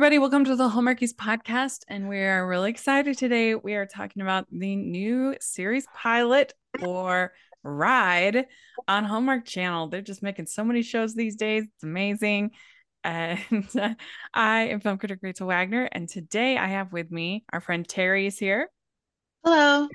everybody. 0.00 0.18
Welcome 0.18 0.46
to 0.46 0.56
the 0.56 0.70
Hallmarkies 0.70 1.12
podcast. 1.12 1.80
And 1.86 2.08
we 2.08 2.20
are 2.20 2.48
really 2.48 2.70
excited 2.70 3.18
today. 3.18 3.54
We 3.54 3.74
are 3.74 3.84
talking 3.84 4.22
about 4.22 4.46
the 4.50 4.74
new 4.74 5.36
series 5.42 5.86
pilot 5.94 6.54
for 6.78 7.34
Ride 7.62 8.46
on 8.88 9.04
Hallmark 9.04 9.44
Channel. 9.44 9.88
They're 9.88 10.00
just 10.00 10.22
making 10.22 10.46
so 10.46 10.64
many 10.64 10.80
shows 10.80 11.14
these 11.14 11.36
days. 11.36 11.64
It's 11.64 11.84
amazing. 11.84 12.52
And 13.04 13.68
uh, 13.78 13.94
I 14.32 14.68
am 14.68 14.80
film 14.80 14.96
critic 14.96 15.18
Rachel 15.20 15.48
Wagner. 15.48 15.86
And 15.92 16.08
today 16.08 16.56
I 16.56 16.68
have 16.68 16.94
with 16.94 17.10
me 17.10 17.44
our 17.52 17.60
friend 17.60 17.86
Terry 17.86 18.26
is 18.26 18.38
here. 18.38 18.70
Hello. 19.44 19.86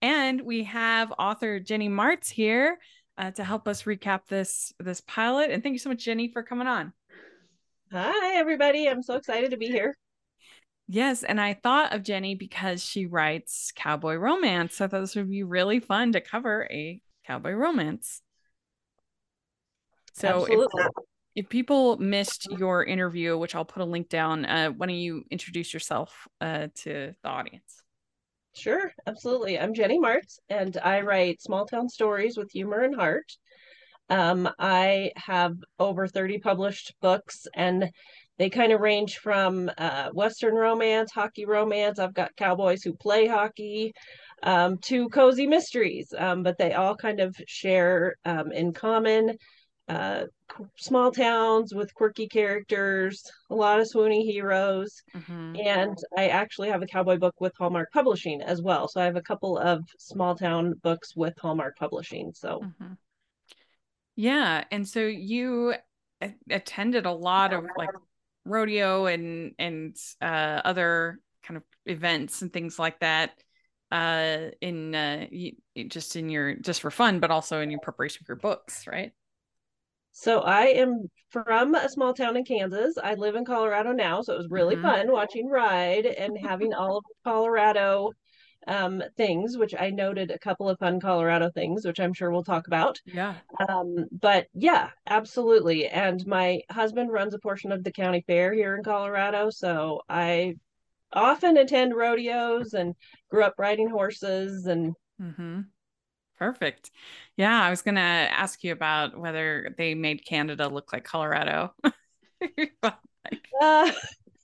And 0.00 0.40
we 0.40 0.64
have 0.64 1.12
author 1.18 1.60
Jennie 1.60 1.90
Marts 1.90 2.30
here 2.30 2.78
uh, 3.18 3.32
to 3.32 3.44
help 3.44 3.68
us 3.68 3.82
recap 3.82 4.28
this 4.28 4.72
this 4.78 5.02
pilot. 5.02 5.50
And 5.50 5.62
thank 5.62 5.74
you 5.74 5.78
so 5.78 5.90
much, 5.90 6.04
Jennie, 6.04 6.30
for 6.32 6.42
coming 6.42 6.66
on. 6.66 6.94
Hi, 7.92 8.36
everybody. 8.36 8.88
I'm 8.88 9.02
so 9.02 9.14
excited 9.14 9.52
to 9.52 9.56
be 9.56 9.68
here. 9.68 9.96
Yes, 10.88 11.22
and 11.22 11.40
I 11.40 11.54
thought 11.54 11.94
of 11.94 12.02
Jennie 12.02 12.34
because 12.34 12.84
she 12.84 13.06
writes 13.06 13.72
cowboy 13.76 14.16
romance. 14.16 14.76
So 14.76 14.84
I 14.84 14.88
thought 14.88 15.00
this 15.00 15.14
would 15.14 15.30
be 15.30 15.44
really 15.44 15.78
fun 15.78 16.12
to 16.12 16.20
cover 16.20 16.66
a 16.70 17.00
cowboy 17.26 17.52
romance. 17.52 18.22
So 20.14 20.46
if, 20.48 20.68
if, 21.36 21.48
people 21.48 21.96
missed 21.98 22.48
your 22.50 22.84
interview, 22.84 23.38
which 23.38 23.54
I'll 23.54 23.64
put 23.64 23.82
a 23.82 23.86
link 23.86 24.08
down, 24.08 24.46
uh, 24.46 24.70
why 24.70 24.86
don't 24.86 24.96
you 24.96 25.22
introduce 25.30 25.72
yourself 25.72 26.26
uh, 26.40 26.68
to 26.76 27.14
the 27.22 27.28
audience? 27.28 27.82
Sure, 28.54 28.90
absolutely. 29.06 29.60
I'm 29.60 29.74
Jennie 29.74 30.00
Marts, 30.00 30.40
and 30.48 30.76
I 30.78 31.02
write 31.02 31.42
small 31.42 31.66
town 31.66 31.88
stories 31.88 32.36
with 32.36 32.50
humor 32.50 32.80
and 32.80 32.96
heart. 32.96 33.30
Um, 34.08 34.48
I 34.58 35.12
have 35.16 35.54
over 35.78 36.06
30 36.06 36.38
published 36.38 36.94
books, 37.00 37.46
and 37.54 37.90
they 38.38 38.50
kind 38.50 38.72
of 38.72 38.80
range 38.80 39.18
from 39.18 39.70
uh, 39.78 40.10
Western 40.10 40.54
romance, 40.54 41.10
hockey 41.12 41.46
romance. 41.46 41.98
I've 41.98 42.14
got 42.14 42.36
cowboys 42.36 42.82
who 42.82 42.94
play 42.94 43.26
hockey, 43.26 43.92
um, 44.42 44.78
to 44.78 45.08
cozy 45.08 45.46
mysteries, 45.46 46.12
um, 46.16 46.42
but 46.42 46.58
they 46.58 46.72
all 46.72 46.94
kind 46.94 47.20
of 47.20 47.34
share 47.46 48.16
um, 48.24 48.52
in 48.52 48.72
common 48.72 49.36
uh, 49.88 50.24
small 50.76 51.12
towns 51.12 51.72
with 51.72 51.94
quirky 51.94 52.26
characters, 52.26 53.22
a 53.50 53.54
lot 53.54 53.80
of 53.80 53.86
swoony 53.88 54.24
heroes. 54.24 55.02
Mm-hmm. 55.14 55.56
And 55.64 55.96
I 56.16 56.28
actually 56.28 56.70
have 56.70 56.82
a 56.82 56.86
cowboy 56.86 57.18
book 57.18 57.34
with 57.40 57.52
Hallmark 57.56 57.92
Publishing 57.92 58.42
as 58.42 58.60
well. 58.60 58.88
So 58.88 59.00
I 59.00 59.04
have 59.04 59.16
a 59.16 59.22
couple 59.22 59.58
of 59.58 59.82
small 59.98 60.34
town 60.34 60.74
books 60.82 61.14
with 61.14 61.34
Hallmark 61.38 61.76
Publishing. 61.76 62.32
So, 62.34 62.60
mm-hmm. 62.64 62.94
Yeah. 64.16 64.64
And 64.70 64.88
so 64.88 65.00
you 65.00 65.74
attended 66.50 67.06
a 67.06 67.12
lot 67.12 67.52
of 67.52 67.64
like 67.76 67.90
rodeo 68.44 69.06
and, 69.06 69.52
and 69.58 69.96
uh, 70.20 70.62
other 70.64 71.20
kind 71.42 71.58
of 71.58 71.62
events 71.84 72.42
and 72.42 72.52
things 72.52 72.78
like 72.78 72.98
that 73.00 73.30
uh 73.92 74.50
in 74.60 74.96
uh 74.96 75.24
just 75.86 76.16
in 76.16 76.28
your 76.28 76.56
just 76.56 76.80
for 76.80 76.90
fun 76.90 77.20
but 77.20 77.30
also 77.30 77.60
in 77.60 77.70
your 77.70 77.78
preparation 77.78 78.24
for 78.26 78.32
your 78.32 78.40
books 78.40 78.84
right 78.88 79.12
so 80.18 80.40
I 80.40 80.68
am 80.68 81.10
from 81.28 81.74
a 81.74 81.90
small 81.90 82.14
town 82.14 82.38
in 82.38 82.44
Kansas. 82.46 82.96
I 82.96 83.12
live 83.16 83.34
in 83.34 83.44
Colorado 83.44 83.92
now, 83.92 84.22
so 84.22 84.32
it 84.32 84.38
was 84.38 84.48
really 84.48 84.74
mm-hmm. 84.74 84.86
fun 84.86 85.12
watching 85.12 85.46
Ride 85.46 86.06
and 86.06 86.38
having 86.38 86.72
all 86.72 86.96
of 86.96 87.04
Colorado 87.22 88.12
um, 88.66 89.02
things, 89.16 89.56
which 89.56 89.74
I 89.78 89.90
noted 89.90 90.30
a 90.30 90.38
couple 90.38 90.68
of 90.68 90.78
fun 90.78 91.00
Colorado 91.00 91.50
things, 91.50 91.86
which 91.86 92.00
I'm 92.00 92.12
sure 92.12 92.30
we'll 92.30 92.44
talk 92.44 92.66
about. 92.66 93.00
Yeah. 93.04 93.34
Um, 93.68 94.06
but 94.12 94.48
yeah, 94.54 94.90
absolutely. 95.06 95.86
And 95.88 96.26
my 96.26 96.62
husband 96.70 97.12
runs 97.12 97.34
a 97.34 97.38
portion 97.38 97.72
of 97.72 97.84
the 97.84 97.92
county 97.92 98.24
fair 98.26 98.52
here 98.52 98.76
in 98.76 98.82
Colorado, 98.82 99.50
so 99.50 100.02
I 100.08 100.56
often 101.12 101.56
attend 101.56 101.94
rodeos 101.94 102.74
and 102.74 102.94
grew 103.30 103.44
up 103.44 103.54
riding 103.58 103.88
horses 103.88 104.66
and 104.66 104.94
mm-hmm. 105.20 105.60
Perfect. 106.38 106.90
Yeah, 107.36 107.62
I 107.62 107.70
was 107.70 107.80
going 107.80 107.94
to 107.94 108.00
ask 108.00 108.62
you 108.62 108.72
about 108.72 109.18
whether 109.18 109.74
they 109.78 109.94
made 109.94 110.26
Canada 110.26 110.68
look 110.68 110.92
like 110.92 111.02
Colorado. 111.02 111.74
uh, 113.62 113.90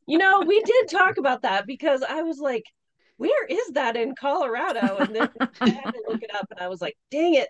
you 0.06 0.18
know, 0.18 0.40
we 0.40 0.60
did 0.62 0.88
talk 0.88 1.18
about 1.18 1.42
that 1.42 1.66
because 1.66 2.02
I 2.02 2.22
was 2.22 2.38
like, 2.38 2.64
where 3.22 3.46
is 3.46 3.68
that 3.74 3.96
in 3.96 4.16
Colorado? 4.16 4.96
And 4.96 5.14
then 5.14 5.30
I 5.60 5.68
had 5.68 5.92
to 5.92 6.02
look 6.08 6.22
it 6.22 6.34
up 6.34 6.46
and 6.50 6.58
I 6.58 6.66
was 6.66 6.82
like, 6.82 6.96
dang 7.12 7.34
it. 7.34 7.48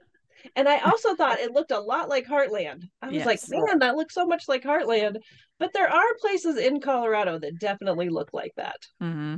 And 0.54 0.68
I 0.68 0.80
also 0.80 1.14
thought 1.14 1.38
it 1.38 1.52
looked 1.52 1.70
a 1.70 1.80
lot 1.80 2.10
like 2.10 2.26
Heartland. 2.26 2.82
I 3.00 3.06
was 3.06 3.16
yes. 3.16 3.26
like, 3.26 3.40
man, 3.48 3.78
that 3.78 3.96
looks 3.96 4.12
so 4.12 4.26
much 4.26 4.44
like 4.48 4.64
Heartland. 4.64 5.16
But 5.58 5.72
there 5.72 5.88
are 5.88 6.14
places 6.20 6.58
in 6.58 6.82
Colorado 6.82 7.38
that 7.38 7.58
definitely 7.58 8.10
look 8.10 8.34
like 8.34 8.52
that. 8.56 8.76
Mm-hmm. 9.02 9.36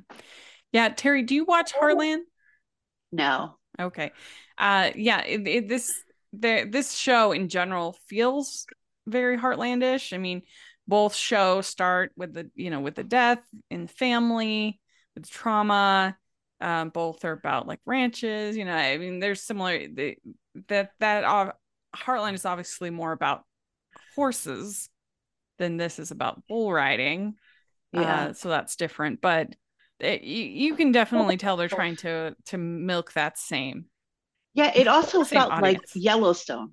Yeah. 0.72 0.89
Terry, 0.89 1.22
do 1.22 1.37
you 1.37 1.45
watch 1.45 1.72
Heartland? 1.72 2.22
No. 3.12 3.55
Okay. 3.78 4.11
Uh 4.59 4.91
yeah, 4.97 5.22
it, 5.25 5.47
it, 5.47 5.69
this 5.69 5.95
the 6.33 6.66
this 6.69 6.95
show 6.95 7.31
in 7.31 7.49
general 7.49 7.97
feels 8.09 8.66
very 9.06 9.39
heartlandish. 9.39 10.12
I 10.12 10.19
mean, 10.19 10.43
both 10.89 11.15
shows 11.15 11.69
start 11.69 12.11
with 12.16 12.33
the, 12.34 12.51
you 12.56 12.71
know, 12.71 12.81
with 12.81 12.97
the 12.97 13.05
death 13.05 13.43
in 13.71 13.83
the 13.83 13.93
family, 13.93 14.81
with 15.15 15.31
trauma. 15.31 16.16
Um, 16.60 16.88
both 16.91 17.25
are 17.25 17.32
about 17.32 17.66
like 17.66 17.81
ranches, 17.84 18.56
you 18.56 18.65
know. 18.65 18.75
I 18.75 18.97
mean, 18.97 19.19
there's 19.19 19.42
similar 19.42 19.87
the, 19.88 20.16
that 20.69 20.91
that 21.00 21.25
uh, 21.25 21.53
Heartland 21.94 22.34
is 22.34 22.47
obviously 22.47 22.91
more 22.91 23.12
about 23.12 23.42
horses 24.15 24.88
than 25.59 25.76
this 25.76 25.98
is 25.98 26.10
about 26.10 26.47
bull 26.48 26.72
riding. 26.72 27.34
Yeah. 27.92 28.26
Uh, 28.26 28.32
so 28.32 28.48
that's 28.48 28.76
different, 28.76 29.20
but 29.20 29.54
it, 30.00 30.22
you, 30.22 30.44
you 30.44 30.75
can 30.76 30.92
definitely 30.92 31.37
tell 31.37 31.56
they're 31.56 31.69
trying 31.69 31.97
to 31.97 32.34
to 32.47 32.59
milk 32.59 33.12
that 33.12 33.38
same 33.38 33.86
yeah 34.53 34.72
it 34.75 34.88
also 34.88 35.25
felt 35.25 35.53
audience. 35.53 35.81
like 35.81 35.81
yellowstone 35.94 36.72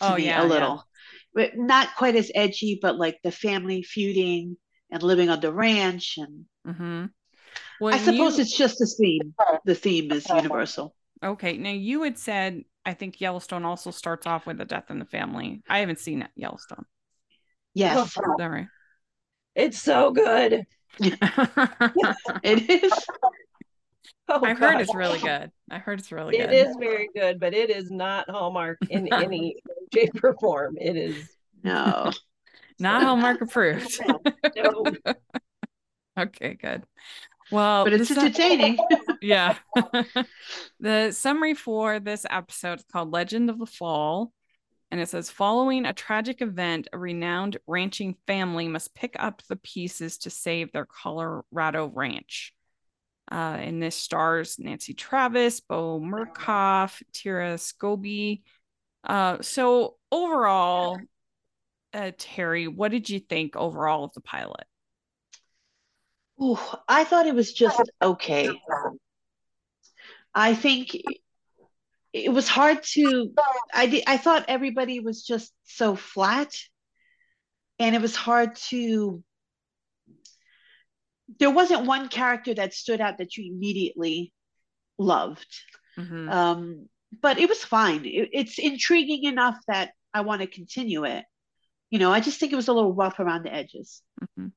to 0.00 0.12
oh, 0.12 0.16
yeah, 0.16 0.42
a 0.42 0.44
little 0.44 0.84
yeah. 1.34 1.46
but 1.48 1.58
not 1.58 1.94
quite 1.96 2.16
as 2.16 2.30
edgy 2.34 2.78
but 2.80 2.96
like 2.96 3.18
the 3.22 3.30
family 3.30 3.82
feuding 3.82 4.56
and 4.90 5.02
living 5.02 5.28
on 5.28 5.40
the 5.40 5.52
ranch 5.52 6.18
and 6.18 6.44
mm-hmm. 6.66 7.06
Well, 7.80 7.94
i 7.94 7.98
suppose 7.98 8.36
you... 8.36 8.42
it's 8.42 8.56
just 8.56 8.78
the 8.78 8.86
theme 8.86 9.34
the 9.64 9.74
theme 9.74 10.10
is 10.12 10.28
universal 10.28 10.94
okay 11.22 11.56
now 11.56 11.70
you 11.70 12.02
had 12.02 12.18
said 12.18 12.62
i 12.84 12.94
think 12.94 13.20
yellowstone 13.20 13.64
also 13.64 13.90
starts 13.90 14.26
off 14.26 14.46
with 14.46 14.60
a 14.60 14.64
death 14.64 14.90
in 14.90 14.98
the 14.98 15.04
family 15.04 15.62
i 15.68 15.78
haven't 15.78 15.98
seen 15.98 16.26
yellowstone 16.36 16.84
yes 17.74 18.16
oh, 18.18 18.34
right? 18.38 18.66
it's 19.54 19.80
so 19.80 20.10
good 20.10 20.66
it 21.00 22.70
is. 22.70 22.92
Oh, 24.28 24.44
I 24.44 24.54
heard 24.54 24.80
it's 24.80 24.94
really 24.94 25.20
good. 25.20 25.52
I 25.70 25.78
heard 25.78 26.00
it's 26.00 26.10
really 26.10 26.36
good. 26.36 26.50
It 26.50 26.66
is 26.66 26.76
very 26.80 27.08
good, 27.14 27.38
but 27.38 27.54
it 27.54 27.70
is 27.70 27.92
not 27.92 28.28
Hallmark 28.28 28.78
in 28.90 29.12
any 29.12 29.54
shape 29.94 30.22
or 30.22 30.34
form. 30.40 30.76
It 30.80 30.96
is 30.96 31.28
no, 31.62 32.10
not 32.80 33.04
Hallmark 33.04 33.40
approved. 33.40 34.00
no. 34.56 34.84
okay, 36.18 36.54
good. 36.54 36.82
Well, 37.50 37.84
but 37.84 37.92
it's 37.92 38.10
entertaining. 38.10 38.78
yeah. 39.22 39.56
the 40.80 41.12
summary 41.12 41.54
for 41.54 42.00
this 42.00 42.26
episode 42.28 42.80
is 42.80 42.84
called 42.90 43.12
Legend 43.12 43.50
of 43.50 43.58
the 43.58 43.66
Fall. 43.66 44.32
And 44.90 45.00
it 45.00 45.08
says, 45.08 45.30
following 45.30 45.84
a 45.84 45.92
tragic 45.92 46.40
event, 46.40 46.88
a 46.92 46.98
renowned 46.98 47.56
ranching 47.66 48.16
family 48.26 48.68
must 48.68 48.94
pick 48.94 49.16
up 49.18 49.42
the 49.48 49.56
pieces 49.56 50.18
to 50.18 50.30
save 50.30 50.72
their 50.72 50.86
Colorado 50.86 51.90
ranch. 51.92 52.52
Uh, 53.30 53.56
and 53.58 53.82
this 53.82 53.96
stars 53.96 54.56
Nancy 54.58 54.94
Travis, 54.94 55.60
Beau 55.60 56.00
Mirchoff, 56.00 57.02
Tiera 57.12 57.54
Skovbye. 57.54 58.42
Uh, 59.02 59.38
so 59.40 59.96
overall, 60.12 60.98
uh, 61.92 62.12
Terry, 62.16 62.68
what 62.68 62.92
did 62.92 63.10
you 63.10 63.18
think 63.18 63.56
overall 63.56 64.04
of 64.04 64.12
the 64.12 64.20
pilot? 64.20 64.66
Ooh, 66.42 66.58
I 66.86 67.04
thought 67.04 67.26
it 67.26 67.34
was 67.34 67.52
just 67.52 67.80
okay. 68.02 68.50
I 70.34 70.54
think 70.54 70.96
it 72.12 72.32
was 72.32 72.48
hard 72.48 72.82
to 72.82 73.32
I 73.72 74.02
I 74.06 74.16
thought 74.16 74.46
everybody 74.48 75.00
was 75.00 75.22
just 75.22 75.52
so 75.64 75.96
flat 75.96 76.52
and 77.78 77.94
it 77.94 78.02
was 78.02 78.16
hard 78.16 78.56
to 78.70 79.22
there 81.38 81.50
wasn't 81.50 81.86
one 81.86 82.08
character 82.08 82.54
that 82.54 82.72
stood 82.72 83.00
out 83.00 83.18
that 83.18 83.36
you 83.36 83.52
immediately 83.52 84.32
loved 84.98 85.46
mm-hmm. 85.98 86.28
um, 86.28 86.88
but 87.20 87.38
it 87.38 87.48
was 87.48 87.64
fine 87.64 88.04
it, 88.04 88.30
it's 88.32 88.58
intriguing 88.58 89.24
enough 89.24 89.56
that 89.68 89.90
i 90.14 90.20
want 90.20 90.40
to 90.40 90.46
continue 90.46 91.04
it 91.04 91.24
you 91.90 91.98
know 91.98 92.12
i 92.12 92.20
just 92.20 92.38
think 92.40 92.52
it 92.52 92.56
was 92.56 92.68
a 92.68 92.72
little 92.72 92.94
rough 92.94 93.18
around 93.18 93.42
the 93.44 93.52
edges 93.52 94.02
mm-hmm. 94.22 94.48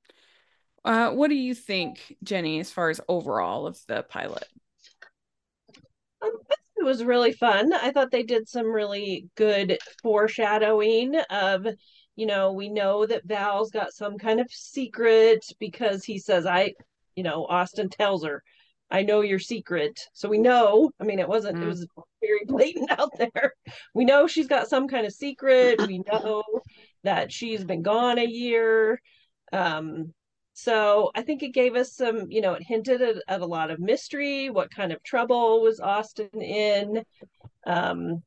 Uh, 0.86 1.12
what 1.12 1.30
do 1.30 1.36
you 1.36 1.54
think 1.54 2.16
jennie 2.24 2.60
as 2.60 2.72
far 2.72 2.90
as 2.90 3.02
overall 3.08 3.68
of 3.68 3.80
the 3.88 4.04
pilot 4.04 4.46
um, 6.22 6.32
it 6.80 6.86
was 6.86 7.04
really 7.04 7.34
fun. 7.34 7.74
I 7.74 7.92
thought 7.92 8.10
they 8.12 8.24
did 8.24 8.48
some 8.48 8.68
really 8.68 9.28
good 9.36 9.78
foreshadowing 10.02 11.16
of, 11.30 11.68
you 12.16 12.26
know, 12.26 12.54
we 12.54 12.70
know 12.70 13.06
that 13.06 13.26
Val's 13.26 13.70
got 13.70 13.92
some 13.92 14.18
kind 14.18 14.40
of 14.40 14.50
secret 14.50 15.46
because 15.60 16.06
he 16.06 16.18
says, 16.18 16.46
I, 16.46 16.74
you 17.16 17.24
know, 17.24 17.46
Austin 17.46 17.90
tells 17.90 18.24
her, 18.24 18.44
I 18.90 19.04
know 19.04 19.22
your 19.22 19.40
secret. 19.40 20.00
So 20.14 20.30
we 20.30 20.38
know, 20.38 20.92
I 21.00 21.04
mean, 21.04 21.20
it 21.20 21.28
wasn't, 21.28 21.58
mm. 21.58 21.64
it 21.64 21.68
was 21.68 21.86
very 22.22 22.42
blatant 22.48 22.92
out 22.92 23.12
there. 23.18 23.54
We 23.94 24.06
know 24.06 24.28
she's 24.28 24.48
got 24.48 24.70
some 24.70 24.88
kind 24.88 25.06
of 25.06 25.14
secret. 25.14 25.86
We 25.86 26.02
know 26.12 26.44
that 27.04 27.32
she's 27.32 27.64
been 27.66 27.82
gone 27.82 28.18
a 28.18 28.26
year. 28.26 29.02
Um, 29.52 30.14
so 30.62 31.10
I 31.16 31.22
think 31.22 31.42
it 31.42 31.54
gave 31.54 31.76
us 31.76 31.94
some, 31.94 32.30
you 32.30 32.42
know, 32.42 32.54
it 32.54 32.64
hinted 32.64 33.02
at, 33.02 33.16
at 33.30 33.40
a 33.40 33.46
lot 33.46 33.72
of 33.72 33.80
mystery. 33.80 34.50
What 34.50 34.70
kind 34.70 34.92
of 34.92 35.02
trouble 35.04 35.62
was 35.62 35.80
Austin 35.80 36.42
in? 36.42 37.04
Um, 37.66 38.24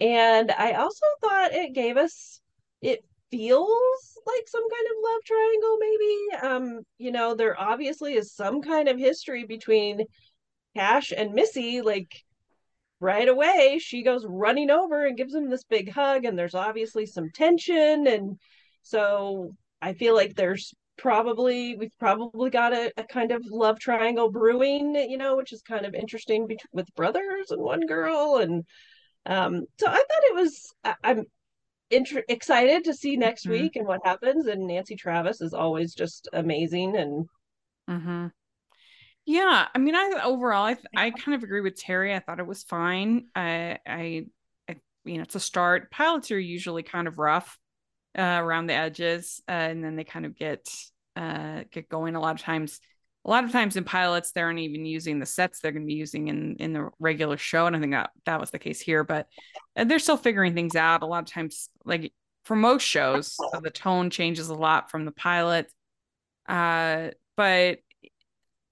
and 0.00 0.50
I 0.50 0.72
also 0.72 1.04
thought 1.20 1.52
it 1.52 1.74
gave 1.74 1.98
us, 1.98 2.40
it 2.80 3.04
feels 3.30 4.18
like 4.26 4.48
some 4.48 4.62
kind 4.62 4.86
of 4.86 5.02
love 5.04 5.20
triangle, 5.26 5.76
maybe. 5.78 6.46
Um, 6.46 6.80
you 6.96 7.12
know, 7.12 7.34
there 7.34 7.60
obviously 7.60 8.14
is 8.14 8.32
some 8.32 8.62
kind 8.62 8.88
of 8.88 8.98
history 8.98 9.44
between 9.44 10.04
Cash 10.74 11.12
and 11.14 11.34
Missy. 11.34 11.82
Like 11.82 12.14
right 12.98 13.28
away, 13.28 13.78
she 13.78 14.02
goes 14.02 14.24
running 14.26 14.70
over 14.70 15.04
and 15.04 15.18
gives 15.18 15.34
him 15.34 15.50
this 15.50 15.64
big 15.64 15.92
hug, 15.92 16.24
and 16.24 16.38
there's 16.38 16.54
obviously 16.54 17.04
some 17.04 17.30
tension. 17.30 18.06
And 18.06 18.38
so 18.80 19.50
I 19.82 19.92
feel 19.92 20.14
like 20.14 20.34
there's 20.34 20.72
probably 20.96 21.76
we've 21.76 21.98
probably 21.98 22.50
got 22.50 22.72
a, 22.72 22.92
a 22.96 23.04
kind 23.04 23.32
of 23.32 23.44
love 23.50 23.78
triangle 23.78 24.30
brewing, 24.30 24.94
you 24.94 25.18
know, 25.18 25.36
which 25.36 25.52
is 25.52 25.62
kind 25.62 25.84
of 25.86 25.94
interesting 25.94 26.46
be- 26.46 26.58
with 26.72 26.94
brothers 26.94 27.50
and 27.50 27.60
one 27.60 27.86
girl 27.86 28.36
and 28.36 28.64
um 29.26 29.64
so 29.80 29.86
i 29.86 29.94
thought 29.94 30.04
it 30.24 30.34
was 30.34 30.74
I, 30.84 30.94
am 31.02 31.24
inter- 31.90 32.24
excited 32.28 32.84
to 32.84 32.94
see 32.94 33.16
next 33.16 33.42
mm-hmm. 33.42 33.52
week 33.52 33.76
and 33.76 33.86
what 33.86 34.00
happens. 34.04 34.46
And 34.46 34.66
Nancy 34.66 34.96
Travis 34.96 35.40
is 35.40 35.54
always 35.54 35.94
just 35.94 36.28
amazing. 36.32 36.96
And 36.96 37.28
mm-hmm. 37.88 38.26
yeah, 39.26 39.68
I 39.74 39.78
mean, 39.78 39.94
I 39.94 40.20
overall, 40.24 40.64
I 40.64 40.76
I 40.96 41.10
kind 41.10 41.34
of 41.34 41.42
agree 41.42 41.60
with 41.60 41.80
Terry. 41.80 42.14
I 42.14 42.20
thought 42.20 42.40
it 42.40 42.46
was 42.46 42.62
fine. 42.62 43.26
I, 43.34 43.78
I, 43.86 44.26
I 44.68 44.76
you 45.04 45.16
know, 45.16 45.22
it's 45.22 45.34
a 45.34 45.40
start. 45.40 45.90
Pilots 45.90 46.30
are 46.30 46.38
usually 46.38 46.82
kind 46.82 47.08
of 47.08 47.18
rough 47.18 47.58
uh, 48.18 48.38
around 48.40 48.66
the 48.66 48.74
edges, 48.74 49.42
uh, 49.48 49.52
and 49.52 49.82
then 49.82 49.96
they 49.96 50.04
kind 50.04 50.26
of 50.26 50.36
get 50.36 50.68
uh, 51.16 51.64
get 51.70 51.88
going. 51.88 52.16
A 52.16 52.20
lot 52.20 52.34
of 52.34 52.40
times, 52.40 52.80
a 53.24 53.30
lot 53.30 53.44
of 53.44 53.52
times 53.52 53.76
in 53.76 53.84
pilots 53.84 54.32
they 54.32 54.40
aren't 54.40 54.58
even 54.58 54.84
using 54.84 55.18
the 55.18 55.26
sets 55.26 55.60
they're 55.60 55.72
going 55.72 55.82
to 55.82 55.86
be 55.86 55.94
using 55.94 56.28
in 56.28 56.56
in 56.56 56.72
the 56.72 56.90
regular 56.98 57.36
show 57.36 57.66
and 57.66 57.74
i 57.74 57.80
think 57.80 57.92
that 57.92 58.10
that 58.26 58.40
was 58.40 58.50
the 58.50 58.58
case 58.58 58.80
here 58.80 59.02
but 59.02 59.26
uh, 59.76 59.84
they're 59.84 59.98
still 59.98 60.16
figuring 60.16 60.54
things 60.54 60.76
out. 60.76 61.02
A 61.02 61.06
lot 61.06 61.22
of 61.22 61.30
times 61.30 61.68
like 61.84 62.12
for 62.44 62.56
most 62.56 62.82
shows 62.82 63.36
the 63.62 63.70
tone 63.70 64.10
changes 64.10 64.48
a 64.48 64.54
lot 64.54 64.90
from 64.90 65.04
the 65.04 65.12
pilot 65.12 65.72
uh 66.48 67.08
but 67.36 67.78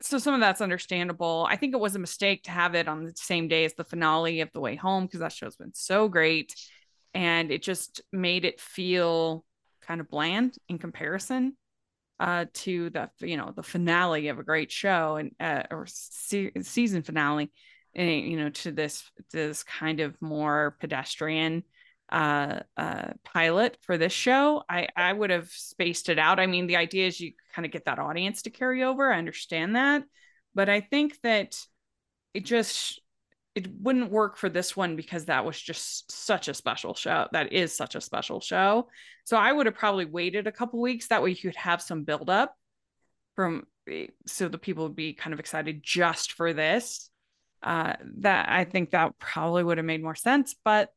so 0.03 0.19
some 0.19 0.35
of 0.35 0.41
that's 0.41 0.61
understandable. 0.61 1.47
I 1.49 1.57
think 1.57 1.75
it 1.75 1.81
was 1.81 1.95
a 1.95 2.01
mistake 2.01 2.43
to 2.45 2.51
have 2.51 2.75
it 2.75 2.89
on 2.89 3.05
the 3.05 3.13
same 3.15 3.47
day 3.47 3.65
as 3.65 3.75
the 3.75 3.85
finale 3.85 4.41
of 4.41 4.51
the 4.53 4.61
way 4.61 4.75
home 4.75 5.07
because 5.07 5.21
that 5.21 5.33
show's 5.33 5.57
been 5.57 5.75
so 5.75 6.09
great 6.09 6.55
and 7.15 7.51
it 7.51 7.63
just 7.63 8.01
made 8.13 8.45
it 8.45 8.61
feel 8.61 9.45
kind 9.83 10.01
of 10.01 10.09
bland 10.09 10.57
in 10.69 10.79
comparison 10.79 11.57
uh, 12.21 12.47
to 12.55 12.91
the 12.91 13.11
you 13.21 13.37
know 13.37 13.53
the 13.55 13.63
finale 13.65 14.29
of 14.29 14.39
a 14.39 14.45
great 14.45 14.71
show 14.71 15.17
and 15.17 15.33
uh, 15.41 15.65
or 15.71 15.87
se- 15.89 16.53
season 16.63 17.03
finale, 17.03 17.51
and 17.95 18.11
you 18.11 18.37
know 18.37 18.51
to 18.51 18.71
this 18.71 19.03
this 19.33 19.65
kind 19.65 20.01
of 20.01 20.21
more 20.23 20.77
pedestrian 20.79 21.65
uh, 22.11 22.61
uh, 22.77 23.09
pilot 23.25 23.77
for 23.83 23.99
this 23.99 24.13
show. 24.13 24.63
I 24.69 24.87
I 24.97 25.13
would 25.13 25.31
have 25.31 25.49
spaced 25.49 26.09
it 26.09 26.19
out. 26.19 26.39
I 26.39 26.47
mean, 26.47 26.69
the 26.69 26.77
idea 26.77 27.09
is 27.09 27.21
you 27.21 27.33
kind 27.55 27.67
of 27.67 27.73
get 27.73 27.87
that 27.87 27.99
audience 27.99 28.43
to 28.43 28.51
carry 28.51 28.85
over. 28.85 29.13
I 29.13 29.19
understand 29.19 29.75
that, 29.75 30.05
but 30.55 30.69
I 30.69 30.81
think 30.81 31.21
that 31.23 31.59
it 32.35 32.45
just 32.45 33.02
it 33.55 33.69
wouldn't 33.81 34.11
work 34.11 34.37
for 34.37 34.49
this 34.49 34.77
one 34.77 34.97
because 34.97 35.27
that 35.27 35.45
was 35.45 35.61
just 35.61 36.11
such 36.11 36.49
a 36.49 36.55
special 36.55 36.95
show. 36.95 37.29
That 37.33 37.53
is 37.53 37.77
such 37.77 37.95
a 37.95 38.01
special 38.01 38.41
show. 38.41 38.89
So 39.25 39.37
I 39.37 39.53
would 39.53 39.67
have 39.67 39.75
probably 39.75 40.07
waited 40.07 40.47
a 40.47 40.53
couple 40.53 40.81
weeks. 40.81 41.09
That 41.09 41.23
way 41.23 41.31
you 41.31 41.37
could 41.37 41.57
have 41.57 41.83
some 41.83 42.05
build 42.05 42.31
up 42.31 42.57
from 43.37 43.67
eh, 43.89 44.07
so 44.27 44.49
the 44.49 44.59
people 44.59 44.85
would 44.85 44.97
be 44.97 45.13
kind 45.13 45.35
of 45.35 45.41
excited 45.41 45.83
just 45.83 46.33
for 46.33 46.53
this. 46.53 47.11
Uh, 47.63 47.95
that 48.19 48.49
I 48.49 48.65
think 48.65 48.91
that 48.91 49.19
probably 49.19 49.63
would 49.63 49.79
have 49.79 49.87
made 49.87 50.03
more 50.03 50.17
sense, 50.17 50.57
but 50.65 50.91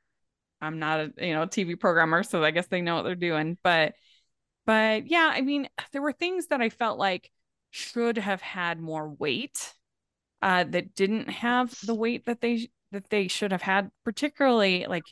I'm 0.62 0.80
not 0.80 1.00
a 1.00 1.14
you 1.18 1.34
know 1.34 1.46
TV 1.46 1.80
programmer, 1.80 2.24
so 2.24 2.44
I 2.44 2.52
guess 2.52 2.68
they 2.68 2.82
know 2.82 2.96
what 2.96 3.04
they're 3.04 3.16
doing. 3.16 3.58
But 3.64 3.94
but 4.66 5.08
yeah, 5.08 5.30
I 5.32 5.42
mean, 5.42 5.68
there 5.92 6.02
were 6.02 6.14
things 6.14 6.48
that 6.48 6.62
I 6.62 6.70
felt 6.70 6.98
like 6.98 7.30
should 7.70 8.18
have 8.18 8.42
had 8.42 8.80
more 8.80 9.10
weight 9.10 9.74
uh, 10.46 10.64
that 10.64 10.94
didn't 10.94 11.28
have 11.28 11.76
the 11.84 11.96
weight 11.96 12.28
that 12.28 12.40
they 12.40 12.70
that 12.92 13.10
they 13.10 13.28
should 13.28 13.52
have 13.52 13.64
had, 13.64 13.90
particularly 14.04 14.86
like 14.88 15.04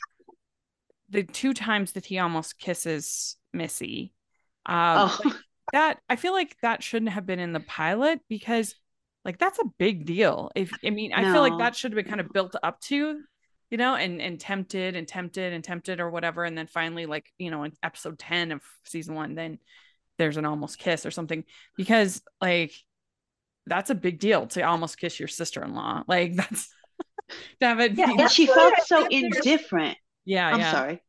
the 1.10 1.24
two 1.24 1.52
times 1.52 1.92
that 1.92 2.06
he 2.06 2.20
almost 2.20 2.56
kisses 2.56 3.36
Missy. 3.52 4.14
Um, 4.64 4.76
oh. 4.76 5.20
like 5.24 5.34
that 5.72 5.98
I 6.08 6.14
feel 6.14 6.32
like 6.32 6.56
that 6.62 6.84
shouldn't 6.84 7.10
have 7.10 7.26
been 7.26 7.40
in 7.40 7.52
the 7.52 7.58
pilot 7.58 8.20
because 8.28 8.76
like 9.24 9.38
that's 9.38 9.58
a 9.58 9.64
big 9.76 10.06
deal. 10.06 10.52
If 10.54 10.70
I 10.84 10.90
mean, 10.90 11.12
I 11.12 11.22
no. 11.22 11.32
feel 11.32 11.42
like 11.42 11.58
that 11.58 11.74
should 11.74 11.90
have 11.90 11.96
been 11.96 12.08
kind 12.08 12.20
of 12.20 12.32
built 12.32 12.54
up 12.62 12.80
to, 12.82 13.20
you 13.70 13.76
know, 13.76 13.96
and 13.96 14.22
and 14.22 14.38
tempted 14.38 14.94
and 14.94 15.08
tempted 15.08 15.52
and 15.52 15.64
tempted 15.64 15.98
or 15.98 16.10
whatever, 16.10 16.44
and 16.44 16.56
then 16.56 16.68
finally, 16.68 17.06
like 17.06 17.26
you 17.38 17.50
know, 17.50 17.64
in 17.64 17.72
episode 17.82 18.20
ten 18.20 18.52
of 18.52 18.62
season 18.84 19.16
one, 19.16 19.34
then 19.34 19.58
there's 20.16 20.36
an 20.36 20.44
almost 20.44 20.78
kiss 20.78 21.04
or 21.04 21.10
something 21.10 21.42
because 21.76 22.22
like 22.40 22.72
that's 23.66 23.90
a 23.90 23.94
big 23.94 24.18
deal 24.18 24.46
to 24.48 24.62
almost 24.62 24.98
kiss 24.98 25.18
your 25.18 25.28
sister-in-law. 25.28 26.04
Like 26.08 26.36
that's 26.36 26.68
to 27.60 27.66
have 27.66 27.80
it. 27.80 27.94
Yeah, 27.94 28.10
and 28.18 28.30
she 28.30 28.46
felt 28.46 28.74
so 28.84 29.06
indifferent. 29.06 29.96
Yeah, 30.24 30.48
I'm 30.48 30.60
yeah. 30.60 30.72
sorry. 30.72 31.02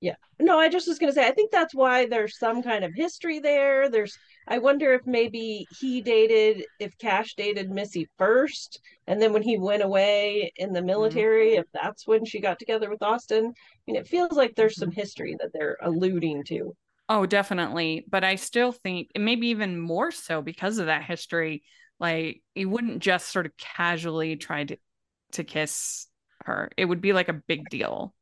Yeah. 0.00 0.14
No, 0.38 0.58
I 0.58 0.70
just 0.70 0.88
was 0.88 0.98
going 0.98 1.12
to 1.12 1.14
say, 1.14 1.28
I 1.28 1.32
think 1.32 1.50
that's 1.50 1.74
why 1.74 2.06
there's 2.06 2.38
some 2.38 2.62
kind 2.62 2.84
of 2.84 2.94
history 2.94 3.38
there. 3.38 3.90
There's, 3.90 4.16
I 4.48 4.58
wonder 4.58 4.94
if 4.94 5.06
maybe 5.06 5.66
he 5.78 6.00
dated, 6.00 6.64
if 6.78 6.96
Cash 6.96 7.34
dated 7.34 7.70
Missy 7.70 8.08
first, 8.16 8.80
and 9.06 9.20
then 9.20 9.34
when 9.34 9.42
he 9.42 9.58
went 9.58 9.82
away 9.82 10.52
in 10.56 10.72
the 10.72 10.78
mm-hmm. 10.80 10.86
military, 10.86 11.50
mm-hmm. 11.50 11.60
if 11.60 11.66
that's 11.74 12.06
when 12.06 12.24
she 12.24 12.40
got 12.40 12.58
together 12.58 12.88
with 12.88 13.02
Austin. 13.02 13.44
I 13.46 13.78
mean, 13.86 13.96
it 13.96 14.08
feels 14.08 14.32
like 14.32 14.54
there's 14.54 14.76
some 14.76 14.88
mm-hmm. 14.88 15.00
history 15.00 15.36
that 15.38 15.50
they're 15.52 15.76
alluding 15.82 16.44
to. 16.44 16.74
Oh, 17.10 17.26
definitely. 17.26 18.06
But 18.08 18.24
I 18.24 18.36
still 18.36 18.72
think, 18.72 19.10
and 19.14 19.24
maybe 19.24 19.48
even 19.48 19.78
more 19.78 20.10
so 20.10 20.40
because 20.40 20.78
of 20.78 20.86
that 20.86 21.04
history, 21.04 21.62
like 22.00 22.42
you 22.54 22.68
wouldn't 22.68 23.00
just 23.00 23.28
sort 23.28 23.46
of 23.46 23.56
casually 23.56 24.36
try 24.36 24.64
to, 24.64 24.76
to 25.32 25.44
kiss 25.44 26.06
her. 26.44 26.70
It 26.76 26.86
would 26.86 27.00
be 27.00 27.12
like 27.12 27.28
a 27.28 27.34
big 27.34 27.68
deal. 27.68 28.14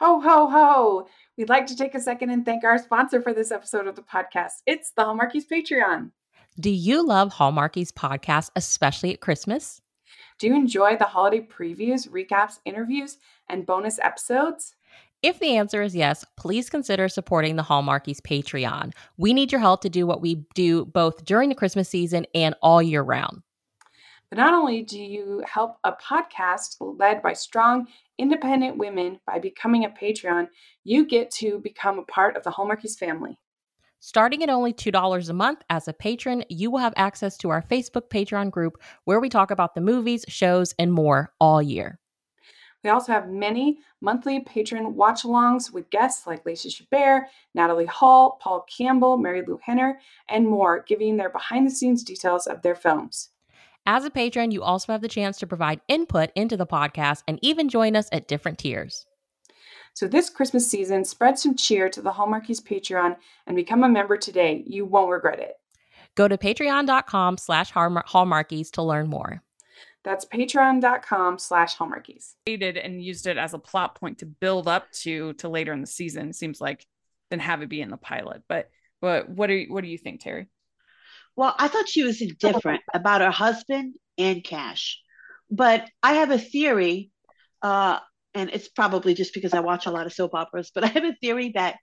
Ho, 0.00 0.20
ho, 0.20 0.48
ho. 0.48 1.06
We'd 1.36 1.48
like 1.48 1.66
to 1.66 1.76
take 1.76 1.94
a 1.94 2.00
second 2.00 2.30
and 2.30 2.44
thank 2.44 2.64
our 2.64 2.78
sponsor 2.78 3.22
for 3.22 3.32
this 3.32 3.50
episode 3.50 3.86
of 3.86 3.96
the 3.96 4.02
podcast. 4.02 4.62
It's 4.66 4.92
the 4.92 5.02
Hallmarkies 5.02 5.44
Patreon. 5.50 6.10
Do 6.58 6.70
you 6.70 7.06
love 7.06 7.32
Hallmarkies 7.32 7.92
podcast, 7.92 8.50
especially 8.56 9.12
at 9.12 9.20
Christmas? 9.20 9.80
Do 10.38 10.46
you 10.46 10.54
enjoy 10.54 10.96
the 10.96 11.04
holiday 11.04 11.46
previews, 11.46 12.08
recaps, 12.08 12.58
interviews, 12.64 13.18
and 13.48 13.66
bonus 13.66 13.98
episodes? 13.98 14.74
If 15.22 15.38
the 15.38 15.54
answer 15.56 15.82
is 15.82 15.94
yes, 15.94 16.24
please 16.38 16.70
consider 16.70 17.06
supporting 17.06 17.56
the 17.56 17.62
Hallmarkies 17.62 18.22
Patreon. 18.22 18.94
We 19.18 19.34
need 19.34 19.52
your 19.52 19.60
help 19.60 19.82
to 19.82 19.90
do 19.90 20.06
what 20.06 20.22
we 20.22 20.46
do 20.54 20.86
both 20.86 21.26
during 21.26 21.50
the 21.50 21.54
Christmas 21.54 21.90
season 21.90 22.24
and 22.34 22.54
all 22.62 22.82
year 22.82 23.02
round. 23.02 23.42
But 24.30 24.38
not 24.38 24.54
only 24.54 24.82
do 24.82 24.98
you 24.98 25.44
help 25.46 25.76
a 25.84 25.92
podcast 25.92 26.76
led 26.80 27.20
by 27.20 27.34
strong, 27.34 27.86
independent 28.16 28.78
women 28.78 29.20
by 29.26 29.38
becoming 29.40 29.84
a 29.84 29.90
Patreon, 29.90 30.48
you 30.84 31.06
get 31.06 31.30
to 31.32 31.58
become 31.58 31.98
a 31.98 32.04
part 32.04 32.36
of 32.38 32.42
the 32.42 32.50
Hallmarkies 32.50 32.96
family. 32.96 33.38
Starting 33.98 34.42
at 34.42 34.48
only 34.48 34.72
$2 34.72 35.28
a 35.28 35.32
month 35.34 35.62
as 35.68 35.86
a 35.86 35.92
patron, 35.92 36.42
you 36.48 36.70
will 36.70 36.78
have 36.78 36.94
access 36.96 37.36
to 37.36 37.50
our 37.50 37.60
Facebook 37.60 38.08
Patreon 38.08 38.50
group 38.50 38.80
where 39.04 39.20
we 39.20 39.28
talk 39.28 39.50
about 39.50 39.74
the 39.74 39.82
movies, 39.82 40.24
shows, 40.28 40.74
and 40.78 40.90
more 40.90 41.34
all 41.38 41.60
year. 41.60 41.99
We 42.82 42.90
also 42.90 43.12
have 43.12 43.28
many 43.28 43.78
monthly 44.00 44.40
patron 44.40 44.94
watch 44.94 45.22
alongs 45.22 45.72
with 45.72 45.90
guests 45.90 46.26
like 46.26 46.46
Lacey 46.46 46.70
Chabert, 46.70 47.26
Natalie 47.54 47.86
Hall, 47.86 48.38
Paul 48.40 48.64
Campbell, 48.74 49.18
Marilu 49.18 49.58
Henner, 49.62 50.00
and 50.28 50.48
more, 50.48 50.84
giving 50.86 51.16
their 51.16 51.30
behind 51.30 51.66
the 51.66 51.70
scenes 51.70 52.02
details 52.02 52.46
of 52.46 52.62
their 52.62 52.74
films. 52.74 53.30
As 53.86 54.04
a 54.04 54.10
patron, 54.10 54.50
you 54.50 54.62
also 54.62 54.92
have 54.92 55.02
the 55.02 55.08
chance 55.08 55.38
to 55.38 55.46
provide 55.46 55.80
input 55.88 56.30
into 56.34 56.56
the 56.56 56.66
podcast 56.66 57.22
and 57.26 57.38
even 57.42 57.68
join 57.68 57.96
us 57.96 58.08
at 58.12 58.28
different 58.28 58.58
tiers. 58.58 59.06
So 59.94 60.06
this 60.06 60.30
Christmas 60.30 60.70
season, 60.70 61.04
spread 61.04 61.38
some 61.38 61.56
cheer 61.56 61.88
to 61.90 62.00
the 62.00 62.12
Hallmarkies 62.12 62.62
Patreon 62.62 63.16
and 63.46 63.56
become 63.56 63.82
a 63.82 63.88
member 63.88 64.16
today. 64.16 64.62
You 64.66 64.84
won't 64.84 65.10
regret 65.10 65.40
it. 65.40 65.54
Go 66.14 66.28
to 66.28 66.38
patreon.com 66.38 67.38
slash 67.38 67.72
hallmarkies 67.72 68.70
to 68.72 68.82
learn 68.82 69.08
more. 69.08 69.42
That's 70.02 70.24
patreon.com 70.24 71.38
slash 71.38 71.76
hallmarkies. 71.76 72.34
And 72.46 73.04
used 73.04 73.26
it 73.26 73.36
as 73.36 73.52
a 73.52 73.58
plot 73.58 73.96
point 73.96 74.18
to 74.18 74.26
build 74.26 74.66
up 74.66 74.90
to 75.02 75.34
to 75.34 75.48
later 75.48 75.72
in 75.72 75.80
the 75.80 75.86
season. 75.86 76.32
Seems 76.32 76.60
like 76.60 76.86
than 77.30 77.40
have 77.40 77.62
it 77.62 77.68
be 77.68 77.80
in 77.80 77.90
the 77.90 77.96
pilot. 77.96 78.42
But 78.48 78.70
but 79.00 79.30
what 79.30 79.46
do 79.46 79.54
you, 79.54 79.72
what 79.72 79.82
do 79.82 79.88
you 79.88 79.98
think, 79.98 80.20
Terry? 80.20 80.48
Well, 81.36 81.54
I 81.58 81.68
thought 81.68 81.88
she 81.88 82.02
was 82.02 82.20
indifferent 82.20 82.82
about 82.92 83.22
her 83.22 83.30
husband 83.30 83.94
and 84.18 84.44
Cash, 84.44 85.00
but 85.50 85.88
I 86.02 86.14
have 86.14 86.30
a 86.30 86.38
theory, 86.38 87.10
uh, 87.62 88.00
and 88.34 88.50
it's 88.50 88.68
probably 88.68 89.14
just 89.14 89.32
because 89.32 89.54
I 89.54 89.60
watch 89.60 89.86
a 89.86 89.90
lot 89.90 90.06
of 90.06 90.12
soap 90.12 90.34
operas. 90.34 90.70
But 90.74 90.84
I 90.84 90.88
have 90.88 91.04
a 91.04 91.16
theory 91.20 91.52
that 91.54 91.76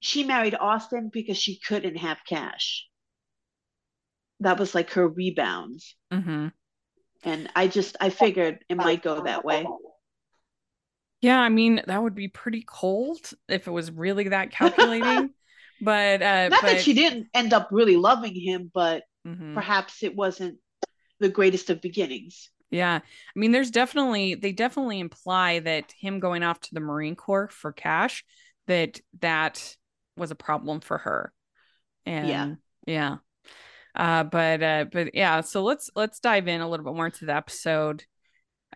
she 0.00 0.24
married 0.24 0.56
Austin 0.58 1.10
because 1.12 1.36
she 1.36 1.60
couldn't 1.60 1.96
have 1.96 2.18
Cash. 2.26 2.86
That 4.40 4.58
was 4.58 4.74
like 4.74 4.90
her 4.92 5.06
rebound. 5.06 5.80
Mm-hmm. 6.12 6.48
And 7.24 7.48
I 7.54 7.68
just 7.68 7.96
I 8.00 8.10
figured 8.10 8.64
it 8.68 8.76
might 8.76 9.02
go 9.02 9.22
that 9.22 9.44
way. 9.44 9.66
Yeah, 11.20 11.38
I 11.40 11.48
mean 11.50 11.80
that 11.86 12.02
would 12.02 12.14
be 12.14 12.28
pretty 12.28 12.64
cold 12.66 13.30
if 13.48 13.68
it 13.68 13.70
was 13.70 13.90
really 13.90 14.28
that 14.28 14.50
calculating. 14.50 15.30
but 15.80 16.22
uh 16.22 16.48
not 16.48 16.60
but, 16.62 16.70
that 16.72 16.80
she 16.80 16.94
didn't 16.94 17.28
end 17.34 17.52
up 17.52 17.68
really 17.70 17.96
loving 17.96 18.34
him, 18.34 18.70
but 18.72 19.04
Mhm. 19.26 19.54
perhaps 19.54 20.02
it 20.02 20.16
wasn't 20.16 20.58
the 21.20 21.28
greatest 21.28 21.70
of 21.70 21.80
beginnings. 21.80 22.50
Yeah. 22.70 23.00
I 23.04 23.38
mean, 23.38 23.52
there's 23.52 23.70
definitely 23.70 24.34
they 24.34 24.52
definitely 24.52 24.98
imply 25.00 25.60
that 25.60 25.92
him 25.92 26.20
going 26.20 26.42
off 26.42 26.60
to 26.60 26.74
the 26.74 26.80
Marine 26.80 27.16
Corps 27.16 27.48
for 27.48 27.72
cash, 27.72 28.24
that 28.66 29.00
that 29.20 29.76
was 30.16 30.30
a 30.30 30.34
problem 30.36 30.80
for 30.80 30.98
her. 30.98 31.32
And 32.06 32.28
Yeah. 32.28 32.54
yeah. 32.86 33.16
Uh 33.94 34.24
but 34.24 34.62
uh 34.62 34.84
but 34.90 35.14
yeah, 35.14 35.40
so 35.42 35.62
let's 35.62 35.90
let's 35.94 36.20
dive 36.20 36.48
in 36.48 36.60
a 36.60 36.68
little 36.68 36.84
bit 36.84 36.94
more 36.94 37.06
into 37.06 37.26
the 37.26 37.34
episode. 37.34 38.04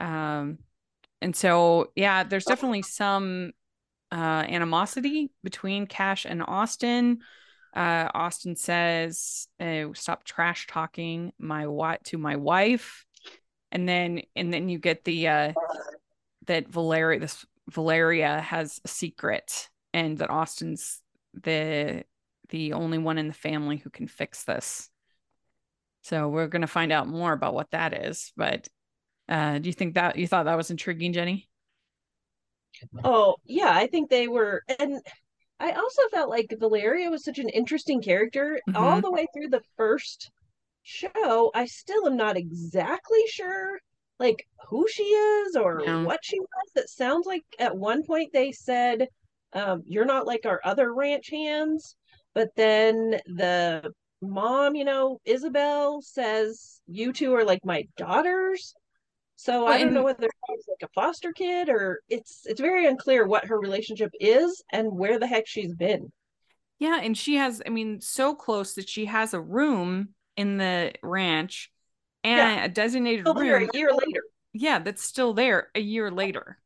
Um 0.01 0.59
and 1.23 1.35
so 1.35 1.91
yeah, 1.97 2.23
there's 2.25 2.45
definitely 2.45 2.83
some 2.83 3.53
uh 4.13 4.45
animosity 4.49 5.31
between 5.43 5.87
Cash 5.87 6.27
and 6.27 6.43
Austin. 6.47 7.19
Uh 7.75 8.09
Austin 8.15 8.57
says, 8.57 9.49
uh, 9.61 9.87
stop 9.95 10.25
trash 10.25 10.67
talking 10.67 11.33
my 11.39 11.67
what 11.67 12.05
to 12.05 12.19
my 12.19 12.37
wife 12.37 13.07
and 13.73 13.89
then 13.89 14.23
and 14.35 14.53
then 14.53 14.69
you 14.69 14.79
get 14.79 15.05
the 15.05 15.29
uh 15.29 15.53
that 16.47 16.69
Valeria 16.69 17.21
this 17.21 17.45
Valeria 17.69 18.41
has 18.41 18.81
a 18.85 18.89
secret 18.89 19.69
and 19.93 20.19
that 20.19 20.31
Austin's 20.31 21.01
the 21.35 22.05
the 22.51 22.73
only 22.75 22.99
one 22.99 23.19
in 23.19 23.27
the 23.29 23.35
family 23.35 23.77
who 23.77 23.91
can 23.91 24.07
fix 24.07 24.45
this. 24.45 24.89
So 26.07 26.29
we're 26.29 26.47
going 26.47 26.61
to 26.63 26.69
find 26.69 26.93
out 26.93 27.09
more 27.09 27.33
about 27.33 27.53
what 27.53 27.73
that 27.73 27.93
is, 27.93 28.33
but 28.37 28.69
uh 29.29 29.59
do 29.59 29.69
you 29.69 29.73
think 29.73 29.95
that 29.95 30.17
you 30.17 30.29
thought 30.29 30.45
that 30.45 30.57
was 30.57 30.71
intriguing, 30.71 31.13
Jennie? 31.13 31.49
Oh, 33.03 33.37
yeah, 33.45 33.71
I 33.73 33.87
think 33.89 34.09
they 34.11 34.29
were 34.29 34.63
and 34.79 35.01
I 35.59 35.73
also 35.73 36.03
felt 36.13 36.31
like 36.31 36.55
Valeria 36.61 37.11
was 37.11 37.25
such 37.25 37.39
an 37.39 37.49
interesting 37.49 38.03
character 38.03 38.61
all 38.75 39.01
Mhm. 39.01 39.03
the 39.03 39.11
way 39.11 39.27
through 39.35 39.49
the 39.49 39.63
first 39.77 40.31
show. 40.83 41.51
I 41.55 41.67
still 41.67 42.07
am 42.07 42.17
not 42.17 42.37
exactly 42.37 43.27
sure 43.29 43.81
like 44.21 44.47
who 44.69 44.87
she 44.89 45.05
is 45.05 45.57
or 45.57 45.83
Yeah. 45.85 46.05
what 46.05 46.21
she 46.25 46.39
was. 46.41 46.71
It 46.85 46.89
sounds 46.91 47.27
like 47.27 47.45
at 47.59 47.77
one 47.77 48.05
point 48.05 48.33
they 48.33 48.53
said, 48.53 49.09
um, 49.55 49.83
you're 49.87 50.05
not 50.05 50.27
like 50.27 50.47
our 50.47 50.61
other 50.65 50.95
ranch 50.95 51.31
hands. 51.31 51.97
But 52.35 52.55
then 52.57 53.21
the 53.27 53.93
mom, 54.23 54.75
you 54.75 54.85
know, 54.85 55.21
Isabel 55.25 56.01
says, 56.03 56.81
you 56.87 57.13
two 57.13 57.35
are 57.35 57.45
like 57.45 57.65
my 57.65 57.87
daughters. 57.97 58.75
So 59.37 59.65
Well, 59.65 59.75
I 59.75 59.79
don't 59.79 59.93
know 59.93 60.03
whether 60.05 60.29
she's 60.49 60.65
like 60.69 60.89
a 60.89 60.93
foster 60.95 61.33
kid 61.33 61.69
or 61.69 62.01
it's 62.09 62.43
it's 62.47 62.61
very 62.61 62.87
unclear 62.87 63.27
what 63.27 63.45
her 63.47 63.59
relationship 63.61 64.11
is 64.19 64.63
and 64.73 64.89
where 64.91 65.19
the 65.19 65.27
heck 65.27 65.47
she's 65.47 65.75
been. 65.75 66.11
Yeah, 66.79 67.01
and 67.03 67.17
she 67.17 67.37
has, 67.37 67.63
I 67.67 67.71
mean, 67.71 68.01
so 68.01 68.35
close 68.35 68.75
that 68.75 68.89
she 68.89 69.07
has 69.07 69.35
a 69.35 69.41
room 69.41 70.11
in 70.37 70.57
the 70.59 70.93
ranch 71.03 71.71
and 72.25 72.39
Yeah. 72.39 72.65
a 72.65 72.69
designated 72.69 73.25
Still 73.27 73.35
there 73.35 73.59
room. 73.61 73.71
a 73.73 73.77
year 73.77 73.91
later. 73.93 74.23
Yeah, 74.53 74.79
that's 74.79 75.03
still 75.03 75.35
there 75.35 75.69
a 75.75 75.81
year 75.81 76.11
later. 76.11 76.59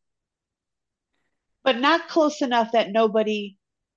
But 1.65 1.79
not 1.79 2.09
close 2.09 2.41
enough 2.41 2.73
that 2.73 2.91
nobody 2.93 3.57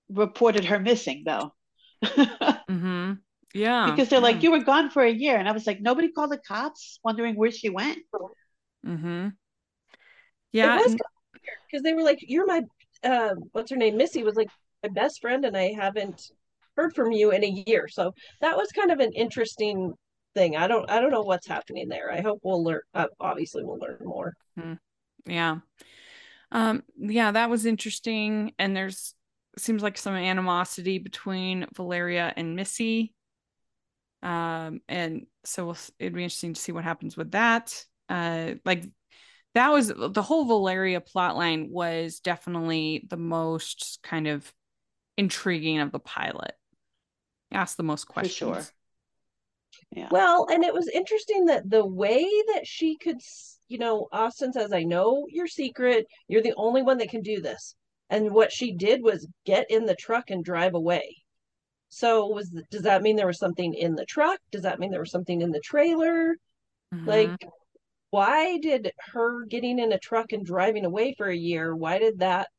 reported 0.10 0.66
her 0.66 0.80
missing 0.80 1.24
though. 1.26 1.54
Mm-hmm. 2.04 3.14
Yeah. 3.54 3.92
because 3.92 4.10
they're 4.10 4.20
like, 4.20 4.42
you 4.44 4.52
were 4.52 4.64
gone 4.64 4.90
for 4.90 5.04
a 5.04 5.12
year. 5.12 5.38
And 5.38 5.48
I 5.48 5.52
was 5.52 5.68
like, 5.68 5.82
nobody 5.82 6.12
called 6.12 6.32
the 6.32 6.38
cops 6.40 7.00
wondering 7.04 7.36
where 7.36 7.52
she 7.52 7.70
went. 7.70 8.00
Mm-hmm. 8.86 9.30
Yeah. 10.52 10.80
it 10.80 10.84
was 10.84 10.92
n- 10.94 11.00
because 11.68 11.84
they 11.84 11.94
were 11.94 12.04
like, 12.04 12.20
"You're 12.22 12.46
my 12.46 12.62
uh, 13.04 13.36
what's 13.52 13.72
her 13.72 13.78
name?" 13.78 13.98
Missy 13.98 14.24
was 14.24 14.36
like 14.36 14.50
my 14.84 14.90
best 14.90 15.20
friend, 15.22 15.46
and 15.46 15.58
I 15.58 15.74
haven't 15.74 16.32
heard 16.78 16.94
from 16.94 17.12
you 17.12 17.32
in 17.32 17.44
a 17.44 17.64
year. 17.68 17.88
So 17.88 18.14
that 18.42 18.56
was 18.56 18.70
kind 18.72 18.92
of 18.92 19.00
an 19.00 19.12
interesting 19.14 19.94
thing. 20.36 20.56
I 20.56 20.68
don't 20.68 20.90
I 20.90 21.00
don't 21.02 21.12
know 21.12 21.22
what's 21.22 21.48
happening 21.48 21.90
there. 21.90 22.12
I 22.12 22.22
hope 22.22 22.40
we'll 22.44 22.64
learn. 22.64 22.82
Uh, 22.94 23.08
obviously, 23.20 23.64
we'll 23.64 23.80
learn 23.80 23.98
more. 24.02 24.34
Yeah. 25.26 25.58
Um, 26.52 26.84
yeah, 26.98 27.32
that 27.32 27.50
was 27.50 27.66
interesting. 27.66 28.54
And 28.60 28.76
there's 28.76 29.16
seems 29.58 29.84
like 29.84 29.98
some 29.98 30.16
animosity 30.16 31.00
between 31.00 31.66
Valeria 31.76 32.34
and 32.36 32.56
Missy. 32.56 33.14
Um, 34.24 34.80
and 34.88 35.28
so 35.44 35.66
we'll, 35.66 35.78
it'd 36.00 36.14
be 36.14 36.24
interesting 36.24 36.54
to 36.54 36.62
see 36.62 36.72
what 36.72 36.86
happens 36.86 37.18
with 37.18 37.32
that. 37.32 37.86
Uh, 38.08 38.54
like 38.66 38.86
that 39.54 39.70
was 39.70 39.90
the 39.96 40.22
whole 40.22 40.46
Valeria 40.46 41.02
plotline 41.02 41.70
was 41.70 42.20
definitely 42.20 43.06
the 43.10 43.18
most 43.18 44.00
kind 44.02 44.28
of 44.28 44.52
intriguing 45.18 45.80
of 45.80 45.92
the 45.92 46.00
pilot. 46.00 46.54
Asked 47.52 47.78
the 47.78 47.84
most 47.84 48.08
For 48.08 48.14
questions. 48.14 48.38
sure. 48.38 48.64
Yeah. 49.92 50.08
Well, 50.10 50.48
and 50.50 50.64
it 50.64 50.74
was 50.74 50.88
interesting 50.88 51.46
that 51.46 51.70
the 51.70 51.86
way 51.86 52.24
that 52.54 52.66
she 52.66 52.98
could, 52.98 53.18
you 53.68 53.78
know, 53.78 54.08
Austin 54.12 54.54
says, 54.54 54.72
"I 54.74 54.84
know 54.84 55.26
your 55.30 55.48
secret. 55.48 56.08
You're 56.28 56.42
the 56.42 56.56
only 56.58 56.82
one 56.82 56.98
that 56.98 57.10
can 57.10 57.22
do 57.22 57.42
this." 57.42 57.76
And 58.10 58.32
what 58.32 58.52
she 58.52 58.74
did 58.74 59.04
was 59.04 59.28
get 59.46 59.70
in 59.70 59.86
the 59.86 59.96
truck 59.96 60.30
and 60.30 60.44
drive 60.44 60.74
away. 60.74 61.23
So 61.94 62.26
was 62.26 62.50
does 62.72 62.82
that 62.82 63.04
mean 63.04 63.16
there 63.16 63.28
was 63.28 63.38
something 63.38 63.76
in 63.76 63.94
the 63.94 64.06
truck? 64.06 64.40
Does 64.52 64.64
that 64.64 64.80
mean 64.80 64.90
there 64.90 65.00
was 65.00 65.12
something 65.12 65.42
in 65.42 65.52
the 65.52 65.60
trailer? 65.60 66.36
Mhm. 66.92 67.06
Like, 67.06 67.48
why 68.10 68.58
did 68.58 68.92
her 69.12 69.46
getting 69.46 69.78
in 69.78 69.92
a 69.92 70.00
truck 70.00 70.34
and 70.34 70.44
driving 70.44 70.86
away 70.86 71.14
for 71.14 71.28
a 71.28 71.36
year? 71.36 71.76
Why 71.76 72.00
did 72.00 72.20
that? 72.20 72.50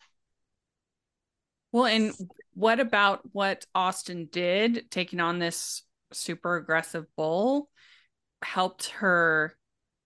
Well, 1.73 1.87
and 1.87 2.15
what 2.55 2.79
about 2.79 3.23
what 3.33 3.67
Austin 3.75 4.29
did, 4.31 4.89
taking 4.93 5.19
on 5.19 5.41
this 5.41 5.83
super 6.13 6.55
aggressive 6.55 7.07
bull, 7.17 7.69
helped 8.41 8.91
her 8.91 9.57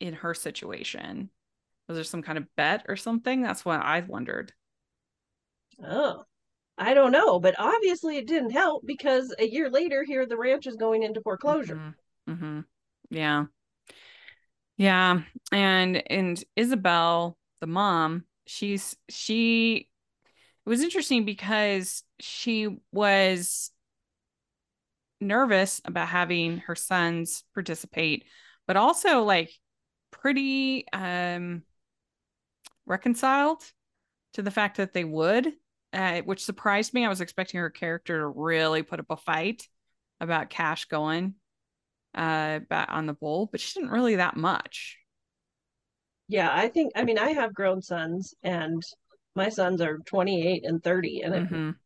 in 0.00 0.14
her 0.14 0.32
situation? 0.32 1.28
Was 1.86 1.98
there 1.98 2.04
some 2.04 2.22
kind 2.22 2.38
of 2.38 2.46
bet 2.56 2.86
or 2.88 2.96
something? 2.96 3.42
That's 3.42 3.64
what 3.64 3.80
I 3.80 4.00
wondered. 4.00 4.54
Oh, 5.82 6.24
I 6.78 6.94
don't 6.94 7.12
know, 7.12 7.40
but 7.40 7.56
obviously 7.58 8.16
it 8.16 8.26
didn't 8.26 8.50
help 8.50 8.86
because 8.86 9.34
a 9.38 9.46
year 9.46 9.68
later, 9.68 10.04
here 10.04 10.26
the 10.26 10.36
ranch 10.36 10.66
is 10.66 10.76
going 10.76 11.02
into 11.02 11.20
foreclosure. 11.20 11.94
hmm 12.26 12.60
Yeah. 13.10 13.46
Yeah. 14.76 15.22
And 15.50 16.02
and 16.10 16.42
Isabel, 16.54 17.36
the 17.60 17.66
mom, 17.66 18.24
she's 18.46 18.96
she 19.08 19.88
it 20.64 20.68
was 20.68 20.82
interesting 20.82 21.24
because 21.24 22.04
she 22.20 22.68
was 22.92 23.70
nervous 25.20 25.80
about 25.84 26.08
having 26.08 26.58
her 26.58 26.76
sons 26.76 27.42
participate, 27.54 28.24
but 28.66 28.76
also 28.76 29.22
like 29.24 29.50
pretty 30.10 30.86
um 30.92 31.62
reconciled 32.86 33.62
to 34.34 34.42
the 34.42 34.50
fact 34.50 34.76
that 34.76 34.92
they 34.92 35.04
would, 35.04 35.52
uh, 35.92 36.20
which 36.22 36.44
surprised 36.44 36.94
me. 36.94 37.04
I 37.04 37.08
was 37.08 37.20
expecting 37.20 37.60
her 37.60 37.70
character 37.70 38.18
to 38.18 38.26
really 38.26 38.82
put 38.82 39.00
up 39.00 39.06
a 39.10 39.16
fight 39.16 39.68
about 40.20 40.50
Cash 40.50 40.86
going 40.86 41.34
uh 42.14 42.60
on 42.70 43.06
the 43.06 43.12
bull, 43.14 43.48
but 43.52 43.60
she 43.60 43.78
didn't 43.78 43.92
really 43.92 44.16
that 44.16 44.36
much. 44.36 44.98
Yeah, 46.28 46.50
I 46.52 46.68
think, 46.68 46.92
I 46.94 47.04
mean, 47.04 47.18
I 47.18 47.30
have 47.32 47.54
grown 47.54 47.82
sons 47.82 48.34
and 48.42 48.82
my 49.34 49.48
sons 49.48 49.80
are 49.80 49.98
28 49.98 50.64
and 50.64 50.82
30. 50.82 51.20
And 51.22 51.34
I 51.34 51.40
Mhm. 51.40 51.78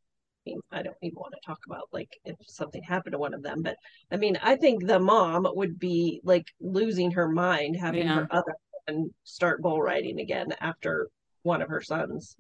mean, 0.47 0.61
I 0.73 0.83
don't 0.83 0.97
even 1.03 1.17
want 1.19 1.35
to 1.35 1.41
talk 1.47 1.61
about 1.67 1.89
like 1.93 2.11
if 2.25 2.37
something 2.47 2.83
happened 2.83 3.13
to 3.13 3.19
one 3.19 3.35
of 3.35 3.43
them, 3.43 3.63
but 3.63 3.77
I 4.13 4.17
mean, 4.17 4.39
I 4.43 4.57
think 4.57 4.87
the 4.87 5.01
mom 5.01 5.47
would 5.55 5.79
be 5.79 6.21
like 6.25 6.47
losing 6.61 7.13
her 7.13 7.29
mind 7.29 7.77
having 7.77 8.09
Yeah. 8.09 8.13
her 8.13 8.29
other 8.33 8.55
and 8.89 9.13
start 9.25 9.63
bull 9.63 9.81
riding 9.83 10.21
again 10.21 10.53
after 10.61 11.09
one 11.43 11.63
of 11.63 11.69
her 11.69 11.81
sons. 11.83 12.37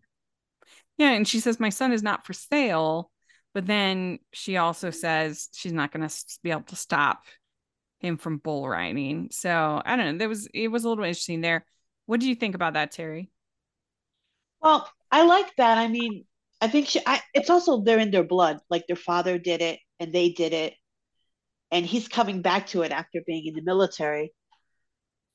Yeah, 0.99 1.11
and 1.11 1.26
she 1.26 1.40
says 1.40 1.59
my 1.59 1.71
son 1.71 1.92
is 1.92 2.02
not 2.02 2.26
for 2.26 2.33
sale, 2.33 3.11
but 3.54 3.66
then 3.66 4.19
she 4.33 4.57
also 4.57 4.90
says 4.90 5.49
she's 5.52 5.73
not 5.73 5.92
going 5.92 6.07
to 6.07 6.14
be 6.42 6.50
able 6.50 6.62
to 6.62 6.76
stop 6.76 7.25
him 8.00 8.16
from 8.16 8.38
bull 8.38 8.69
riding. 8.69 9.28
So 9.31 9.81
I 9.85 9.97
don't 9.97 10.12
know. 10.12 10.19
There 10.19 10.28
was 10.28 10.49
it 10.52 10.69
was 10.69 10.85
a 10.85 10.88
little 10.88 11.04
interesting 11.04 11.40
there. 11.40 11.64
What 12.07 12.21
do 12.21 12.28
you 12.28 12.35
think 12.35 12.54
about 12.54 12.75
that, 12.75 12.92
Terry? 12.92 13.31
Well, 14.61 14.88
I 15.11 15.25
like 15.25 15.54
that. 15.57 15.78
I 15.78 15.88
mean, 15.88 16.25
I 16.61 16.69
think 16.69 16.88
she. 16.88 17.00
I, 17.07 17.21
it's 17.35 17.50
also 17.50 17.83
they're 17.83 17.99
in 17.99 18.11
their 18.11 18.25
blood. 18.25 18.61
Like 18.71 18.87
their 18.87 18.97
father 18.97 19.38
did 19.38 19.62
it, 19.62 19.81
and 19.99 20.12
they 20.12 20.31
did 20.31 20.52
it, 20.52 20.75
and 21.71 21.87
he's 21.87 22.09
coming 22.09 22.42
back 22.42 22.69
to 22.69 22.83
it 22.83 22.92
after 22.92 23.21
being 23.26 23.47
in 23.47 23.54
the 23.54 23.62
military. 23.62 24.33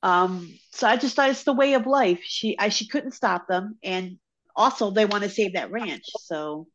Um, 0.02 0.54
so 0.72 0.86
I 0.86 0.96
just 0.96 1.16
thought 1.16 1.30
it's 1.30 1.42
the 1.42 1.52
way 1.52 1.74
of 1.74 1.86
life. 1.86 2.20
She, 2.22 2.56
I, 2.58 2.68
she 2.68 2.86
couldn't 2.86 3.12
stop 3.12 3.48
them, 3.48 3.78
and 3.82 4.18
also 4.58 4.92
they 4.92 5.06
want 5.06 5.24
to 5.24 5.30
save 5.30 5.54
that 5.54 5.72
ranch. 5.72 6.04
So 6.18 6.68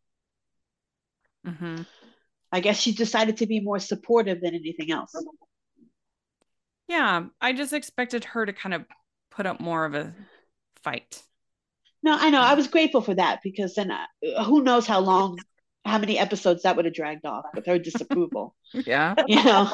Mm-hmm. 1.45 1.83
I 2.53 2.61
guess 2.61 2.79
she 2.79 2.93
decided 2.93 3.35
to 3.37 3.47
be 3.47 3.59
more 3.59 3.79
supportive 3.79 4.39
than 4.39 4.55
anything 4.55 4.91
else. 4.91 5.25
Yeah, 6.87 7.25
I 7.41 7.53
just 7.53 7.73
expected 7.73 8.25
her 8.25 8.45
to 8.45 8.53
kind 8.53 8.73
of 8.73 8.85
put 9.31 9.45
up 9.45 9.59
more 9.59 9.85
of 9.85 9.95
a 9.95 10.15
fight. 10.83 11.23
No, 12.01 12.17
I 12.19 12.29
know. 12.29 12.41
I 12.41 12.53
was 12.55 12.67
grateful 12.67 13.01
for 13.01 13.15
that 13.15 13.39
because 13.43 13.75
then 13.75 13.91
uh, 13.91 14.43
who 14.43 14.61
knows 14.63 14.85
how 14.85 14.99
long, 14.99 15.39
how 15.85 15.97
many 15.97 16.19
episodes 16.19 16.63
that 16.63 16.75
would 16.75 16.85
have 16.85 16.93
dragged 16.93 17.25
off 17.25 17.45
with 17.53 17.65
her 17.65 17.79
disapproval. 17.79 18.55
Yeah. 18.85 19.15
you 19.27 19.43
know. 19.43 19.69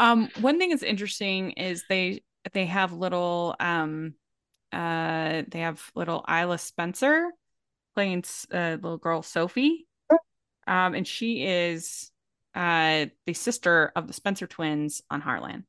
Um, 0.00 0.28
one 0.40 0.58
thing 0.58 0.70
that's 0.70 0.82
interesting 0.82 1.52
is 1.52 1.84
they 1.88 2.22
they 2.52 2.66
have 2.66 2.92
little 2.92 3.54
um 3.60 4.14
uh 4.74 5.42
they 5.48 5.60
have 5.60 5.82
little 5.94 6.24
Isla 6.28 6.58
Spencer 6.58 7.30
playing 7.94 8.24
uh, 8.52 8.76
little 8.82 8.98
girl 8.98 9.22
Sophie. 9.22 9.86
Um, 10.66 10.94
and 10.94 11.06
she 11.06 11.44
is 11.44 12.10
uh 12.54 13.06
the 13.26 13.34
sister 13.34 13.92
of 13.96 14.06
the 14.06 14.12
Spencer 14.12 14.46
twins 14.46 15.02
on 15.10 15.22
Heartland. 15.22 15.64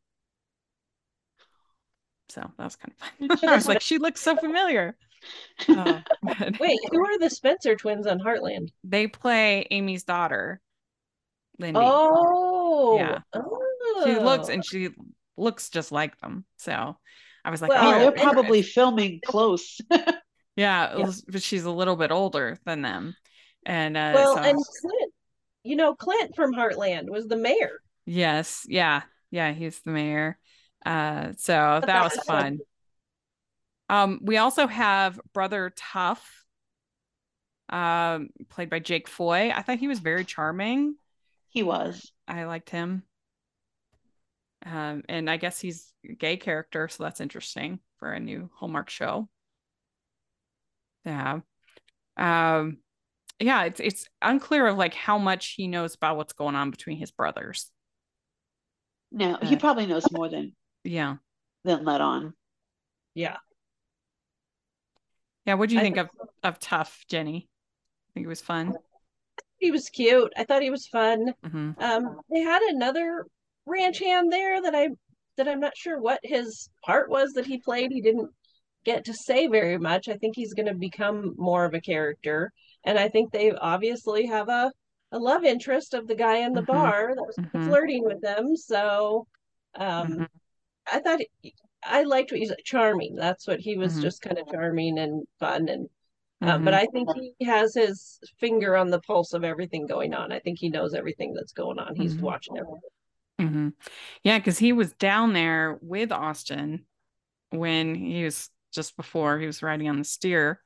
So 2.30 2.42
that 2.58 2.64
was 2.64 2.76
kind 2.76 2.94
of 3.30 3.40
fun. 3.40 3.50
I 3.50 3.56
was 3.56 3.68
like, 3.68 3.82
she 3.82 3.98
looks 3.98 4.22
so 4.22 4.36
familiar. 4.36 4.96
Uh, 5.68 6.02
Wait, 6.60 6.78
who 6.92 7.04
are 7.04 7.18
the 7.18 7.32
Spencer 7.32 7.76
twins 7.76 8.06
on 8.06 8.20
Heartland? 8.20 8.70
they 8.84 9.08
play 9.08 9.66
Amy's 9.72 10.04
daughter, 10.04 10.62
Lindy. 11.58 11.80
Oh, 11.82 12.98
Yeah. 13.00 13.20
She 14.04 14.20
looks 14.20 14.50
and 14.50 14.64
she 14.64 14.90
looks 15.36 15.70
just 15.70 15.92
like 15.92 16.20
them. 16.20 16.46
So 16.58 16.98
I 17.46 17.52
was 17.52 17.62
like, 17.62 17.70
Well, 17.70 17.96
Oh, 17.96 18.00
they're 18.00 18.12
probably 18.12 18.62
filming 18.64 19.22
close. 19.26 19.80
yeah, 20.56 20.96
was- 20.96 21.22
but 21.22 21.42
she's 21.44 21.64
a 21.66 21.72
little 21.72 21.96
bit 21.96 22.12
older 22.12 22.58
than 22.66 22.82
them. 22.82 23.16
And 23.66 23.96
uh, 23.96 24.12
well, 24.16 24.36
so, 24.36 24.42
and 24.42 24.58
Clint, 24.82 25.14
you 25.64 25.76
know, 25.76 25.96
Clint 25.96 26.36
from 26.36 26.54
Heartland 26.54 27.10
was 27.10 27.28
the 27.28 27.38
mayor. 27.38 27.80
yes, 28.06 28.66
yeah, 28.68 29.04
yeah, 29.32 29.52
he's 29.54 29.80
the 29.82 29.92
mayor. 29.92 30.38
Uh, 30.86 31.34
so 31.38 31.82
that 31.86 32.04
was 32.04 32.16
fun. 32.26 32.60
Um, 33.90 34.20
we 34.24 34.38
also 34.38 34.68
have 34.68 35.20
brother 35.34 35.72
Tough, 35.76 36.28
um, 37.70 38.30
played 38.50 38.70
by 38.70 38.80
Jake 38.80 39.08
Foy. 39.08 39.52
I 39.54 39.62
thought 39.62 39.78
he 39.80 39.88
was 39.88 40.00
very 40.00 40.26
charming. 40.26 40.96
he 41.50 41.64
was. 41.64 42.12
I 42.28 42.44
liked 42.46 42.70
him. 42.70 43.04
Um, 44.66 45.04
and 45.08 45.30
I 45.30 45.38
guess 45.38 45.60
he's 45.60 45.94
a 46.10 46.14
gay 46.14 46.38
character, 46.38 46.88
so 46.88 47.04
that's 47.04 47.22
interesting 47.22 47.80
for 48.00 48.12
a 48.12 48.20
new 48.20 48.50
Hallmark 48.56 48.90
show. 48.90 49.30
Yeah. 51.06 51.42
Um, 52.18 52.78
yeah, 53.40 53.66
it's 53.66 53.80
it's 53.80 54.08
unclear 54.22 54.68
of 54.68 54.78
like 54.78 54.94
how 54.94 55.18
much 55.18 55.54
he 55.58 55.68
knows 55.68 55.96
about 55.96 56.18
what's 56.18 56.34
going 56.34 56.56
on 56.56 56.72
between 56.72 56.98
his 56.98 57.12
brothers. 57.12 57.70
No, 59.12 59.38
he 59.42 59.56
Uh, 59.56 59.60
probably 59.60 59.86
knows 59.86 60.12
more 60.12 60.30
than 60.30 60.56
Yeah. 60.84 61.18
than 61.64 61.84
let 61.86 62.02
on. 62.02 62.34
Yeah. 63.14 63.38
Yeah, 65.46 65.56
what 65.56 65.70
do 65.70 65.76
you 65.76 65.82
I 65.82 65.84
think 65.84 65.96
think 65.96 66.10
of 66.10 66.30
of 66.44 66.60
Tough, 66.60 67.06
Jennie? 67.08 67.48
I 68.10 68.14
think 68.14 68.26
it 68.26 68.30
was 68.30 68.42
fun. 68.42 68.76
He 69.58 69.72
was 69.72 69.90
cute. 69.90 70.32
I 70.38 70.44
thought 70.44 70.62
he 70.62 70.70
was 70.70 70.88
fun. 70.88 71.34
hmm 71.44 71.72
Um, 71.80 72.20
they 72.30 72.40
had 72.40 72.62
another 72.64 73.26
ranch 73.66 74.00
hand 74.00 74.32
there 74.32 74.62
that 74.62 74.76
I 74.76 74.90
that 75.38 75.48
I'm 75.48 75.60
not 75.60 75.76
sure 75.76 76.00
what 76.02 76.20
his 76.24 76.70
part 76.86 77.10
was 77.10 77.34
that 77.34 77.46
he 77.46 77.58
played. 77.60 77.92
He 77.92 78.02
didn't 78.02 78.30
get 78.86 79.06
to 79.06 79.14
say 79.14 79.48
very 79.48 79.78
much. 79.78 80.08
I 80.08 80.16
think 80.18 80.36
he's 80.36 80.54
going 80.54 80.68
to 80.68 80.76
become 80.76 81.34
more 81.38 81.66
of 81.66 81.74
a 81.74 81.82
character, 81.82 82.52
and 82.84 82.98
I 82.98 83.10
think 83.10 83.32
they 83.32 83.52
obviously 83.52 84.26
have 84.28 84.50
a 84.50 84.72
a 85.12 85.20
love 85.20 85.44
interest 85.44 85.94
of 85.94 86.08
the 86.08 86.16
guy 86.16 86.38
in 86.38 86.54
the 86.54 86.62
Mhm. 86.62 86.68
bar 86.68 87.14
that 87.16 87.24
was 87.24 87.38
Mhm. 87.38 87.66
flirting 87.68 88.04
with 88.04 88.22
them. 88.22 88.56
So, 88.56 89.28
um, 89.76 90.08
Mhm. 90.12 90.28
I 90.92 91.00
thought 91.00 91.20
I 91.84 92.04
liked 92.04 92.32
what 92.32 92.40
he's 92.40 92.54
charming. 92.66 93.16
That's 93.16 93.48
what 93.48 93.60
he 93.60 93.78
was 93.78 93.98
Mhm. 93.98 94.02
just 94.02 94.22
kind 94.22 94.38
of 94.38 94.48
charming 94.50 94.98
and 95.00 95.26
fun 95.40 95.70
and 95.70 95.90
um, 96.42 96.62
Mhm. 96.62 96.66
but 96.66 96.74
I 96.74 96.86
think 96.88 97.08
he 97.16 97.46
has 97.46 97.74
his 97.74 98.20
finger 98.40 98.76
on 98.76 98.90
the 98.90 99.00
pulse 99.02 99.34
of 99.34 99.46
everything 99.46 99.88
going 99.88 100.14
on. 100.14 100.34
I 100.34 100.40
think 100.40 100.60
he 100.60 100.70
knows 100.70 100.94
everything 100.94 101.34
that's 101.34 101.54
going 101.54 101.80
on. 101.80 101.96
He's 101.96 102.18
Mhm. 102.18 102.22
watching 102.22 102.58
everything. 102.58 102.90
Hmm 103.40 103.70
Yeah, 104.24 104.38
because 104.40 104.58
he 104.58 104.74
was 104.74 104.94
down 104.94 105.34
there 105.34 105.78
with 105.82 106.12
Austin 106.12 106.86
when 107.52 107.96
he 107.96 108.24
was 108.26 108.50
just 108.74 108.98
before 108.98 109.40
he 109.40 109.48
was 109.48 109.64
riding 109.64 109.90
on 109.90 110.00
the 110.00 110.06
steer. 110.06 110.62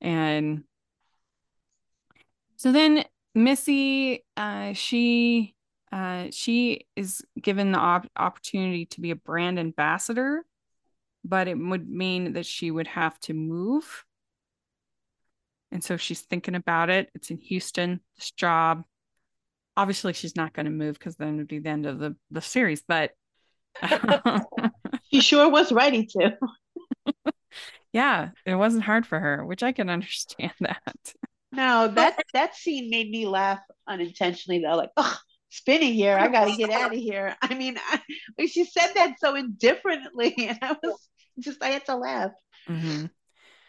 And 0.00 0.64
so 2.56 2.72
then 2.72 3.04
Missy, 3.34 4.24
uh, 4.36 4.72
she 4.72 5.54
uh, 5.92 6.26
she 6.30 6.86
is 6.94 7.22
given 7.40 7.72
the 7.72 7.78
op- 7.78 8.10
opportunity 8.16 8.86
to 8.86 9.00
be 9.00 9.10
a 9.10 9.16
brand 9.16 9.58
ambassador, 9.58 10.44
but 11.24 11.48
it 11.48 11.56
would 11.56 11.88
mean 11.88 12.34
that 12.34 12.46
she 12.46 12.70
would 12.70 12.88
have 12.88 13.18
to 13.20 13.34
move. 13.34 14.04
And 15.72 15.82
so 15.82 15.96
she's 15.96 16.20
thinking 16.20 16.54
about 16.54 16.90
it. 16.90 17.10
It's 17.14 17.30
in 17.30 17.38
Houston, 17.38 18.00
this 18.16 18.30
job. 18.30 18.84
Obviously, 19.76 20.12
she's 20.12 20.36
not 20.36 20.52
going 20.52 20.66
to 20.66 20.72
move 20.72 20.98
because 20.98 21.16
then 21.16 21.34
it 21.34 21.36
would 21.38 21.48
be 21.48 21.58
the 21.58 21.70
end 21.70 21.86
of 21.86 21.98
the, 21.98 22.16
the 22.30 22.40
series. 22.42 22.82
But 22.86 23.12
she 25.12 25.20
sure 25.20 25.48
was 25.48 25.72
ready 25.72 26.06
to. 26.06 26.36
yeah, 27.92 28.30
it 28.44 28.54
wasn't 28.54 28.84
hard 28.84 29.06
for 29.06 29.18
her, 29.18 29.44
which 29.44 29.62
I 29.62 29.72
can 29.72 29.88
understand 29.90 30.52
that. 30.60 31.14
No, 31.52 31.88
that 31.88 32.20
that 32.32 32.54
scene 32.54 32.90
made 32.90 33.10
me 33.10 33.26
laugh 33.26 33.60
unintentionally 33.88 34.62
though. 34.62 34.76
Like, 34.76 34.90
oh, 34.96 35.16
spinning 35.48 35.94
here. 35.94 36.16
I 36.16 36.28
got 36.28 36.44
to 36.46 36.56
get 36.56 36.70
out 36.70 36.92
of 36.92 36.98
here. 36.98 37.36
I 37.42 37.54
mean, 37.54 37.76
I, 37.90 38.46
she 38.46 38.64
said 38.64 38.92
that 38.94 39.14
so 39.18 39.34
indifferently, 39.34 40.34
and 40.38 40.58
I 40.62 40.76
was 40.82 41.08
just 41.40 41.62
I 41.62 41.68
had 41.68 41.86
to 41.86 41.96
laugh. 41.96 42.30
hmm 42.66 43.06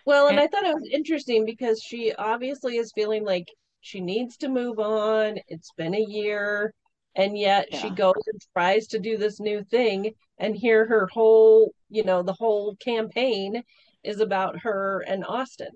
Well, 0.06 0.28
and 0.28 0.38
And- 0.38 0.40
I 0.40 0.48
thought 0.48 0.64
it 0.70 0.76
was 0.76 0.90
interesting 0.92 1.46
because 1.46 1.82
she 1.82 2.14
obviously 2.14 2.78
is 2.78 2.92
feeling 2.94 3.24
like 3.26 3.48
she 3.82 4.00
needs 4.00 4.38
to 4.38 4.48
move 4.48 4.80
on. 4.80 5.40
It's 5.48 5.72
been 5.76 5.96
a 5.96 6.00
year, 6.00 6.74
and 7.16 7.38
yet 7.38 7.68
she 7.76 7.90
goes 7.90 8.24
and 8.28 8.42
tries 8.54 8.88
to 8.88 9.00
do 9.00 9.18
this 9.18 9.40
new 9.40 9.64
thing. 9.64 10.14
And 10.38 10.56
here 10.56 10.88
her 10.88 11.08
whole, 11.12 11.74
you 11.90 12.04
know, 12.04 12.24
the 12.24 12.34
whole 12.34 12.76
campaign 12.78 13.64
is 14.04 14.20
about 14.20 14.60
her 14.60 15.04
and 15.06 15.26
Austin. 15.26 15.72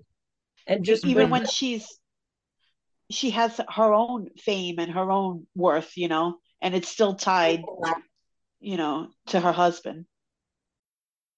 And 0.66 0.84
just 0.84 1.04
Even 1.04 1.30
when 1.30 1.46
she's 1.46 1.98
she 3.10 3.30
has 3.30 3.60
her 3.68 3.92
own 3.92 4.30
fame 4.36 4.76
and 4.78 4.90
her 4.92 5.10
own 5.10 5.46
worth, 5.54 5.96
you 5.96 6.08
know, 6.08 6.38
and 6.60 6.74
it's 6.74 6.88
still 6.88 7.14
tied, 7.14 7.62
you 8.60 8.76
know, 8.76 9.08
to 9.26 9.38
her 9.40 9.52
husband. 9.52 10.06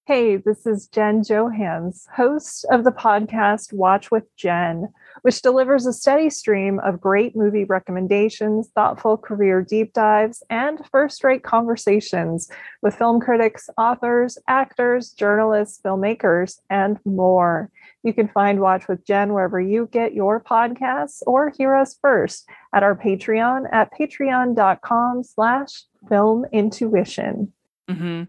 Hey, 0.09 0.37
this 0.37 0.65
is 0.65 0.87
Jen 0.87 1.21
Johans, 1.21 2.07
host 2.09 2.65
of 2.71 2.83
the 2.83 2.91
podcast 2.91 3.71
Watch 3.71 4.09
with 4.09 4.23
Jen, 4.35 4.91
which 5.21 5.43
delivers 5.43 5.85
a 5.85 5.93
steady 5.93 6.31
stream 6.31 6.79
of 6.79 6.99
great 6.99 7.35
movie 7.35 7.65
recommendations, 7.65 8.69
thoughtful 8.73 9.17
career 9.17 9.61
deep 9.61 9.93
dives, 9.93 10.41
and 10.49 10.81
first 10.91 11.23
rate 11.23 11.43
conversations 11.43 12.49
with 12.81 12.95
film 12.95 13.19
critics, 13.19 13.69
authors, 13.77 14.39
actors, 14.47 15.11
journalists, 15.11 15.79
filmmakers, 15.85 16.57
and 16.71 16.97
more. 17.05 17.69
You 18.01 18.11
can 18.11 18.29
find 18.29 18.59
Watch 18.59 18.87
with 18.87 19.05
Jen 19.05 19.31
wherever 19.31 19.61
you 19.61 19.87
get 19.91 20.15
your 20.15 20.41
podcasts 20.41 21.21
or 21.27 21.53
hear 21.55 21.75
us 21.75 21.99
first 22.01 22.49
at 22.73 22.81
our 22.81 22.95
Patreon 22.95 23.65
at 23.71 23.91
patreon.com 23.93 25.23
slash 25.23 25.83
film 26.07 26.45
intuition. 26.51 27.53
hmm 27.87 28.23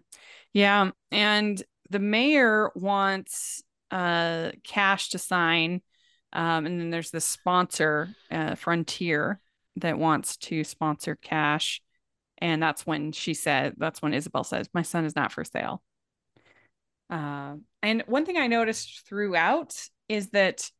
Yeah. 0.53 0.91
And 1.11 1.63
the 1.91 1.99
mayor 1.99 2.71
wants 2.75 3.63
uh 3.91 4.51
cash 4.63 5.09
to 5.09 5.17
sign. 5.17 5.81
Um, 6.33 6.65
and 6.65 6.79
then 6.79 6.89
there's 6.91 7.11
the 7.11 7.19
sponsor, 7.19 8.09
uh, 8.31 8.55
Frontier, 8.55 9.41
that 9.75 9.99
wants 9.99 10.37
to 10.37 10.63
sponsor 10.63 11.15
cash. 11.15 11.81
And 12.37 12.63
that's 12.63 12.87
when 12.87 13.11
she 13.11 13.33
said, 13.33 13.75
that's 13.77 14.01
when 14.01 14.13
Isabel 14.13 14.43
says, 14.43 14.69
My 14.73 14.81
son 14.81 15.05
is 15.05 15.15
not 15.15 15.31
for 15.31 15.43
sale. 15.43 15.83
Uh, 17.09 17.55
and 17.83 18.03
one 18.07 18.25
thing 18.25 18.37
I 18.37 18.47
noticed 18.47 19.05
throughout 19.05 19.75
is 20.07 20.29
that 20.29 20.71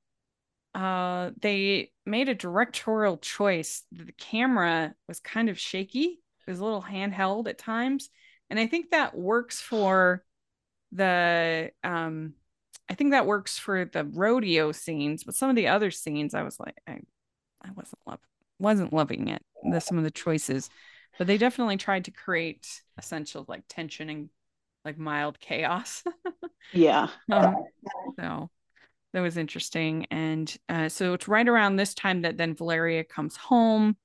uh, 0.73 1.31
they 1.41 1.91
made 2.05 2.29
a 2.29 2.35
directorial 2.35 3.17
choice. 3.17 3.83
The 3.91 4.13
camera 4.13 4.93
was 5.07 5.19
kind 5.19 5.49
of 5.49 5.59
shaky, 5.59 6.19
it 6.47 6.49
was 6.49 6.59
a 6.59 6.63
little 6.63 6.81
handheld 6.81 7.47
at 7.47 7.57
times. 7.57 8.09
And 8.49 8.59
I 8.59 8.67
think 8.67 8.91
that 8.91 9.17
works 9.17 9.61
for 9.61 10.23
the 10.91 11.71
um 11.83 12.33
I 12.89 12.93
think 12.93 13.11
that 13.11 13.25
works 13.25 13.57
for 13.57 13.85
the 13.85 14.03
rodeo 14.03 14.73
scenes, 14.73 15.23
but 15.23 15.35
some 15.35 15.49
of 15.49 15.55
the 15.55 15.69
other 15.69 15.91
scenes, 15.91 16.33
I 16.33 16.43
was 16.43 16.59
like, 16.59 16.75
I, 16.85 16.99
I 17.63 17.69
wasn't 17.73 18.01
love, 18.05 18.19
wasn't 18.59 18.91
loving 18.91 19.29
it. 19.29 19.41
The 19.63 19.79
some 19.79 19.97
of 19.97 20.03
the 20.03 20.11
choices, 20.11 20.69
but 21.17 21.25
they 21.27 21.37
definitely 21.37 21.77
tried 21.77 22.05
to 22.05 22.11
create 22.11 22.81
a 22.97 23.01
sense 23.01 23.33
of 23.35 23.47
like 23.47 23.63
tension 23.69 24.09
and 24.09 24.29
like 24.83 24.97
mild 24.97 25.39
chaos. 25.39 26.03
Yeah. 26.73 27.09
um, 27.31 27.55
so 28.17 28.49
that 29.13 29.21
was 29.21 29.37
interesting, 29.37 30.05
and 30.11 30.53
uh, 30.69 30.89
so 30.89 31.13
it's 31.13 31.27
right 31.27 31.47
around 31.47 31.75
this 31.75 31.93
time 31.93 32.21
that 32.21 32.37
then 32.37 32.55
Valeria 32.55 33.03
comes 33.03 33.35
home, 33.35 33.97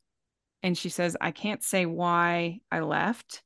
and 0.63 0.77
she 0.77 0.89
says, 0.89 1.17
"I 1.21 1.31
can't 1.31 1.63
say 1.63 1.87
why 1.87 2.61
I 2.71 2.81
left." 2.81 3.43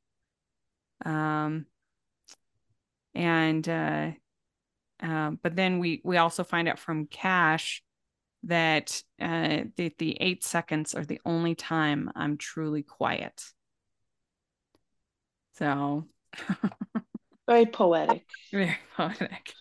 Um, 1.04 1.66
and 3.20 3.68
uh, 3.68 4.10
um, 5.00 5.38
but 5.42 5.54
then 5.54 5.78
we 5.78 6.00
we 6.04 6.16
also 6.16 6.42
find 6.44 6.68
out 6.68 6.78
from 6.78 7.06
Cash 7.06 7.82
that 8.44 9.02
uh, 9.20 9.64
the, 9.76 9.92
the 9.98 10.16
eight 10.20 10.42
seconds 10.42 10.94
are 10.94 11.04
the 11.04 11.20
only 11.26 11.54
time 11.54 12.10
I'm 12.16 12.38
truly 12.38 12.82
quiet. 12.82 13.44
So 15.58 16.06
Very 17.46 17.66
poetic. 17.66 18.24
very 18.52 18.76
poetic. 18.96 19.54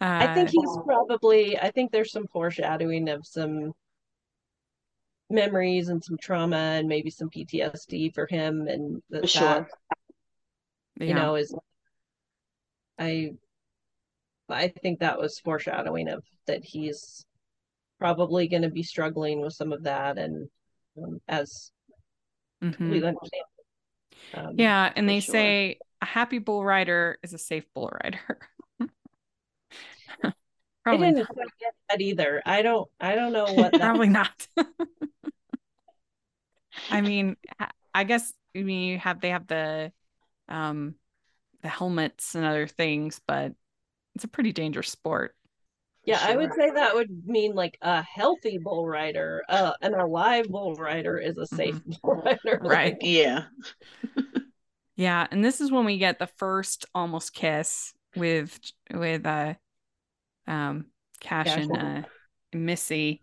I 0.00 0.26
think 0.34 0.50
Uh, 0.50 0.52
he's 0.52 0.78
probably. 0.84 1.58
I 1.58 1.70
think 1.70 1.90
there's 1.90 2.12
some 2.12 2.26
foreshadowing 2.28 3.08
of 3.08 3.26
some 3.26 3.72
memories 5.30 5.88
and 5.88 6.04
some 6.04 6.16
trauma 6.18 6.56
and 6.56 6.86
maybe 6.86 7.10
some 7.10 7.30
PTSD 7.30 8.14
for 8.14 8.26
him, 8.26 8.68
and 8.68 9.02
that, 9.10 9.22
For 9.22 9.26
sure. 9.26 9.48
that, 9.48 9.98
you 11.00 11.14
know 11.14 11.36
is. 11.36 11.54
I. 12.98 13.36
I 14.48 14.68
think 14.68 15.00
that 15.00 15.18
was 15.18 15.40
foreshadowing 15.40 16.08
of 16.08 16.24
that 16.46 16.64
he's 16.64 17.24
probably 17.98 18.48
going 18.48 18.62
to 18.62 18.70
be 18.70 18.82
struggling 18.82 19.40
with 19.40 19.54
some 19.54 19.72
of 19.72 19.82
that, 19.84 20.18
and 20.18 20.48
um, 21.02 21.20
as 21.28 21.70
Mhm. 22.62 22.76
completely 22.76 23.08
understand. 23.08 23.44
Um, 24.34 24.58
Yeah, 24.58 24.92
and 24.96 25.08
they 25.08 25.20
sure. 25.20 25.30
say 25.30 25.78
a 26.02 26.06
happy 26.06 26.38
bull 26.38 26.64
rider 26.64 27.18
is 27.22 27.34
a 27.34 27.38
safe 27.38 27.64
bull 27.74 27.90
rider. 28.02 28.38
I 30.92 30.96
didn't 30.96 31.16
not. 31.16 31.28
get 31.60 31.74
that 31.90 32.00
either. 32.00 32.42
I 32.46 32.62
don't. 32.62 32.88
I 33.00 33.14
don't 33.14 33.32
know 33.32 33.52
what 33.54 33.72
that. 33.78 33.80
probably 33.80 34.08
not. 34.08 34.48
I 36.90 37.00
mean, 37.00 37.36
I 37.94 38.04
guess 38.04 38.32
I 38.56 38.62
mean 38.62 38.88
you 38.92 38.98
have 38.98 39.20
they 39.20 39.30
have 39.30 39.46
the 39.46 39.92
um 40.48 40.94
the 41.62 41.68
helmets 41.68 42.34
and 42.34 42.44
other 42.44 42.66
things, 42.66 43.20
but 43.26 43.52
it's 44.14 44.24
a 44.24 44.28
pretty 44.28 44.52
dangerous 44.52 44.88
sport. 44.88 45.34
Yeah, 46.04 46.20
I 46.22 46.36
would 46.36 46.54
say 46.54 46.70
that 46.70 46.94
would 46.94 47.26
mean 47.26 47.54
like 47.54 47.76
a 47.82 48.00
healthy 48.02 48.58
bull 48.58 48.86
rider, 48.86 49.42
uh, 49.48 49.72
an 49.82 49.94
alive 49.94 50.48
bull 50.48 50.76
rider 50.76 51.18
is 51.18 51.36
a 51.36 51.46
safe 51.46 51.80
bull 52.02 52.22
rider. 52.24 52.60
Right. 52.62 52.92
Like, 52.94 52.98
Yeah. 53.02 53.44
Yeah, 54.98 55.26
and 55.30 55.44
this 55.44 55.60
is 55.60 55.70
when 55.70 55.84
we 55.84 55.98
get 55.98 56.18
the 56.18 56.26
first 56.26 56.86
almost 56.94 57.34
kiss 57.34 57.92
with 58.14 58.58
with 58.90 59.26
uh 59.26 59.54
um 60.46 60.86
Cash 61.20 61.46
Cash 61.46 61.58
and 61.58 61.76
and- 61.76 62.04
uh 62.04 62.08
Missy. 62.54 63.20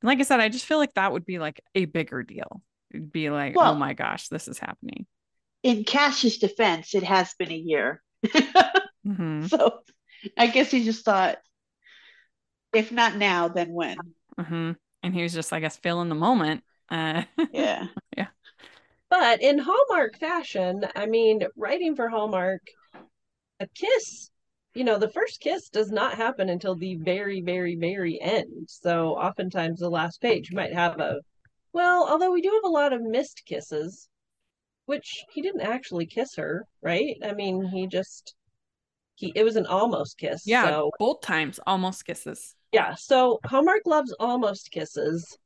And 0.00 0.08
like 0.08 0.18
I 0.18 0.22
said, 0.22 0.40
I 0.40 0.48
just 0.48 0.64
feel 0.64 0.78
like 0.78 0.94
that 0.94 1.12
would 1.12 1.24
be 1.24 1.38
like 1.38 1.60
a 1.76 1.84
bigger 1.84 2.24
deal. 2.24 2.60
It'd 2.90 3.12
be 3.12 3.30
like, 3.30 3.54
oh 3.56 3.74
my 3.76 3.94
gosh, 3.94 4.28
this 4.28 4.48
is 4.48 4.58
happening. 4.58 5.06
In 5.64 5.84
Cash's 5.84 6.38
defense, 6.38 6.94
it 6.94 7.02
has 7.02 7.34
been 7.34 7.50
a 7.52 7.56
year. 7.56 8.02
hmm 9.04 9.46
So 9.50 9.80
I 10.38 10.46
guess 10.46 10.70
he 10.70 10.84
just 10.84 11.04
thought, 11.04 11.38
if 12.74 12.92
not 12.92 13.16
now, 13.16 13.48
then 13.48 13.72
when? 13.72 14.14
hmm 14.38 14.72
And 15.02 15.14
he 15.14 15.22
was 15.22 15.32
just, 15.32 15.52
I 15.52 15.60
guess, 15.60 15.76
feeling 15.76 16.08
the 16.08 16.14
moment. 16.14 16.64
Uh 16.90 17.24
yeah. 17.52 17.88
Yeah. 18.16 18.28
But 19.10 19.40
in 19.40 19.58
Hallmark 19.60 20.16
fashion, 20.18 20.88
I 20.96 21.06
mean, 21.06 21.46
writing 21.54 21.94
for 21.94 22.08
Hallmark, 22.08 22.62
a 23.60 23.66
kiss, 23.68 24.30
you 24.74 24.84
know, 24.84 24.98
the 24.98 25.10
first 25.10 25.40
kiss 25.40 25.68
does 25.70 25.90
not 25.90 26.16
happen 26.16 26.48
until 26.50 26.74
the 26.76 26.96
very, 26.96 27.40
very, 27.42 27.76
very 27.76 28.20
end. 28.20 28.68
So 28.70 29.16
oftentimes 29.16 29.80
the 29.80 29.90
last 29.90 30.20
page 30.20 30.52
might 30.52 30.74
have 30.74 31.00
a, 31.00 31.20
well, 31.72 32.08
although 32.08 32.32
we 32.32 32.42
do 32.42 32.50
have 32.50 32.64
a 32.64 32.74
lot 32.74 32.92
of 32.92 33.02
missed 33.02 33.44
kisses, 33.46 34.08
which 34.86 35.24
he 35.32 35.42
didn't 35.42 35.60
actually 35.62 36.06
kiss 36.06 36.34
her, 36.36 36.64
right? 36.82 37.16
I 37.24 37.32
mean, 37.32 37.64
he 37.72 37.86
just, 37.86 38.34
he, 39.14 39.32
it 39.34 39.44
was 39.44 39.56
an 39.56 39.66
almost 39.66 40.18
kiss. 40.18 40.42
yeah, 40.46 40.64
So 40.68 40.90
both 40.98 41.20
times 41.20 41.60
almost 41.66 42.04
kisses. 42.04 42.54
yeah, 42.72 42.94
so 42.94 43.38
Hallmark 43.46 43.82
loves 43.86 44.12
almost 44.18 44.70
kisses. 44.70 45.36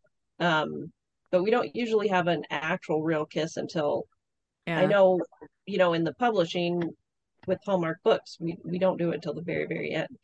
Um, 0.40 0.92
but 1.31 1.42
we 1.42 1.51
don't 1.51 1.75
usually 1.75 2.09
have 2.09 2.29
an 2.29 2.44
actual 2.51 3.03
real 3.03 3.27
kiss 3.27 3.57
until 3.57 4.05
Yeah. 4.66 4.81
I 4.81 4.87
know, 4.87 5.20
you 5.66 5.79
know, 5.79 5.92
in 5.92 6.05
the 6.05 6.14
publishing 6.14 6.83
with 7.46 7.59
Hallmark 7.64 7.99
books, 8.05 8.37
we, 8.40 8.57
we 8.64 8.79
don't 8.79 8.96
do 8.99 9.11
it 9.11 9.22
till 9.22 9.35
the 9.35 9.42
very, 9.42 9.66
very 9.66 9.92
end. 9.92 10.16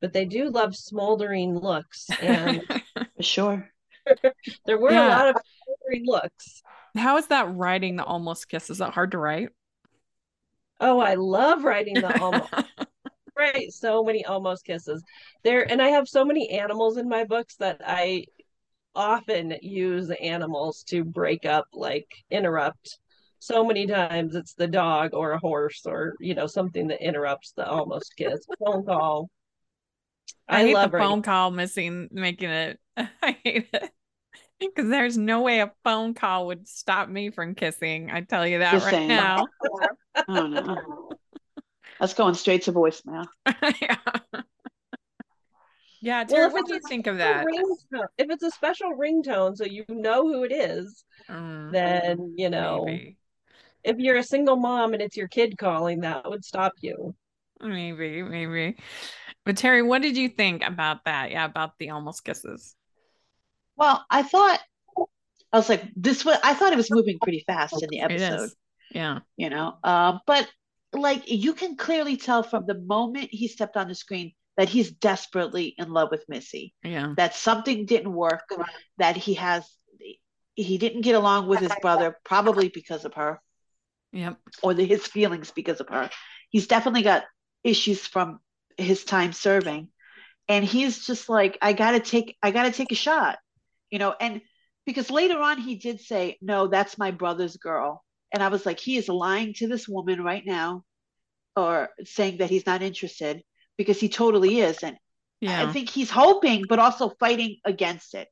But 0.00 0.12
they 0.12 0.24
do 0.26 0.50
love 0.50 0.76
smoldering 0.76 1.58
looks, 1.58 2.06
and 2.20 2.62
For 3.16 3.22
sure. 3.22 3.70
there 4.66 4.78
were 4.78 4.92
Yeah. 4.92 5.06
a 5.06 5.08
lot 5.08 5.28
of 5.30 5.36
smoldering 5.64 6.04
looks. 6.06 6.62
How 6.96 7.16
is 7.16 7.26
that 7.28 7.54
writing 7.54 7.96
the 7.96 8.04
almost 8.04 8.48
kiss? 8.48 8.70
Is 8.70 8.78
that 8.78 8.94
hard 8.94 9.10
to 9.12 9.18
write? 9.18 9.48
Oh, 10.80 11.00
I 11.00 11.14
love 11.14 11.64
writing 11.64 11.94
the 11.94 12.20
almost 12.20 12.52
right. 13.38 13.72
So 13.72 14.04
many 14.04 14.24
almost 14.24 14.64
kisses 14.64 15.02
there, 15.42 15.68
and 15.70 15.82
I 15.82 15.88
have 15.88 16.08
so 16.08 16.24
many 16.24 16.50
animals 16.50 16.96
in 16.96 17.08
my 17.08 17.24
books 17.24 17.56
that 17.56 17.80
I 17.84 18.26
often 18.94 19.54
use 19.60 20.10
animals 20.10 20.84
to 20.88 21.04
break 21.04 21.46
up, 21.46 21.66
like 21.72 22.06
interrupt. 22.30 22.98
So 23.40 23.64
many 23.64 23.86
times 23.86 24.34
it's 24.34 24.54
the 24.54 24.68
dog 24.68 25.14
or 25.14 25.32
a 25.32 25.38
horse 25.38 25.82
or 25.86 26.14
you 26.20 26.34
know 26.34 26.46
something 26.46 26.88
that 26.88 27.04
interrupts 27.04 27.52
the 27.52 27.68
almost 27.68 28.14
kiss 28.16 28.46
phone 28.64 28.84
call. 28.84 29.30
I, 30.48 30.60
I, 30.60 30.64
hate 30.66 30.74
love 30.74 30.92
the 30.92 30.98
phone 30.98 31.22
call 31.22 31.50
missing, 31.50 32.08
making 32.12 32.50
it. 32.50 32.78
I 32.96 33.36
hate 33.42 33.68
it 33.72 33.90
because 34.60 34.88
there's 34.88 35.18
no 35.18 35.42
way 35.42 35.60
a 35.60 35.72
phone 35.84 36.14
call 36.14 36.46
would 36.48 36.66
stop 36.68 37.08
me 37.08 37.30
from 37.30 37.54
kissing. 37.54 38.10
I 38.10 38.20
tell 38.22 38.46
you 38.46 38.58
that 38.60 38.72
Just 38.72 38.84
right 38.86 38.92
saying. 38.92 39.08
now. 39.08 39.46
Oh 40.28 40.46
no. 40.46 41.10
That's 41.98 42.14
going 42.14 42.34
straight 42.34 42.62
to 42.62 42.72
voicemail. 42.72 43.26
yeah. 43.82 43.96
Yeah, 46.00 46.18
Well, 46.18 46.26
Tara, 46.26 46.46
if 46.46 46.52
what 46.52 46.60
it's 46.60 46.68
do 46.68 46.74
you 46.74 46.80
a 46.84 46.88
think 46.88 47.06
of 47.08 47.16
special 47.16 47.34
that? 47.34 47.46
ringtone- 47.46 48.06
if 48.18 48.30
it's 48.30 48.42
a 48.44 48.50
special 48.50 48.90
ringtone, 48.92 49.56
so 49.56 49.64
you 49.64 49.84
know 49.88 50.22
who 50.28 50.44
it 50.44 50.52
is, 50.52 51.04
Mm, 51.30 51.72
then 51.72 52.34
you 52.36 52.50
know 52.50 52.84
maybe, 52.84 53.16
if 53.82 53.96
you're 53.98 54.16
a 54.18 54.22
single 54.22 54.56
mom 54.56 54.92
and 54.92 55.02
it's 55.02 55.16
your 55.16 55.28
kid 55.28 55.56
calling, 55.58 56.00
that 56.00 56.28
would 56.28 56.44
stop 56.44 56.72
you. 56.80 57.14
maybe, 57.60 58.22
maybe. 58.22 58.76
But 59.44 59.56
Terry, 59.56 59.82
what 59.82 60.02
did 60.02 60.16
you 60.16 60.28
think 60.28 60.62
about 60.64 61.04
that? 61.06 61.30
Yeah, 61.30 61.44
about 61.46 61.78
the 61.78 61.90
almost 61.90 62.24
kisses. 62.24 62.76
Well, 63.76 64.04
I 64.10 64.22
thought 64.22 64.60
I 65.52 65.56
was 65.56 65.68
like, 65.68 65.84
this 65.96 66.24
was 66.24 66.38
I 66.42 66.54
thought 66.54 66.72
it 66.72 66.76
was 66.76 66.90
moving 66.90 67.18
pretty 67.20 67.44
fast 67.46 67.82
in 67.82 67.88
the 67.90 68.00
episode. 68.00 68.50
Yeah. 68.90 69.20
you 69.36 69.50
know. 69.50 69.74
Uh, 69.82 70.18
but 70.26 70.48
like 70.92 71.30
you 71.30 71.54
can 71.54 71.76
clearly 71.76 72.16
tell 72.16 72.42
from 72.42 72.66
the 72.66 72.74
moment 72.78 73.28
he 73.30 73.48
stepped 73.48 73.76
on 73.76 73.88
the 73.88 73.94
screen 73.94 74.32
that 74.56 74.68
he's 74.68 74.90
desperately 74.92 75.74
in 75.78 75.90
love 75.90 76.08
with 76.10 76.24
Missy. 76.28 76.74
Yeah. 76.84 77.14
That 77.16 77.34
something 77.34 77.86
didn't 77.86 78.12
work, 78.12 78.48
that 78.98 79.16
he 79.16 79.34
has 79.34 79.68
he 80.54 80.78
didn't 80.78 81.00
get 81.00 81.16
along 81.16 81.48
with 81.48 81.58
his 81.58 81.72
brother, 81.82 82.16
probably 82.24 82.68
because 82.68 83.04
of 83.04 83.14
her, 83.14 83.40
Yep. 84.12 84.38
or 84.62 84.72
the, 84.74 84.84
his 84.86 85.04
feelings 85.04 85.50
because 85.50 85.80
of 85.80 85.88
her. 85.88 86.08
He's 86.50 86.68
definitely 86.68 87.02
got 87.02 87.24
issues 87.64 88.06
from 88.06 88.38
his 88.78 89.02
time 89.04 89.32
serving. 89.32 89.88
And 90.48 90.64
he's 90.64 91.04
just 91.06 91.28
like, 91.28 91.58
I 91.60 91.72
gotta 91.72 91.98
take 91.98 92.36
I 92.42 92.52
gotta 92.52 92.70
take 92.70 92.92
a 92.92 92.96
shot. 92.96 93.38
You 93.94 94.00
know, 94.00 94.12
and 94.20 94.40
because 94.86 95.08
later 95.08 95.38
on 95.38 95.58
he 95.58 95.76
did 95.76 96.00
say, 96.00 96.36
No, 96.42 96.66
that's 96.66 96.98
my 96.98 97.12
brother's 97.12 97.56
girl. 97.56 98.02
And 98.32 98.42
I 98.42 98.48
was 98.48 98.66
like, 98.66 98.80
he 98.80 98.96
is 98.96 99.08
lying 99.08 99.54
to 99.58 99.68
this 99.68 99.86
woman 99.88 100.20
right 100.20 100.42
now, 100.44 100.82
or 101.54 101.90
saying 102.04 102.38
that 102.38 102.50
he's 102.50 102.66
not 102.66 102.82
interested 102.82 103.44
because 103.78 104.00
he 104.00 104.08
totally 104.08 104.58
is. 104.58 104.78
And 104.82 104.96
Yeah. 105.40 105.62
I 105.62 105.72
think 105.72 105.90
he's 105.90 106.10
hoping, 106.10 106.64
but 106.68 106.80
also 106.80 107.10
fighting 107.20 107.58
against 107.64 108.14
it. 108.16 108.26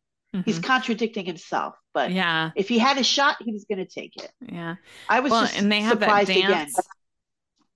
He's 0.45 0.59
Mhm. 0.59 0.65
contradicting 0.65 1.27
himself. 1.27 1.77
But 1.95 2.11
Yeah. 2.11 2.51
if 2.57 2.69
he 2.69 2.79
had 2.81 2.99
a 2.99 3.05
shot, 3.05 3.37
he 3.45 3.53
was 3.53 3.65
going 3.69 3.79
to 3.87 3.87
take 4.01 4.17
it. 4.17 4.33
Yeah. 4.41 4.75
I 5.09 5.21
was 5.21 5.31
Well, 5.31 5.43
just 5.43 5.57
and 5.57 5.71
they 5.71 5.83
have 5.83 6.01
that 6.01 6.07
surprised 6.07 6.31
again. 6.31 6.51
dance. 6.51 6.77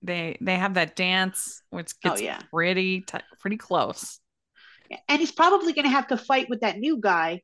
They 0.01 0.35
they 0.41 0.57
have 0.57 0.73
that 0.73 0.97
dance, 0.97 1.63
which 1.69 1.93
Oh, 2.03 2.09
gets 2.09 2.21
yeah. 2.21 2.41
pretty 2.51 2.99
t- 3.01 3.27
pretty 3.39 3.57
close. 3.57 4.19
And 5.07 5.21
he's 5.21 5.31
probably 5.31 5.71
going 5.71 5.85
to 5.85 5.95
have 5.99 6.07
to 6.07 6.17
fight 6.17 6.49
with 6.49 6.59
that 6.61 6.79
new 6.79 6.97
guy 6.99 7.43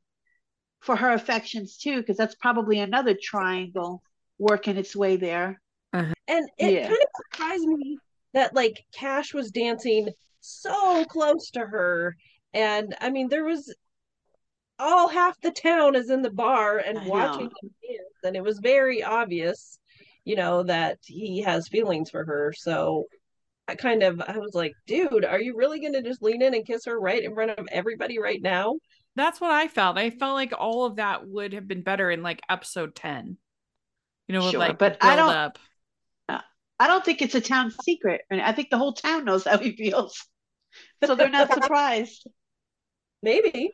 for 0.84 0.96
her 0.96 1.12
affections 1.12 1.78
too, 1.78 2.00
because 2.00 2.18
that's 2.18 2.34
probably 2.34 2.78
another 2.78 3.16
triangle 3.20 4.02
working 4.38 4.76
its 4.76 4.94
way 4.94 5.16
there. 5.16 5.60
Uh-huh. 5.94 6.12
And 6.28 6.48
it 6.58 6.74
Yeah. 6.74 6.88
kind 6.88 7.00
of 7.02 7.08
surprised 7.16 7.66
me 7.66 7.98
that 8.34 8.54
like 8.54 8.84
Cash 8.92 9.32
was 9.32 9.50
dancing 9.50 10.10
so 10.40 11.04
close 11.06 11.50
to 11.52 11.60
her. 11.60 12.16
And 12.52 12.94
I 13.00 13.08
mean, 13.08 13.28
there 13.28 13.44
was 13.44 13.74
all 14.78 15.08
half 15.08 15.40
the 15.40 15.52
town 15.52 15.94
is 15.94 16.10
in 16.10 16.20
the 16.20 16.30
bar 16.30 16.78
and 16.78 16.98
I 16.98 17.06
watching 17.06 17.46
know. 17.46 17.52
him 17.62 17.74
dance. 17.82 18.18
And 18.22 18.36
it 18.36 18.42
was 18.42 18.58
very 18.58 19.02
obvious, 19.02 19.78
you 20.24 20.36
know, 20.36 20.64
that 20.64 20.98
he 21.06 21.40
has 21.42 21.66
feelings 21.68 22.10
for 22.10 22.26
her. 22.26 22.52
So 22.54 23.06
I 23.68 23.74
kind 23.74 24.02
of 24.02 24.20
I 24.20 24.36
was 24.36 24.54
like, 24.54 24.74
dude, 24.86 25.24
are 25.24 25.40
you 25.40 25.56
really 25.56 25.80
gonna 25.80 26.02
just 26.02 26.22
lean 26.22 26.42
in 26.42 26.52
and 26.52 26.66
kiss 26.66 26.84
her 26.84 27.00
right 27.00 27.22
in 27.22 27.34
front 27.34 27.52
of 27.52 27.66
everybody 27.72 28.18
right 28.18 28.42
now? 28.42 28.74
That's 29.16 29.40
what 29.40 29.50
I 29.50 29.68
felt. 29.68 29.96
I 29.96 30.10
mm-hmm. 30.10 30.18
felt 30.18 30.34
like 30.34 30.52
all 30.58 30.84
of 30.84 30.96
that 30.96 31.26
would 31.26 31.52
have 31.52 31.68
been 31.68 31.82
better 31.82 32.10
in 32.10 32.22
like 32.22 32.40
episode 32.48 32.94
10. 32.94 33.36
You 34.28 34.32
know, 34.32 34.50
Sure, 34.50 34.58
like 34.58 34.78
but 34.78 34.98
I 35.00 35.16
don't- 35.16 35.30
up. 35.30 35.58
Uh, 36.28 36.40
I 36.78 36.86
don't 36.86 37.04
think 37.04 37.22
it's 37.22 37.34
a 37.34 37.40
town 37.40 37.72
secret. 37.82 38.22
I, 38.30 38.34
mean, 38.34 38.44
I 38.44 38.52
think 38.52 38.70
the 38.70 38.78
whole 38.78 38.92
town 38.92 39.24
knows 39.24 39.44
how 39.44 39.58
he 39.58 39.76
feels. 39.76 40.26
So 41.04 41.14
they're 41.14 41.28
not 41.28 41.52
surprised. 41.52 42.26
Maybe. 43.22 43.70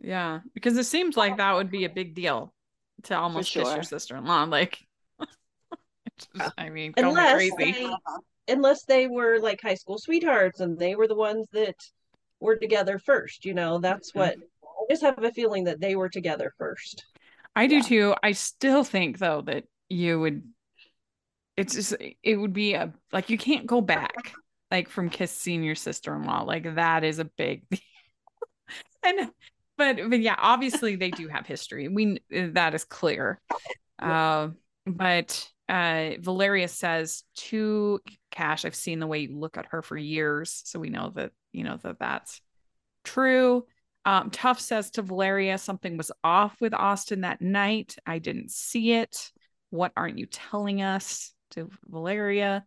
Yeah, 0.00 0.40
because 0.54 0.78
it 0.78 0.84
seems 0.84 1.14
like 1.14 1.36
that 1.36 1.54
would 1.54 1.70
be 1.70 1.84
a 1.84 1.90
big 1.90 2.14
deal 2.14 2.54
to 3.02 3.14
almost 3.14 3.52
kiss 3.52 3.68
your 3.68 3.82
sister-in-law. 3.82 4.44
Like, 4.44 4.78
just- 6.16 6.30
uh, 6.40 6.50
I 6.56 6.70
mean, 6.70 6.94
Unless 6.96 7.34
crazy. 7.34 7.72
they 7.72 7.90
unless 8.48 8.84
they 8.84 9.06
were 9.06 9.38
like 9.38 9.60
high 9.62 9.74
school 9.74 9.98
sweethearts 9.98 10.60
and 10.60 10.78
they 10.78 10.94
were 10.94 11.08
the 11.08 11.14
ones 11.14 11.46
that 11.52 11.76
were 12.40 12.56
together 12.56 12.98
first, 12.98 13.44
you 13.44 13.54
know, 13.54 13.78
that's 13.78 14.10
mm-hmm. 14.10 14.18
what 14.20 14.36
I 14.38 14.49
just 14.90 15.02
have 15.02 15.22
a 15.22 15.32
feeling 15.32 15.64
that 15.64 15.80
they 15.80 15.96
were 15.96 16.08
together 16.08 16.52
first. 16.58 17.04
I 17.56 17.66
do 17.66 17.76
Yeah. 17.76 17.82
too. 17.82 18.14
I 18.22 18.32
still 18.32 18.84
think 18.84 19.18
though 19.18 19.42
that 19.42 19.64
you 19.88 20.20
would 20.20 20.42
it's 21.56 21.74
just 21.74 21.94
it 22.22 22.36
would 22.36 22.52
be 22.52 22.74
a 22.74 22.92
like 23.12 23.28
you 23.30 23.38
can't 23.38 23.66
go 23.66 23.80
back 23.80 24.32
like 24.70 24.88
from 24.88 25.10
kissing 25.10 25.62
your 25.62 25.74
sister-in-law. 25.74 26.42
Like 26.42 26.74
that 26.76 27.04
is 27.04 27.18
a 27.18 27.24
big 27.24 27.64
and 29.04 29.30
but 29.76 29.96
but 30.08 30.20
yeah, 30.20 30.36
obviously 30.38 30.96
they 30.96 31.10
do 31.10 31.28
have 31.28 31.46
history. 31.46 31.88
We 31.88 32.18
that 32.30 32.74
is 32.74 32.84
clear. 32.84 33.40
Uh, 33.98 34.48
but 34.86 35.48
uh 35.68 36.12
Valeria 36.20 36.68
says 36.68 37.24
to 37.36 38.00
Cash, 38.30 38.64
I've 38.64 38.74
seen 38.74 38.98
the 38.98 39.06
way 39.06 39.20
you 39.20 39.38
look 39.38 39.56
at 39.56 39.66
her 39.70 39.82
for 39.82 39.96
years, 39.96 40.62
so 40.64 40.78
we 40.78 40.88
know 40.90 41.12
that 41.16 41.32
you 41.52 41.64
know 41.64 41.78
that 41.82 41.98
that's 41.98 42.40
true. 43.04 43.64
Um, 44.10 44.28
Tough 44.30 44.58
says 44.58 44.90
to 44.92 45.02
Valeria, 45.02 45.56
something 45.56 45.96
was 45.96 46.10
off 46.24 46.60
with 46.60 46.74
Austin 46.74 47.20
that 47.20 47.40
night. 47.40 47.94
I 48.04 48.18
didn't 48.18 48.50
see 48.50 48.94
it. 48.94 49.30
What 49.70 49.92
aren't 49.96 50.18
you 50.18 50.26
telling 50.26 50.82
us? 50.82 51.32
To 51.52 51.70
Valeria. 51.88 52.64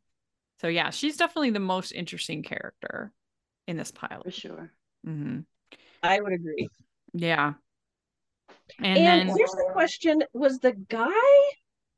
So, 0.62 0.70
yeah, 0.70 0.90
she's 0.90 1.18
definitely 1.18 1.50
the 1.50 1.60
most 1.60 1.92
interesting 1.92 2.44
character 2.44 3.12
in 3.68 3.76
this 3.76 3.92
pilot. 3.92 4.24
For 4.24 4.24
pilot. 4.24 4.34
sure. 4.34 4.72
hmm 5.04 5.40
I 6.02 6.22
would 6.22 6.32
agree. 6.32 6.70
Yeah. 7.14 7.56
And, 8.80 8.98
And, 8.98 9.30
then, 9.30 9.38
here's 9.38 9.52
the 9.52 9.70
question: 9.74 10.24
Was 10.34 10.60
the 10.60 10.74
guy 10.90 11.10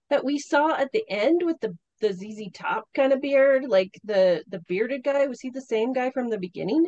that 0.09 0.25
we 0.25 0.39
saw 0.39 0.75
at 0.75 0.91
the 0.91 1.03
end 1.07 1.43
with 1.43 1.59
the 1.59 1.77
the 2.01 2.13
ZZ 2.13 2.49
Top 2.51 2.85
kind 2.95 3.13
of 3.13 3.21
beard, 3.21 3.65
like 3.67 3.99
the 4.03 4.43
the 4.47 4.59
bearded 4.61 5.03
guy, 5.03 5.27
was 5.27 5.41
he 5.41 5.51
the 5.51 5.61
same 5.61 5.93
guy 5.93 6.09
from 6.09 6.31
the 6.31 6.39
beginning? 6.39 6.87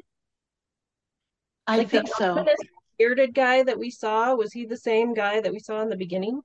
I 1.67 1.77
like 1.79 1.89
think 1.89 2.07
the 2.07 2.13
so. 2.15 2.31
ominous 2.31 2.59
bearded 2.97 3.33
guy 3.33 3.63
that 3.63 3.77
we 3.77 3.89
saw, 3.91 4.35
was 4.35 4.53
he 4.53 4.65
the 4.65 4.77
same 4.77 5.13
guy 5.13 5.41
that 5.41 5.51
we 5.51 5.59
saw 5.59 5.81
in 5.81 5.89
the 5.89 5.97
beginning? 5.97 6.41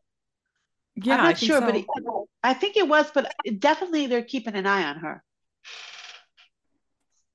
yeah, 0.97 1.15
I'm 1.15 1.21
I 1.21 1.23
not 1.31 1.39
think 1.39 1.53
sure, 1.53 1.61
so. 1.61 1.67
but 1.67 1.77
it, 1.77 1.87
I 2.43 2.55
think 2.55 2.77
it 2.77 2.89
was, 2.89 3.11
but 3.13 3.33
definitely 3.59 4.07
they're 4.07 4.23
keeping 4.23 4.55
an 4.55 4.67
eye 4.67 4.85
on 4.85 4.97
her. 4.99 5.23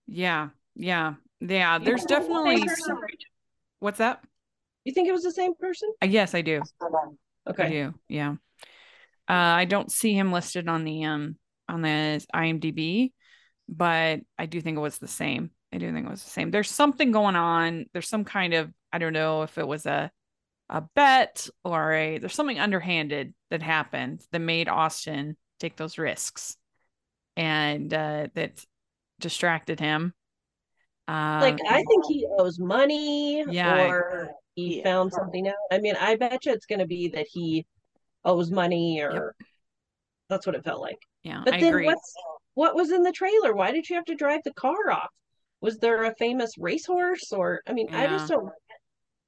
yeah, 0.07 0.49
yeah, 0.75 1.15
yeah. 1.39 1.79
There's 1.79 2.01
Same 2.01 2.07
definitely 2.07 2.59
person? 2.65 2.75
some- 2.75 3.01
what's 3.79 3.97
that? 3.99 4.23
You 4.85 4.93
think 4.93 5.07
it 5.09 5.13
was 5.13 5.23
the 5.23 5.31
same 5.31 5.53
person? 5.55 5.91
Uh, 6.01 6.07
yes, 6.07 6.33
I 6.33 6.41
do. 6.41 6.61
Okay. 7.49 7.63
I 7.63 7.69
do. 7.69 7.93
Yeah. 8.07 8.35
Uh, 9.29 9.33
I 9.33 9.65
don't 9.65 9.91
see 9.91 10.13
him 10.13 10.31
listed 10.31 10.69
on 10.69 10.85
the 10.85 11.03
um 11.03 11.35
on 11.67 11.81
the 11.81 12.25
IMDb, 12.33 13.11
but 13.67 14.21
I 14.39 14.45
do 14.45 14.61
think 14.61 14.77
it 14.77 14.81
was 14.81 14.97
the 14.99 15.07
same. 15.07 15.51
I 15.73 15.77
do 15.77 15.91
think 15.91 16.07
it 16.07 16.09
was 16.09 16.23
the 16.23 16.29
same. 16.29 16.51
There's 16.51 16.69
something 16.71 17.11
going 17.11 17.35
on. 17.35 17.85
There's 17.93 18.07
some 18.07 18.23
kind 18.23 18.53
of 18.53 18.71
I 18.91 18.99
don't 18.99 19.13
know 19.13 19.43
if 19.43 19.57
it 19.57 19.67
was 19.67 19.85
a 19.85 20.11
a 20.69 20.81
bet 20.95 21.47
or 21.63 21.93
a 21.93 22.17
there's 22.17 22.33
something 22.33 22.59
underhanded 22.59 23.33
that 23.49 23.61
happened 23.61 24.25
that 24.31 24.39
made 24.39 24.67
Austin 24.67 25.37
take 25.59 25.75
those 25.75 25.97
risks 25.97 26.57
and 27.35 27.93
uh 27.93 28.27
that 28.35 28.63
distracted 29.19 29.79
him. 29.79 30.13
Uh, 31.07 31.39
Like 31.41 31.59
I 31.69 31.83
think 31.83 32.05
he 32.07 32.27
owes 32.37 32.59
money 32.59 33.43
Yeah. 33.49 33.87
or 33.87 34.29
he 34.55 34.77
Yeah. 34.77 34.83
found 34.83 35.13
something 35.13 35.47
out. 35.47 35.55
I 35.71 35.79
mean, 35.79 35.95
I 35.99 36.15
bet 36.15 36.45
you 36.45 36.51
it's 36.53 36.65
gonna 36.65 36.87
be 36.87 37.09
that 37.09 37.27
he 37.31 37.65
owes 38.25 38.51
money 38.51 39.01
or 39.01 39.35
that's 40.29 40.45
what 40.45 40.55
it 40.55 40.63
felt 40.63 40.81
like. 40.81 40.99
yeah, 41.23 41.41
But 41.45 41.55
I 41.55 41.57
then 41.59 41.69
agree. 41.73 41.85
what's 41.85 42.13
what 42.55 42.75
was 42.75 42.91
in 42.91 43.03
the 43.03 43.11
trailer? 43.11 43.53
Why 43.53 43.71
did 43.71 43.89
you 43.89 43.95
have 43.95 44.05
to 44.05 44.15
drive 44.15 44.41
the 44.43 44.53
car 44.53 44.91
off? 44.91 45.09
Was 45.61 45.77
there 45.79 46.03
a 46.03 46.15
famous 46.15 46.57
racehorse 46.57 47.31
or 47.31 47.61
I 47.67 47.73
mean, 47.73 47.89
I 47.93 48.07
just 48.07 48.27
don't 48.27 48.49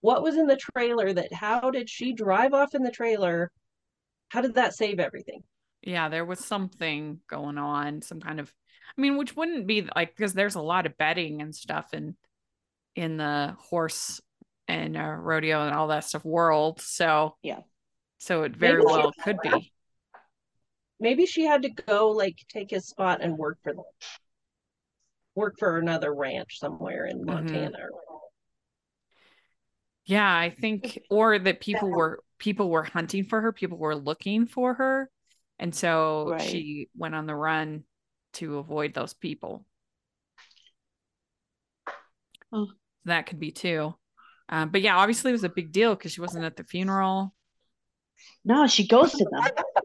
what 0.01 0.23
was 0.23 0.37
in 0.37 0.47
the 0.47 0.57
trailer 0.57 1.11
that 1.13 1.33
how 1.33 1.71
did 1.71 1.89
she 1.89 2.13
drive 2.13 2.53
off 2.53 2.75
in 2.75 2.83
the 2.83 2.91
trailer? 2.91 3.51
How 4.29 4.41
did 4.41 4.55
that 4.55 4.75
save 4.75 4.99
everything? 4.99 5.43
yeah, 5.81 6.09
there 6.09 6.25
was 6.25 6.39
something 6.39 7.19
going 7.29 7.57
on, 7.57 8.01
some 8.01 8.19
kind 8.19 8.39
of, 8.39 8.53
I 8.97 9.01
mean, 9.01 9.17
which 9.17 9.35
wouldn't 9.35 9.65
be 9.67 9.87
like 9.95 10.15
because 10.15 10.33
there's 10.33 10.55
a 10.55 10.61
lot 10.61 10.85
of 10.85 10.97
betting 10.97 11.41
and 11.41 11.55
stuff 11.55 11.93
in 11.93 12.15
in 12.95 13.17
the 13.17 13.55
horse 13.57 14.19
and 14.67 14.97
uh, 14.97 15.01
rodeo 15.01 15.65
and 15.65 15.73
all 15.73 15.87
that 15.87 16.03
stuff 16.03 16.25
world. 16.25 16.81
So 16.81 17.35
Yeah. 17.43 17.59
so 18.17 18.43
it 18.43 18.55
very 18.55 18.83
Maybe 18.83 18.85
well 18.85 19.13
could 19.23 19.39
be. 19.41 19.71
Maybe 20.99 21.25
she 21.25 21.45
had 21.45 21.61
to 21.61 21.69
go 21.69 22.09
like 22.09 22.35
take 22.49 22.71
his 22.71 22.87
spot 22.87 23.21
and 23.21 23.37
work 23.37 23.57
for 23.63 23.73
them. 23.73 23.85
Work 25.39 25.55
for 25.57 25.77
another 25.77 26.13
ranch 26.13 26.59
somewhere 26.59 27.05
in 27.05 27.19
Mhm. 27.21 27.25
Montana. 27.25 27.77
Yeah, 30.05 30.29
I 30.37 30.49
think, 30.49 30.99
or 31.09 31.39
that 31.39 31.61
people 31.61 31.89
were 31.89 32.23
people 32.39 32.69
were 32.69 32.83
hunting 32.83 33.23
for 33.23 33.39
her, 33.41 33.53
people 33.53 33.77
were 33.77 33.95
looking 33.95 34.47
for 34.47 34.73
her, 34.73 35.09
and 35.59 35.73
so 35.73 36.31
Right. 36.31 36.41
she 36.41 36.89
went 36.95 37.15
on 37.15 37.25
the 37.25 37.35
run 37.35 37.85
to 38.33 38.57
avoid 38.57 38.93
those 38.93 39.13
people. 39.13 39.65
Oh. 42.51 42.67
That 43.05 43.27
could 43.27 43.39
be 43.39 43.51
too. 43.51 43.95
Um, 44.49 44.69
but 44.71 44.81
yeah, 44.81 44.97
obviously 44.97 45.29
it 45.29 45.33
was 45.33 45.43
a 45.43 45.49
big 45.49 45.71
deal 45.71 45.95
because 45.95 46.11
she 46.11 46.21
wasn't 46.21 46.43
at 46.45 46.57
the 46.57 46.63
funeral. 46.63 47.33
No, 48.43 48.67
she 48.67 48.87
ghosted 48.87 49.27
them. 49.31 49.43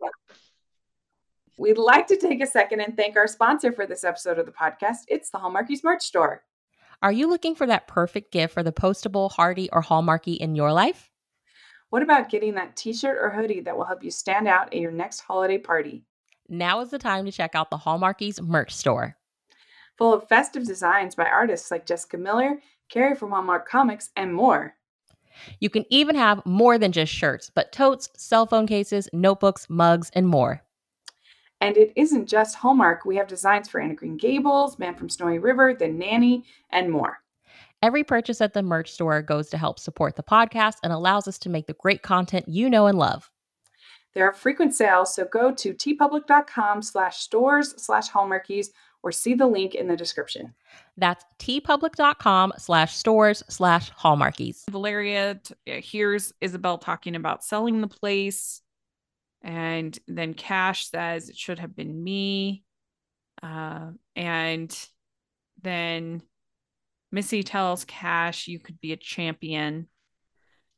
We'd 1.57 1.79
like 1.79 2.09
to 2.09 2.17
take 2.17 2.43
a 2.43 2.47
second 2.47 2.81
and 2.81 2.97
thank 2.97 3.17
our 3.17 3.29
sponsor 3.29 3.71
for 3.71 3.87
this 3.87 4.03
episode 4.03 4.40
of 4.40 4.47
the 4.47 4.53
podcast. 4.53 5.03
It's 5.07 5.31
the 5.31 5.38
Hallmarkies 5.38 5.85
Merch 5.85 6.03
Store. 6.03 6.43
Are 7.01 7.12
you 7.12 7.29
looking 7.29 7.55
for 7.55 7.67
that 7.67 7.87
perfect 7.87 8.33
gift 8.33 8.55
for 8.55 8.64
the 8.64 8.73
postable, 8.73 9.31
hardy, 9.31 9.71
or 9.73 9.81
hallmarky 9.81 10.37
in 10.37 10.57
your 10.57 10.73
life? 10.73 11.11
What 11.90 12.03
about 12.03 12.29
getting 12.29 12.55
that 12.55 12.75
t 12.75 12.93
shirt 12.93 13.19
or 13.21 13.31
hoodie 13.31 13.61
that 13.61 13.77
will 13.77 13.85
help 13.85 14.03
you 14.03 14.11
stand 14.11 14.49
out 14.49 14.75
at 14.75 14.81
your 14.81 14.90
next 14.90 15.21
holiday 15.21 15.59
party? 15.59 16.03
Now 16.49 16.81
is 16.81 16.90
the 16.90 16.99
time 16.99 17.25
to 17.25 17.31
check 17.31 17.55
out 17.55 17.71
the 17.71 17.79
Hallmarkies 17.79 18.43
merch 18.43 18.75
store. 18.75 19.17
Full 19.97 20.12
of 20.12 20.29
festive 20.29 20.67
designs 20.67 21.14
by 21.14 21.27
artists 21.27 21.71
like 21.71 21.87
Jessica 21.87 22.19
Miller, 22.19 22.59
Carrie 22.88 23.14
from 23.14 23.31
Hallmark 23.31 23.69
Comics, 23.69 24.11
and 24.17 24.35
more. 24.35 24.75
You 25.61 25.71
can 25.71 25.85
even 25.88 26.17
have 26.17 26.45
more 26.45 26.79
than 26.79 26.90
just 26.90 27.12
shirts, 27.12 27.49
but 27.49 27.71
totes, 27.71 28.09
cell 28.17 28.45
phone 28.45 28.67
cases, 28.67 29.09
notebooks, 29.12 29.71
mugs, 29.71 30.11
and 30.14 30.27
more. 30.27 30.64
And 31.64 31.79
it 31.79 31.94
isn't 31.96 32.29
just 32.29 32.57
Hallmark. 32.57 33.07
We 33.07 33.16
have 33.16 33.27
designs 33.27 33.70
for 33.70 33.81
Anna 33.81 33.94
Green 33.94 34.18
Gables, 34.18 34.79
Man 34.79 34.94
from 34.94 35.09
Snowy 35.09 35.38
River, 35.38 35.72
The 35.72 35.88
Nanny, 35.88 36.44
and 36.68 36.90
more. 36.90 37.20
Every 37.83 38.05
purchase 38.05 38.42
at 38.42 38.53
the 38.53 38.62
merch 38.62 38.92
store 38.92 39.22
goes 39.22 39.48
to 39.48 39.57
help 39.57 39.79
support 39.79 40.16
the 40.16 40.22
podcast 40.22 40.74
and 40.83 40.92
allows 40.92 41.27
us 41.27 41.38
to 41.38 41.48
make 41.48 41.66
the 41.66 41.72
great 41.72 42.03
content 42.03 42.46
you 42.48 42.68
know 42.68 42.87
and 42.87 42.98
love. 42.98 43.31
There 44.12 44.29
are 44.29 44.35
frequent 44.35 44.74
sales, 44.74 45.14
so 45.14 45.24
go 45.24 45.55
to 45.55 45.72
teepublic.com 45.72 46.83
slash 46.83 47.20
stores 47.20 47.74
slash 47.83 48.11
hallmarkies 48.11 48.66
or 49.03 49.11
see 49.11 49.33
the 49.33 49.46
link 49.46 49.74
in 49.74 49.88
the 49.88 49.96
description. 49.96 50.55
That's 50.98 51.24
teepublic.com 51.38 52.53
slash 52.59 52.94
stores 52.94 53.42
slash 53.48 53.90
hallmarkies. 53.92 54.64
Valeria 54.70 55.40
t- 55.42 55.55
uh, 55.72 55.81
hears 55.81 56.35
Isabel 56.42 56.77
talking 56.77 57.16
about 57.16 57.42
selling 57.42 57.81
the 57.81 57.88
place. 57.88 58.61
And 59.44 59.96
then 60.09 60.33
Cash 60.35 60.88
says 60.88 61.28
it 61.28 61.37
should 61.37 61.59
have 61.59 61.76
been 61.76 62.02
me. 62.02 62.64
Uh, 63.42 63.90
and 64.16 64.74
then 65.62 66.22
Missy 67.12 67.42
tells 67.42 67.85
Cash, 67.85 68.48
you 68.48 68.59
could 68.59 68.80
be 68.80 68.92
a 68.92 68.96
champion. 68.96 69.88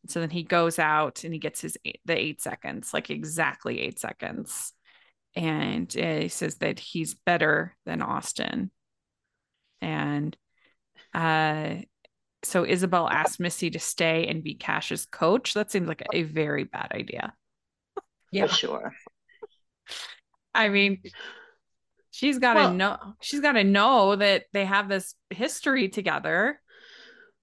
So 0.09 0.19
then 0.21 0.31
he 0.31 0.43
goes 0.43 0.81
out 0.81 1.23
and 1.23 1.33
he 1.33 1.39
gets 1.39 1.61
his 1.61 1.79
eight, 1.85 2.01
the 2.05 2.19
eight 2.19 2.41
seconds, 2.43 2.93
like 2.93 3.09
exactly 3.09 3.81
eight 3.81 4.01
seconds. 4.01 4.73
and 5.37 5.95
uh, 5.97 6.21
he 6.21 6.29
says 6.29 6.57
that 6.57 6.81
he's 6.81 7.15
better 7.15 7.77
than 7.85 8.03
Austin. 8.03 8.71
And 9.83 10.37
uh, 11.13 11.77
so 12.43 12.65
Isabel 12.65 13.09
asked 13.09 13.39
Missy 13.39 13.71
to 13.71 13.79
stay 13.79 14.27
and 14.27 14.43
be 14.43 14.55
Cash's 14.55 15.07
coach. 15.07 15.55
That 15.55 15.71
seems 15.71 15.87
like 15.87 16.03
a 16.13 16.23
very 16.23 16.65
bad 16.65 16.93
idea. 16.93 17.35
Yeah, 18.37 18.47
for 18.47 18.55
sure. 18.55 18.95
I 20.55 20.69
mean, 20.69 21.03
she's 22.11 22.39
got 22.39 22.55
to 22.55 22.61
Well- 22.61 22.75
know. 22.75 22.99
She's 23.21 23.41
got 23.41 23.53
to 23.53 23.65
know 23.65 24.17
that 24.17 24.45
they 24.53 24.65
have 24.65 24.89
this 24.89 25.15
history 25.31 25.89
together. 25.89 26.61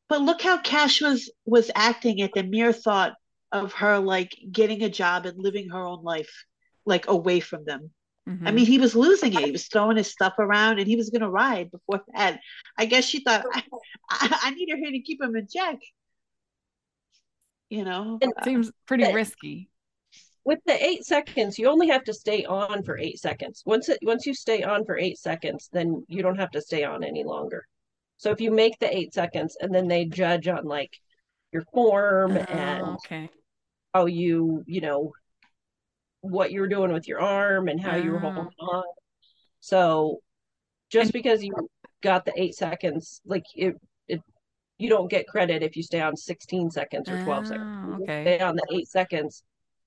But 0.09 0.21
look 0.21 0.41
how 0.41 0.57
Cash 0.59 1.01
was 1.01 1.31
was 1.45 1.71
acting 1.75 2.21
at 2.21 2.33
the 2.33 2.43
mere 2.43 2.73
thought 2.73 3.13
of 3.51 3.73
her 3.73 3.99
like 3.99 4.35
getting 4.51 4.83
a 4.83 4.89
job 4.89 5.25
and 5.25 5.37
living 5.37 5.69
her 5.69 5.85
own 5.85 6.03
life 6.03 6.45
like 6.85 7.07
away 7.07 7.39
from 7.39 7.65
them. 7.65 7.91
I 8.25 8.29
Mhm. 8.31 8.53
mean, 8.53 8.65
he 8.65 8.79
was 8.79 8.95
losing 8.95 9.33
it. 9.33 9.43
He 9.43 9.51
was 9.51 9.67
throwing 9.67 9.97
his 9.97 10.09
stuff 10.11 10.33
around 10.39 10.79
and 10.79 10.87
he 10.87 10.95
was 10.95 11.09
going 11.09 11.21
to 11.21 11.29
ride 11.29 11.69
before 11.71 12.03
that. 12.15 12.39
I 12.77 12.85
guess 12.85 13.05
she 13.05 13.19
thought, 13.23 13.45
I, 13.51 13.63
I, 14.09 14.39
I 14.43 14.49
need 14.51 14.69
her 14.71 14.77
here 14.77 14.91
to 14.91 14.99
keep 15.01 15.21
him 15.21 15.35
in 15.35 15.47
check. 15.53 15.79
You 17.69 17.83
know? 17.83 18.19
Uh, 18.21 18.43
seems 18.43 18.71
pretty 18.85 19.11
risky. 19.11 19.69
With 20.45 20.59
the 20.65 20.83
eight 20.85 21.05
seconds, 21.05 21.57
you 21.57 21.69
only 21.69 21.87
have 21.87 22.03
to 22.03 22.13
stay 22.13 22.43
on 22.45 22.83
for 22.83 22.97
eight 22.97 23.19
seconds. 23.19 23.63
Once 23.65 23.87
it 23.89 23.99
once 24.03 24.25
you 24.25 24.33
stay 24.33 24.61
on 24.63 24.83
for 24.85 24.97
eight 24.97 25.17
seconds, 25.17 25.69
then 25.71 26.03
you 26.07 26.21
don't 26.21 26.37
have 26.39 26.51
to 26.51 26.61
stay 26.61 26.83
on 26.83 27.03
any 27.03 27.23
longer. 27.23 27.65
So 28.17 28.31
if 28.31 28.41
you 28.41 28.51
make 28.51 28.77
the 28.79 28.95
eight 28.95 29.13
seconds 29.13 29.57
and 29.59 29.73
then 29.73 29.87
they 29.87 30.05
judge 30.05 30.47
on 30.47 30.65
like 30.65 30.91
your 31.51 31.63
form 31.73 32.33
Oh, 32.37 32.39
and 32.41 32.81
okay. 33.05 33.29
how 33.93 34.05
you, 34.05 34.63
you 34.67 34.81
know, 34.81 35.13
what 36.21 36.51
you're 36.51 36.67
doing 36.67 36.91
with 36.93 37.07
your 37.07 37.19
arm 37.21 37.67
and 37.67 37.79
how 37.81 37.95
you 37.95 38.11
were 38.11 38.17
Oh. 38.23 38.27
Ah. 38.27 38.33
holding 38.33 38.53
on. 38.59 38.83
So 39.59 40.19
just 40.89 41.07
And- 41.07 41.13
because 41.13 41.43
you 41.43 41.53
got 42.01 42.25
the 42.25 42.33
eight 42.35 42.55
seconds, 42.55 43.21
like 43.25 43.43
it, 43.55 43.75
it, 44.07 44.21
you 44.77 44.89
don't 44.89 45.09
get 45.09 45.27
credit 45.27 45.63
if 45.63 45.75
you 45.77 45.83
stay 45.83 46.01
on 46.01 46.15
16 46.15 46.69
seconds 46.71 47.09
or 47.09 47.23
12 47.23 47.47
seconds. 47.47 47.85
Oh, 47.85 47.97
You 47.97 48.03
okay. 48.03 48.23
Stay 48.23 48.39
on 48.39 48.55
the 48.55 48.65
eight 48.73 48.87
seconds 48.87 49.43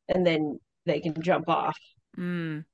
and 0.09 0.27
then 0.27 0.61
they 0.85 1.01
can 1.01 1.21
jump 1.23 1.49
off. 1.49 1.79
Mm. 2.16 2.64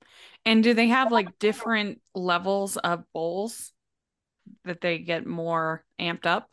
And 0.45 0.65
do 0.65 0.75
they 0.75 0.89
have 0.89 1.13
like 1.13 1.39
different 1.39 2.01
levels 2.15 2.77
of 2.77 3.05
bowls 3.13 3.73
that 4.65 4.81
they 4.81 4.99
get 4.99 5.27
more 5.27 5.85
amped 6.01 6.27
up? 6.27 6.49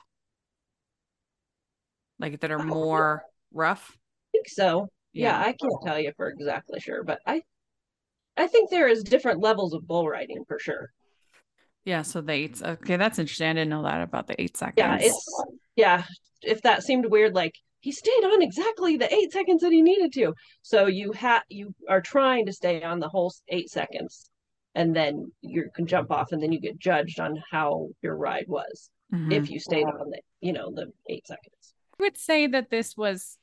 Like 2.19 2.39
that 2.39 2.51
are 2.51 2.59
more 2.59 3.23
rough? 3.53 3.91
I 3.91 4.29
think 4.31 4.49
so. 4.49 4.89
Yeah. 5.13 5.39
I 5.39 5.53
can't 5.53 5.83
tell 5.83 5.99
you 5.99 6.11
for 6.15 6.29
exactly 6.29 6.79
sure, 6.79 7.03
but 7.03 7.19
I 7.25 7.41
I 8.37 8.47
think 8.47 8.69
there 8.69 8.87
is 8.87 9.03
different 9.03 9.41
levels 9.41 9.73
of 9.73 9.85
bull 9.85 10.07
riding 10.07 10.45
for 10.47 10.59
sure. 10.59 10.91
Yeah, 11.83 12.03
so 12.03 12.21
the 12.21 12.33
eight. 12.33 12.61
Okay, 12.61 12.97
that's 12.97 13.19
interesting. 13.19 13.47
I 13.47 13.53
didn't 13.53 13.69
know 13.69 13.83
that 13.83 14.01
about 14.01 14.27
the 14.27 14.41
eight 14.41 14.55
seconds. 14.55 14.77
Yeah, 14.77 14.97
it's 14.99 15.43
yeah, 15.75 16.03
if 16.41 16.61
that 16.61 16.83
seemed 16.83 17.05
weird 17.05 17.33
like 17.33 17.55
he 17.81 17.91
stayed 17.91 18.23
on 18.25 18.41
exactly 18.41 18.97
the 18.97 19.13
8 19.13 19.31
seconds 19.31 19.61
that 19.61 19.71
he 19.71 19.81
needed 19.81 20.13
to. 20.13 20.33
So 20.61 20.87
you 20.87 21.13
ha 21.13 21.41
you 21.49 21.73
are 21.87 22.01
trying 22.01 22.45
to 22.45 22.53
stay 22.53 22.83
on 22.83 22.99
the 22.99 23.09
whole 23.09 23.33
8 23.47 23.69
seconds 23.69 24.29
and 24.75 24.95
then 24.95 25.31
you 25.41 25.69
can 25.75 25.87
jump 25.87 26.11
off 26.11 26.31
and 26.31 26.41
then 26.41 26.51
you 26.51 26.59
get 26.59 26.77
judged 26.77 27.19
on 27.19 27.41
how 27.51 27.89
your 28.01 28.15
ride 28.15 28.45
was 28.47 28.89
Mhm. 29.13 29.31
if 29.33 29.49
you 29.49 29.59
stayed 29.59 29.85
on 29.85 30.09
the, 30.11 30.21
you 30.41 30.53
know, 30.53 30.71
the 30.71 30.91
8 31.07 31.25
seconds. 31.25 31.73
I 31.99 32.03
would 32.03 32.17
say 32.17 32.47
that 32.47 32.69
this 32.69 32.95
was 32.95 33.37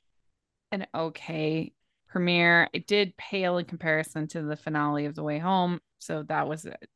an 0.72 0.86
okay 0.94 1.72
premiere. 2.08 2.68
It 2.72 2.86
did 2.86 3.16
pale 3.16 3.58
in 3.58 3.64
comparison 3.64 4.28
to 4.28 4.42
the 4.42 4.56
finale 4.56 5.06
of 5.06 5.14
The 5.14 5.22
Way 5.22 5.38
Home, 5.38 5.80
so 5.98 6.22
that 6.24 6.48
was 6.48 6.64
it. 6.64 6.90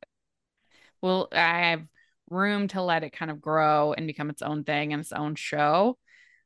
Well, 1.01 1.27
I 1.31 1.69
have 1.71 1.87
room 2.29 2.67
to 2.69 2.81
let 2.81 3.03
it 3.03 3.11
kind 3.11 3.29
of 3.29 3.41
grow 3.41 3.93
and 3.93 4.07
become 4.07 4.29
its 4.29 4.41
own 4.41 4.63
thing 4.63 4.93
and 4.93 5.01
its 5.01 5.11
own 5.11 5.35
show. 5.35 5.97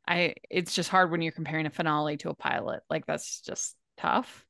I 0.07 0.35
it's 0.49 0.73
just 0.75 0.89
hard 0.89 1.11
when 1.11 1.21
you're 1.21 1.31
comparing 1.31 1.65
a 1.65 1.69
finale 1.69 2.17
to 2.17 2.29
a 2.29 2.35
pilot. 2.35 2.81
Like 2.89 3.05
that's 3.05 3.41
just 3.41 3.75
tough. 3.97 4.45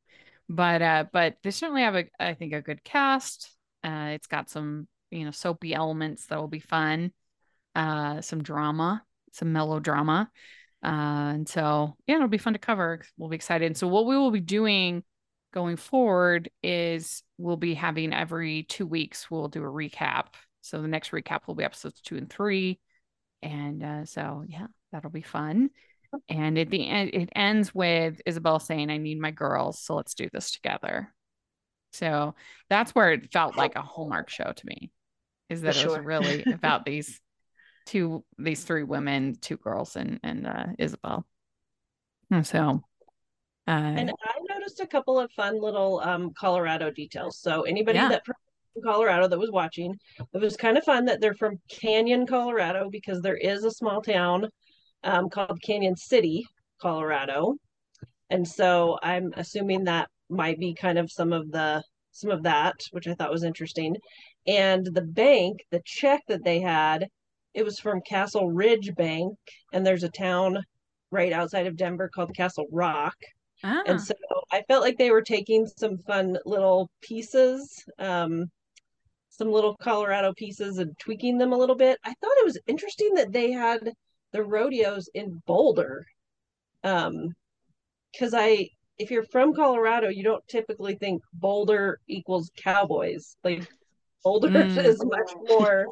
But 0.49 0.81
uh 0.81 1.05
but 1.11 1.37
they 1.43 1.51
certainly 1.51 1.81
have 1.81 1.95
a 1.95 2.05
I 2.19 2.33
think 2.33 2.53
a 2.53 2.61
good 2.61 2.83
cast. 2.83 3.49
Uh 3.83 4.09
it's 4.13 4.27
got 4.27 4.49
some, 4.49 4.87
you 5.11 5.25
know, 5.25 5.31
soapy 5.31 5.73
elements 5.73 6.27
that 6.27 6.39
will 6.39 6.47
be 6.47 6.59
fun. 6.59 7.11
Uh 7.73 8.21
some 8.21 8.43
drama, 8.43 9.03
some 9.31 9.53
melodrama. 9.53 10.29
Uh, 10.83 11.33
and 11.33 11.49
so, 11.49 11.95
yeah, 12.05 12.15
it'll 12.15 12.27
be 12.27 12.37
fun 12.37 12.53
to 12.53 12.59
cover. 12.59 13.01
We'll 13.17 13.29
be 13.29 13.35
excited. 13.35 13.65
And 13.65 13.75
so, 13.77 13.87
what 13.87 14.05
we 14.05 14.15
will 14.15 14.29
be 14.29 14.39
doing 14.39 15.03
going 15.51 15.77
forward 15.77 16.49
is 16.61 17.23
we'll 17.39 17.57
be 17.57 17.73
having 17.73 18.13
every 18.13 18.63
two 18.63 18.85
weeks, 18.85 19.31
we'll 19.31 19.47
do 19.47 19.63
a 19.63 19.67
recap. 19.67 20.27
So, 20.61 20.81
the 20.81 20.87
next 20.87 21.09
recap 21.09 21.47
will 21.47 21.55
be 21.55 21.63
episodes 21.63 22.01
two 22.01 22.17
and 22.17 22.29
three. 22.29 22.79
And 23.41 23.83
uh, 23.83 24.05
so, 24.05 24.43
yeah, 24.47 24.67
that'll 24.95 25.11
be 25.11 25.21
fun. 25.21 25.69
And 26.29 26.57
at 26.57 26.69
the 26.69 26.87
end, 26.87 27.11
it 27.13 27.29
ends 27.35 27.75
with 27.75 28.21
Isabel 28.25 28.59
saying, 28.59 28.89
I 28.89 28.97
need 28.97 29.19
my 29.19 29.31
girls. 29.31 29.81
So, 29.81 29.95
let's 29.95 30.13
do 30.13 30.29
this 30.31 30.51
together. 30.51 31.13
So, 31.91 32.35
that's 32.69 32.95
where 32.95 33.11
it 33.11 33.31
felt 33.31 33.57
like 33.57 33.75
a 33.75 33.81
Hallmark 33.81 34.29
show 34.29 34.53
to 34.55 34.65
me, 34.65 34.91
is 35.49 35.61
that 35.63 35.75
it 35.75 35.85
was 35.85 35.99
really 35.99 36.45
about 36.51 36.85
these 36.85 37.19
two 37.85 38.23
these 38.39 38.63
three 38.63 38.81
women 38.81 39.35
two 39.39 39.57
girls 39.57 39.95
and 39.95 40.19
and 40.23 40.47
uh 40.47 40.65
isabel 40.79 41.23
and 42.31 42.47
so 42.47 42.81
uh 43.67 43.71
And 43.71 44.09
I 44.09 44.53
noticed 44.55 44.79
a 44.79 44.87
couple 44.87 45.19
of 45.19 45.31
fun 45.33 45.61
little 45.61 45.99
um, 45.99 46.31
Colorado 46.33 46.89
details. 46.89 47.37
So 47.37 47.61
anybody 47.61 47.99
Yeah. 47.99 48.09
that 48.09 48.25
from 48.25 48.35
Colorado 48.83 49.27
that 49.27 49.37
was 49.37 49.51
watching, 49.51 49.93
it 50.33 50.41
was 50.41 50.57
kind 50.57 50.79
of 50.79 50.83
fun 50.83 51.05
that 51.05 51.21
they're 51.21 51.35
from 51.35 51.59
Canyon, 51.69 52.25
Colorado, 52.25 52.89
because 52.89 53.21
there 53.21 53.37
is 53.37 53.63
a 53.63 53.71
small 53.71 54.01
town 54.01 54.49
um, 55.03 55.29
called 55.29 55.59
Cañon 55.67 55.97
City, 55.97 56.45
Colorado, 56.81 57.55
and 58.29 58.47
so 58.47 58.97
I'm 59.01 59.33
assuming 59.35 59.83
that 59.85 60.09
might 60.29 60.59
be 60.59 60.73
kind 60.73 60.97
of 60.97 61.11
some 61.11 61.33
of 61.33 61.51
the 61.51 61.83
some 62.11 62.31
of 62.31 62.43
that, 62.43 62.75
which 62.91 63.07
I 63.07 63.13
thought 63.13 63.31
was 63.31 63.43
interesting. 63.43 63.95
And 64.47 64.85
the 64.85 65.01
bank, 65.01 65.59
the 65.71 65.81
check 65.85 66.21
that 66.27 66.43
they 66.43 66.61
had, 66.61 67.07
it 67.53 67.63
was 67.63 67.79
from 67.79 68.01
Castle 68.01 68.49
Ridge 68.51 68.93
Bank, 68.95 69.37
and 69.73 69.85
there's 69.85 70.03
a 70.03 70.09
town 70.09 70.63
right 71.11 71.33
outside 71.33 71.67
of 71.67 71.75
Denver 71.77 72.09
called 72.13 72.35
Castle 72.35 72.67
Rock. 72.71 73.15
ah, 73.63 73.83
And 73.85 74.01
so 74.01 74.13
I 74.51 74.63
felt 74.67 74.83
like 74.83 74.97
they 74.97 75.11
were 75.11 75.21
taking 75.21 75.65
some 75.77 75.97
fun 75.99 76.37
little 76.45 76.89
pieces, 77.01 77.83
um, 77.99 78.45
some 79.29 79.51
little 79.51 79.75
Colorado 79.77 80.33
pieces 80.33 80.77
and 80.77 80.97
tweaking 80.99 81.37
them 81.37 81.53
a 81.53 81.57
little 81.57 81.75
bit. 81.75 81.99
I 82.03 82.13
thought 82.13 82.37
it 82.37 82.45
was 82.45 82.59
interesting 82.67 83.13
that 83.15 83.31
they 83.31 83.51
had 83.51 83.91
the 84.35 84.43
rodeos 84.43 85.09
in 85.13 85.41
Boulder. 85.47 86.05
Um, 86.83 87.29
because 88.11 88.33
I, 88.33 88.67
if 88.97 89.11
you're 89.11 89.25
from 89.31 89.53
Colorado, 89.53 90.09
you 90.09 90.23
don't 90.23 90.45
typically 90.47 90.95
think 90.95 91.21
Boulder 91.33 91.99
equals 92.07 92.51
cowboys. 92.61 93.35
Like 93.43 93.67
Boulder 94.23 94.49
Mm. 94.53 94.85
is 94.85 95.03
much 95.03 95.31
more, 95.49 95.85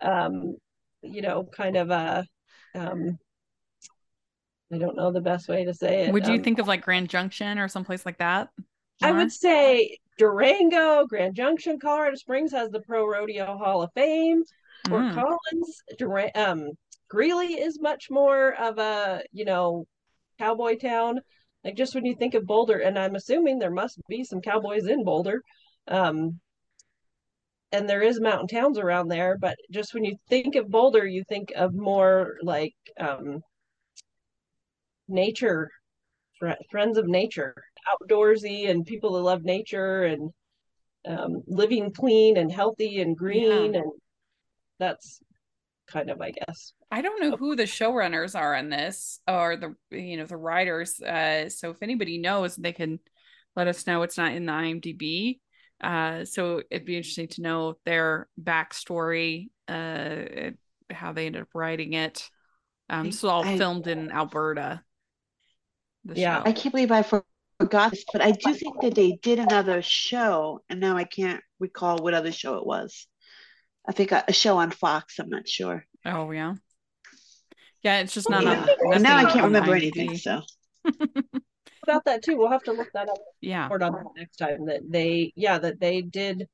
um, 0.00 0.56
you 1.02 1.22
know, 1.22 1.44
kind 1.56 1.76
of 1.76 1.90
a, 1.90 2.24
um, 2.74 3.18
I 4.72 4.78
don't 4.78 4.96
know 4.96 5.12
the 5.12 5.20
best 5.20 5.48
way 5.48 5.64
to 5.64 5.74
say 5.74 6.06
it. 6.06 6.12
would 6.12 6.26
you 6.26 6.34
Um, 6.34 6.42
think 6.42 6.58
of 6.58 6.66
like 6.68 6.82
grand 6.82 7.08
junction 7.08 7.58
or 7.58 7.68
someplace 7.68 8.04
like 8.06 8.18
that 8.18 8.48
I 9.02 9.12
would 9.12 9.30
say 9.32 9.98
Durango, 10.18 11.06
Grand 11.06 11.34
Junction, 11.34 11.78
Colorado 11.80 12.16
Springs 12.16 12.52
has 12.52 12.70
the 12.70 12.80
Pro 12.80 13.06
Rodeo 13.06 13.58
Hall 13.58 13.82
of 13.82 13.90
Fame. 13.94 14.42
Fort 14.88 15.02
Mm. 15.02 15.14
Collins, 15.14 15.82
Duran- 15.98 16.30
um, 16.34 16.70
Greeley 17.08 17.54
is 17.54 17.80
much 17.80 18.10
more 18.10 18.52
of 18.54 18.78
a 18.78 19.22
you 19.32 19.44
know 19.44 19.86
cowboy 20.38 20.76
town. 20.76 21.20
Like 21.64 21.76
just 21.76 21.94
when 21.94 22.04
you 22.04 22.14
think 22.14 22.34
of 22.34 22.46
Boulder, 22.46 22.78
and 22.78 22.98
I'm 22.98 23.14
assuming 23.14 23.58
there 23.58 23.70
must 23.70 23.98
be 24.08 24.24
some 24.24 24.40
cowboys 24.40 24.86
in 24.86 25.04
Boulder, 25.04 25.42
um, 25.88 26.40
and 27.72 27.88
there 27.88 28.02
is 28.02 28.20
mountain 28.20 28.48
towns 28.48 28.78
around 28.78 29.08
there. 29.08 29.36
But 29.40 29.56
just 29.70 29.94
when 29.94 30.04
you 30.04 30.16
think 30.28 30.56
of 30.56 30.68
Boulder, 30.70 31.06
you 31.06 31.24
think 31.28 31.52
of 31.56 31.74
more 31.74 32.36
like 32.42 32.74
um, 33.00 33.40
nature, 35.08 35.70
friends 36.70 36.98
of 36.98 37.06
nature, 37.06 37.54
outdoorsy, 37.88 38.68
and 38.68 38.84
people 38.84 39.12
that 39.14 39.20
love 39.20 39.42
nature 39.44 40.04
and 40.04 40.30
um, 41.06 41.42
living 41.46 41.92
clean 41.92 42.36
and 42.36 42.52
healthy 42.52 43.00
and 43.00 43.16
green, 43.16 43.74
and 43.74 43.90
that's 44.78 45.20
kind 45.86 46.10
of, 46.10 46.20
I 46.20 46.30
guess. 46.32 46.72
I 46.90 47.02
don't 47.02 47.20
know 47.20 47.36
who 47.36 47.56
the 47.56 47.64
showrunners 47.64 48.38
are 48.38 48.54
on 48.54 48.68
this 48.68 49.20
or 49.28 49.56
the 49.56 49.74
you 49.96 50.16
know 50.16 50.26
the 50.26 50.36
writers. 50.36 51.00
Uh, 51.00 51.48
so 51.48 51.70
if 51.70 51.82
anybody 51.82 52.18
knows, 52.18 52.56
they 52.56 52.72
can 52.72 53.00
let 53.56 53.68
us 53.68 53.86
know. 53.86 54.02
It's 54.02 54.18
not 54.18 54.32
in 54.32 54.46
the 54.46 54.52
IMDb. 54.52 55.38
Uh, 55.80 56.24
so 56.24 56.62
it'd 56.70 56.86
be 56.86 56.96
interesting 56.96 57.28
to 57.28 57.42
know 57.42 57.74
their 57.84 58.28
backstory, 58.40 59.48
uh, 59.68 60.50
how 60.90 61.12
they 61.12 61.26
ended 61.26 61.42
up 61.42 61.48
writing 61.54 61.92
it. 61.94 62.28
Um, 62.88 63.00
I- 63.00 63.02
this 63.04 63.22
was 63.22 63.30
all 63.30 63.44
I- 63.44 63.58
filmed 63.58 63.86
in 63.86 64.10
Alberta. 64.10 64.82
Yeah. 66.04 66.42
show. 66.42 66.48
I 66.48 66.52
can't 66.52 66.72
believe 66.72 66.92
I 66.92 67.02
forgot 67.02 67.90
this, 67.90 68.04
but 68.12 68.22
I 68.22 68.32
do 68.32 68.54
think 68.54 68.80
that 68.82 68.94
they 68.94 69.18
did 69.22 69.38
another 69.38 69.80
show, 69.82 70.60
and 70.68 70.80
now 70.80 70.96
I 70.96 71.04
can't 71.04 71.42
recall 71.58 71.98
what 71.98 72.14
other 72.14 72.32
show 72.32 72.56
it 72.58 72.66
was. 72.66 73.06
I 73.86 73.92
think 73.92 74.12
a, 74.12 74.24
a 74.28 74.32
show 74.32 74.56
on 74.58 74.70
Fox. 74.70 75.18
I'm 75.18 75.28
not 75.28 75.48
sure. 75.48 75.84
Oh 76.04 76.30
yeah. 76.30 76.54
Yeah, 77.82 78.00
it's 78.00 78.14
just 78.14 78.30
not 78.30 78.42
Yeah. 78.44 78.66
on. 78.94 79.02
Now 79.02 79.18
I 79.18 79.24
can't 79.30 79.44
remember 79.44 79.72
IMDb. 79.72 79.96
anything. 79.98 80.16
So 80.16 80.40
About 81.86 82.04
that 82.06 82.22
too. 82.22 82.38
We'll 82.38 82.50
have 82.50 82.62
to 82.64 82.72
look 82.72 82.88
that 82.94 83.08
up 83.10 83.18
Yeah. 83.42 83.64
report 83.64 83.82
on 83.82 83.92
that 83.92 84.04
next 84.16 84.36
time 84.36 84.66
that 84.66 84.80
they 84.88 85.32
yeah 85.36 85.58
that 85.58 85.80
they 85.80 86.00
did 86.00 86.48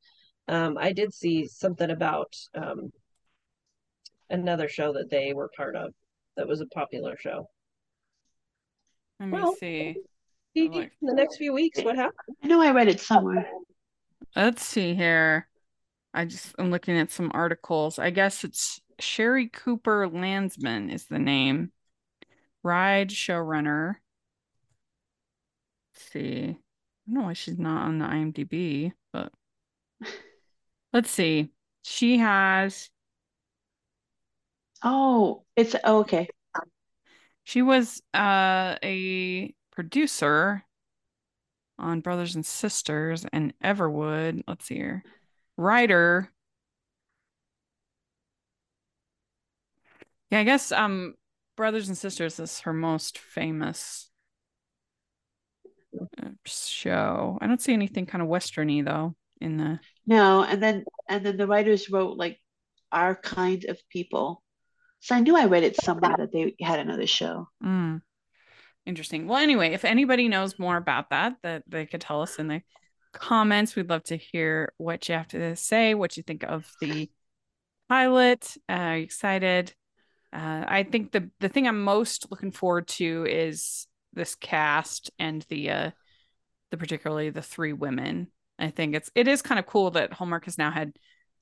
um 0.48 0.76
I 0.78 0.92
did 0.92 1.14
see 1.14 1.46
something 1.46 1.88
about 1.90 2.34
um 2.54 2.90
another 4.28 4.68
show 4.68 4.92
that 4.94 5.08
they 5.10 5.32
were 5.32 5.50
part 5.56 5.76
of 5.76 5.92
that 6.36 6.48
was 6.48 6.60
a 6.60 6.66
popular 6.66 7.16
show. 7.18 7.48
Let 9.20 9.26
me 9.28 9.32
Well, 9.32 9.54
see. 9.54 9.96
See 10.56 10.68
like- 10.68 10.92
in 11.00 11.06
the 11.06 11.14
next 11.14 11.36
few 11.36 11.52
weeks 11.52 11.80
what 11.82 11.94
happened. 11.96 12.36
I 12.42 12.46
know 12.48 12.60
I 12.60 12.72
read 12.72 12.88
it 12.88 12.98
somewhere. 13.00 13.48
Let's 14.34 14.64
see 14.64 14.94
here. 14.94 15.46
I 16.12 16.24
just 16.24 16.54
I'm 16.58 16.70
looking 16.70 16.96
at 16.98 17.10
some 17.10 17.30
articles. 17.34 17.98
I 17.98 18.10
guess 18.10 18.44
it's 18.44 18.80
Sherri 18.98 19.48
Cooper 19.48 20.08
Landsman 20.08 20.90
is 20.90 21.06
the 21.06 21.18
name. 21.18 21.72
Ride 22.62 23.10
showrunner. 23.10 23.96
Let's 25.94 26.10
see. 26.12 26.42
I 26.48 26.52
don't 27.06 27.14
know 27.14 27.22
why 27.22 27.32
she's 27.34 27.58
not 27.58 27.82
on 27.84 27.98
the 27.98 28.06
IMDb, 28.06 28.92
but 29.12 29.32
let's 30.92 31.10
see. 31.10 31.50
She 31.82 32.18
has 32.18 32.90
Oh, 34.82 35.44
it's 35.56 35.74
oh, 35.84 36.00
okay. 36.00 36.28
she 37.44 37.62
was 37.62 38.02
uh 38.14 38.76
a 38.82 39.54
producer 39.72 40.64
on 41.78 42.00
Brothers 42.00 42.34
and 42.34 42.44
Sisters 42.44 43.24
and 43.32 43.54
Everwood. 43.62 44.42
Let's 44.46 44.66
see 44.66 44.76
here. 44.76 45.04
Writer. 45.60 46.30
Yeah, 50.30 50.40
I 50.40 50.44
guess 50.44 50.72
um 50.72 51.14
Brothers 51.56 51.88
and 51.88 51.98
Sisters 51.98 52.40
is 52.40 52.60
her 52.60 52.72
most 52.72 53.18
famous 53.18 54.10
uh, 56.22 56.28
show. 56.46 57.38
I 57.40 57.46
don't 57.46 57.60
see 57.60 57.74
anything 57.74 58.06
kind 58.06 58.22
of 58.22 58.28
westerny 58.28 58.84
though 58.84 59.14
in 59.40 59.58
the 59.58 59.80
No, 60.06 60.42
and 60.42 60.62
then 60.62 60.84
and 61.08 61.24
then 61.24 61.36
the 61.36 61.46
writers 61.46 61.90
wrote 61.90 62.16
like 62.16 62.40
our 62.90 63.14
kind 63.14 63.66
of 63.66 63.78
people. 63.90 64.42
So 65.00 65.14
I 65.14 65.20
knew 65.20 65.36
I 65.36 65.46
read 65.46 65.64
it 65.64 65.76
somewhere 65.76 66.14
that 66.16 66.32
they 66.32 66.54
had 66.60 66.78
another 66.78 67.06
show. 67.06 67.48
Mm. 67.62 68.00
Interesting. 68.86 69.26
Well, 69.26 69.38
anyway, 69.38 69.72
if 69.72 69.84
anybody 69.84 70.28
knows 70.28 70.58
more 70.58 70.76
about 70.76 71.10
that, 71.10 71.36
that 71.42 71.64
they 71.68 71.86
could 71.86 72.00
tell 72.00 72.22
us 72.22 72.38
in 72.38 72.48
the 72.48 72.62
comments. 73.12 73.74
We'd 73.76 73.90
love 73.90 74.04
to 74.04 74.16
hear 74.16 74.72
what 74.76 75.08
you 75.08 75.14
have 75.14 75.28
to 75.28 75.56
say, 75.56 75.94
what 75.94 76.16
you 76.16 76.22
think 76.22 76.42
of 76.44 76.70
the 76.80 77.10
pilot. 77.88 78.56
Uh, 78.68 78.72
are 78.72 78.96
you 78.98 79.04
excited? 79.04 79.74
Uh, 80.32 80.64
I 80.66 80.84
think 80.84 81.10
the 81.10 81.30
the 81.40 81.48
thing 81.48 81.66
I'm 81.66 81.82
most 81.82 82.30
looking 82.30 82.52
forward 82.52 82.86
to 82.88 83.26
is 83.28 83.86
this 84.12 84.34
cast 84.34 85.10
and 85.18 85.44
the 85.48 85.70
uh 85.70 85.90
the 86.70 86.76
particularly 86.76 87.30
the 87.30 87.42
three 87.42 87.72
women. 87.72 88.28
I 88.58 88.70
think 88.70 88.94
it's 88.94 89.10
it 89.14 89.26
is 89.26 89.42
kind 89.42 89.58
of 89.58 89.66
cool 89.66 89.90
that 89.92 90.12
Hallmark 90.12 90.44
has 90.44 90.58
now 90.58 90.70
had 90.70 90.92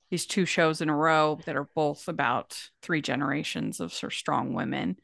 these 0.09 0.25
two 0.25 0.45
shows 0.45 0.81
in 0.81 0.89
a 0.89 0.95
row 0.95 1.39
that 1.45 1.55
are 1.55 1.69
both 1.75 2.07
about 2.07 2.57
three 2.81 3.01
generations 3.01 3.79
of 3.79 3.93
sort 3.93 4.11
of 4.11 4.17
strong 4.17 4.53
women. 4.53 4.97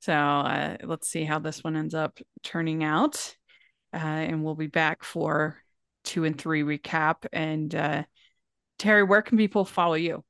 So 0.00 0.12
uh, 0.12 0.76
let's 0.82 1.08
see 1.08 1.24
how 1.24 1.38
this 1.38 1.64
one 1.64 1.76
ends 1.76 1.94
up 1.94 2.18
turning 2.42 2.84
out. 2.84 3.36
Uh, 3.92 3.96
and 3.96 4.44
we'll 4.44 4.54
be 4.54 4.66
back 4.66 5.02
for 5.02 5.56
two 6.10 6.24
and 6.24 6.36
three 6.36 6.62
recap. 6.62 7.24
And 7.32 7.72
uh, 7.72 8.02
Terry, 8.78 9.04
where 9.04 9.22
can 9.22 9.38
people 9.38 9.64
follow 9.64 9.94
you? 9.94 10.24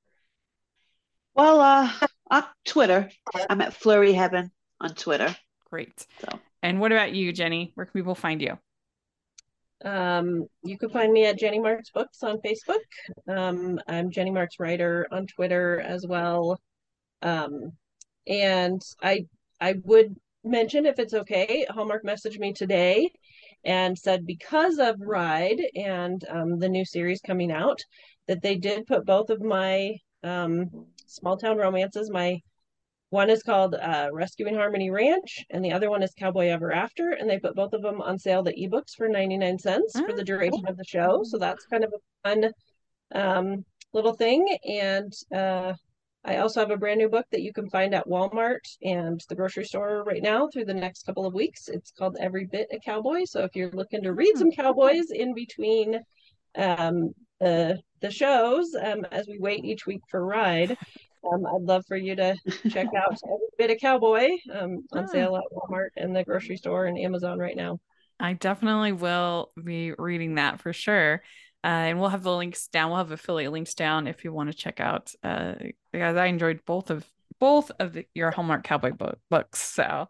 Well, 1.35 1.61
uh, 1.61 1.91
on 2.31 2.45
Twitter, 2.67 3.09
I'm 3.49 3.63
at 3.63 3.73
Flurry 3.73 4.13
Heaven 4.13 4.51
on 4.79 4.91
Twitter. 4.91 5.35
Great. 5.71 6.07
So 6.21 6.39
And 6.63 6.81
what 6.81 6.93
about 6.93 7.15
you, 7.15 7.33
Jennie? 7.33 7.73
Where 7.75 7.87
can 7.87 7.95
people 7.95 8.15
find 8.15 8.43
you? 8.43 8.59
Um, 9.83 10.47
you 10.63 10.77
can 10.77 10.91
find 10.91 11.11
me 11.11 11.25
at 11.25 11.39
Jennie 11.39 11.61
Marts 11.61 11.91
Books 11.91 12.23
on 12.23 12.43
Facebook. 12.45 12.85
Um, 13.27 13.81
I'm 13.89 14.11
Jennie 14.11 14.33
Marts 14.33 14.61
Writer 14.61 15.07
on 15.11 15.27
Twitter 15.27 15.81
as 15.81 16.05
well. 16.07 16.61
Um, 17.23 17.73
and 18.27 18.83
I 19.03 19.25
I 19.63 19.77
would 19.85 20.15
mention 20.45 20.85
if 20.85 20.99
it's 20.99 21.15
okay, 21.15 21.65
Hallmark 21.71 22.05
messaged 22.05 22.39
me 22.39 22.53
today 22.53 23.11
and 23.65 23.99
said 23.99 24.27
because 24.27 24.79
of 24.79 24.97
Ride 25.01 25.61
and 25.75 26.25
um, 26.29 26.59
the 26.59 26.69
new 26.69 26.85
series 26.85 27.21
coming 27.21 27.53
out, 27.53 27.81
that 28.29 28.43
they 28.43 28.57
did 28.57 28.87
put 28.87 29.07
both 29.07 29.31
of 29.31 29.43
my 29.43 29.97
um, 30.23 30.87
small 31.07 31.37
town 31.37 31.57
romances, 31.57 32.11
my 32.11 32.41
one 33.11 33.29
is 33.29 33.43
called 33.43 33.75
uh, 33.75 34.09
Rescuing 34.13 34.55
Harmony 34.55 34.91
Ranch, 34.91 35.45
and 35.51 35.65
the 35.65 35.73
other 35.73 35.91
one 35.91 36.03
is 36.03 36.15
Cowboy 36.17 36.47
Ever 36.47 36.73
After. 36.73 37.11
And 37.11 37.29
they 37.29 37.41
put 37.41 37.57
both 37.57 37.73
of 37.73 37.83
them 37.83 38.01
on 38.01 38.19
sale, 38.19 38.45
the 38.45 38.53
ebooks, 38.53 38.95
for 38.97 39.09
99 39.09 39.59
cents 39.59 39.99
for 39.99 40.13
the 40.13 40.25
duration 40.25 40.67
of 40.69 40.77
the 40.77 40.85
show. 40.85 41.23
So 41.25 41.37
that's 41.37 41.67
kind 41.67 41.83
of 41.83 41.93
a 41.93 42.29
fun 42.29 42.53
um, 43.13 43.65
little 43.93 44.13
thing. 44.13 44.57
And 44.65 45.13
uh, 45.35 45.75
I 46.25 46.37
also 46.37 46.61
have 46.61 46.71
a 46.71 46.77
brand 46.77 46.99
new 46.99 47.09
book 47.09 47.25
that 47.33 47.41
you 47.43 47.53
can 47.53 47.71
find 47.71 47.95
at 47.95 48.07
Walmart 48.07 48.59
and 48.83 49.21
the 49.29 49.35
grocery 49.35 49.65
store 49.65 50.05
right 50.05 50.23
now 50.23 50.49
through 50.49 50.67
the 50.67 50.75
next 50.75 51.07
couple 51.07 51.25
of 51.25 51.33
weeks. 51.33 51.69
It's 51.69 51.93
called 51.93 52.17
Every 52.21 52.45
Bit 52.45 52.69
a 52.73 52.79
Cowboy. 52.79 53.25
So 53.25 53.43
if 53.45 53.57
you're 53.57 53.71
looking 53.71 54.03
to 54.03 54.13
read 54.13 54.37
some 54.37 54.51
cowboys 54.51 55.11
in 55.13 55.35
between 55.35 55.99
um, 56.57 57.13
the 57.41 57.79
the 58.03 58.11
shows 58.11 58.75
um, 58.83 59.05
as 59.13 59.27
we 59.29 59.39
wait 59.39 59.65
each 59.65 59.87
week 59.87 60.01
for 60.11 60.25
Ride, 60.25 60.73
um, 61.33 61.47
I'd 61.47 61.63
love 61.63 61.85
for 61.89 61.97
you 61.97 62.15
to 62.17 62.35
check 62.71 62.89
out 62.97 63.13
Every 63.25 63.47
Bit 63.59 63.71
a 63.71 63.77
Cowboy 63.77 64.29
um, 64.53 64.85
on 64.93 65.05
Ah. 65.05 65.07
sale 65.07 65.37
at 65.37 65.45
Walmart 65.53 65.91
and 65.97 66.15
the 66.15 66.25
grocery 66.25 66.57
store 66.57 66.85
and 66.87 66.99
Amazon 66.99 67.39
right 67.39 67.57
now. 67.57 67.79
I 68.19 68.35
definitely 68.35 68.93
will 68.93 69.51
be 69.65 69.93
reading 69.93 70.35
that 70.35 70.61
for 70.61 70.75
sure. 70.75 71.23
Uh, 71.63 71.67
and 71.93 72.01
we'll 72.01 72.09
have 72.09 72.23
the 72.23 72.35
links 72.35 72.69
down. 72.69 72.91
We'll 72.91 72.99
have 72.99 73.11
affiliate 73.11 73.53
links 73.53 73.75
down 73.75 74.07
if 74.07 74.25
you 74.25 74.33
want 74.33 74.51
to 74.51 74.57
check 74.57 74.81
out. 74.81 75.13
Uh, 75.23 75.55
because 75.93 76.17
I 76.17 76.27
enjoyed 76.27 76.61
both 76.65 76.91
of 76.91 77.05
both 77.39 77.71
of 77.79 77.95
the, 77.95 78.07
your 78.15 78.31
Hallmark 78.31 78.65
Cowboy 78.65 78.93
book, 78.93 79.19
books. 79.31 79.61
So 79.61 80.09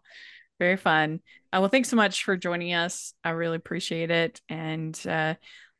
very 0.59 0.77
fun. 0.77 1.21
Uh, 1.51 1.57
well, 1.59 1.69
thanks 1.69 1.89
so 1.89 1.95
much 1.95 2.23
for 2.23 2.37
joining 2.37 2.73
us. 2.73 3.13
I 3.23 3.31
really 3.31 3.57
appreciate 3.57 4.11
it. 4.11 4.41
And 4.47 4.99
uh, 5.07 5.35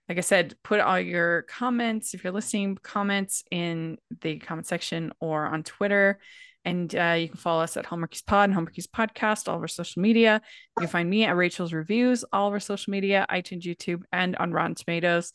like 0.09 0.17
I 0.17 0.21
said, 0.21 0.55
put 0.63 0.79
all 0.79 0.99
your 0.99 1.43
comments 1.43 2.13
if 2.13 2.23
you're 2.23 2.33
listening, 2.33 2.77
comments 2.81 3.43
in 3.51 3.97
the 4.21 4.39
comment 4.39 4.67
section 4.67 5.13
or 5.19 5.45
on 5.45 5.63
Twitter. 5.63 6.19
And 6.65 6.93
uh, 6.95 7.15
you 7.17 7.27
can 7.27 7.37
follow 7.37 7.63
us 7.63 7.77
at 7.77 7.85
Hallmarkies 7.85 8.25
Pod 8.25 8.49
and 8.49 8.57
Hallmarkies 8.57 8.87
Podcast, 8.87 9.47
all 9.47 9.55
of 9.55 9.61
our 9.61 9.67
social 9.67 10.01
media. 10.01 10.41
You 10.77 10.81
can 10.81 10.89
find 10.89 11.09
me 11.09 11.25
at 11.25 11.35
Rachel's 11.35 11.73
Reviews, 11.73 12.23
all 12.33 12.47
of 12.47 12.53
our 12.53 12.59
social 12.59 12.91
media, 12.91 13.25
iTunes, 13.29 13.63
YouTube, 13.63 14.03
and 14.11 14.35
on 14.35 14.51
Rotten 14.51 14.75
Tomatoes. 14.75 15.33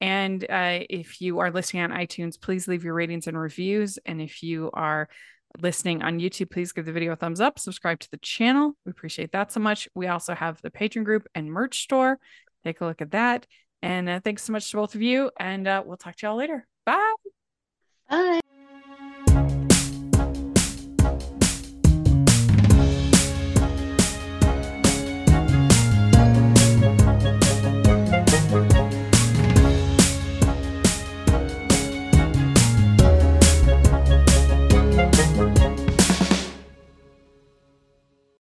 And 0.00 0.42
uh, 0.44 0.80
if 0.88 1.20
you 1.20 1.40
are 1.40 1.50
listening 1.50 1.82
on 1.82 1.90
iTunes, 1.90 2.40
please 2.40 2.66
leave 2.66 2.84
your 2.84 2.94
ratings 2.94 3.26
and 3.26 3.38
reviews. 3.38 3.98
And 4.06 4.20
if 4.20 4.42
you 4.42 4.70
are 4.72 5.08
listening 5.58 6.02
on 6.02 6.18
YouTube, 6.20 6.50
please 6.50 6.72
give 6.72 6.86
the 6.86 6.92
video 6.92 7.12
a 7.12 7.16
thumbs 7.16 7.40
up, 7.40 7.58
subscribe 7.58 8.00
to 8.00 8.10
the 8.10 8.18
channel. 8.18 8.76
We 8.84 8.90
appreciate 8.90 9.32
that 9.32 9.52
so 9.52 9.60
much. 9.60 9.88
We 9.94 10.06
also 10.06 10.34
have 10.34 10.60
the 10.62 10.70
Patreon 10.70 11.04
group 11.04 11.26
and 11.34 11.50
merch 11.50 11.82
store. 11.82 12.18
Take 12.64 12.80
a 12.80 12.86
look 12.86 13.02
at 13.02 13.10
that. 13.12 13.46
And 13.82 14.08
uh, 14.08 14.20
thanks 14.20 14.42
so 14.44 14.52
much 14.52 14.70
to 14.70 14.76
both 14.76 14.94
of 14.94 15.02
you. 15.02 15.30
And 15.38 15.66
uh, 15.66 15.82
we'll 15.84 15.96
talk 15.96 16.16
to 16.16 16.26
y'all 16.26 16.36
later. 16.36 16.66
Bye. 16.84 17.14
bye. 18.08 18.40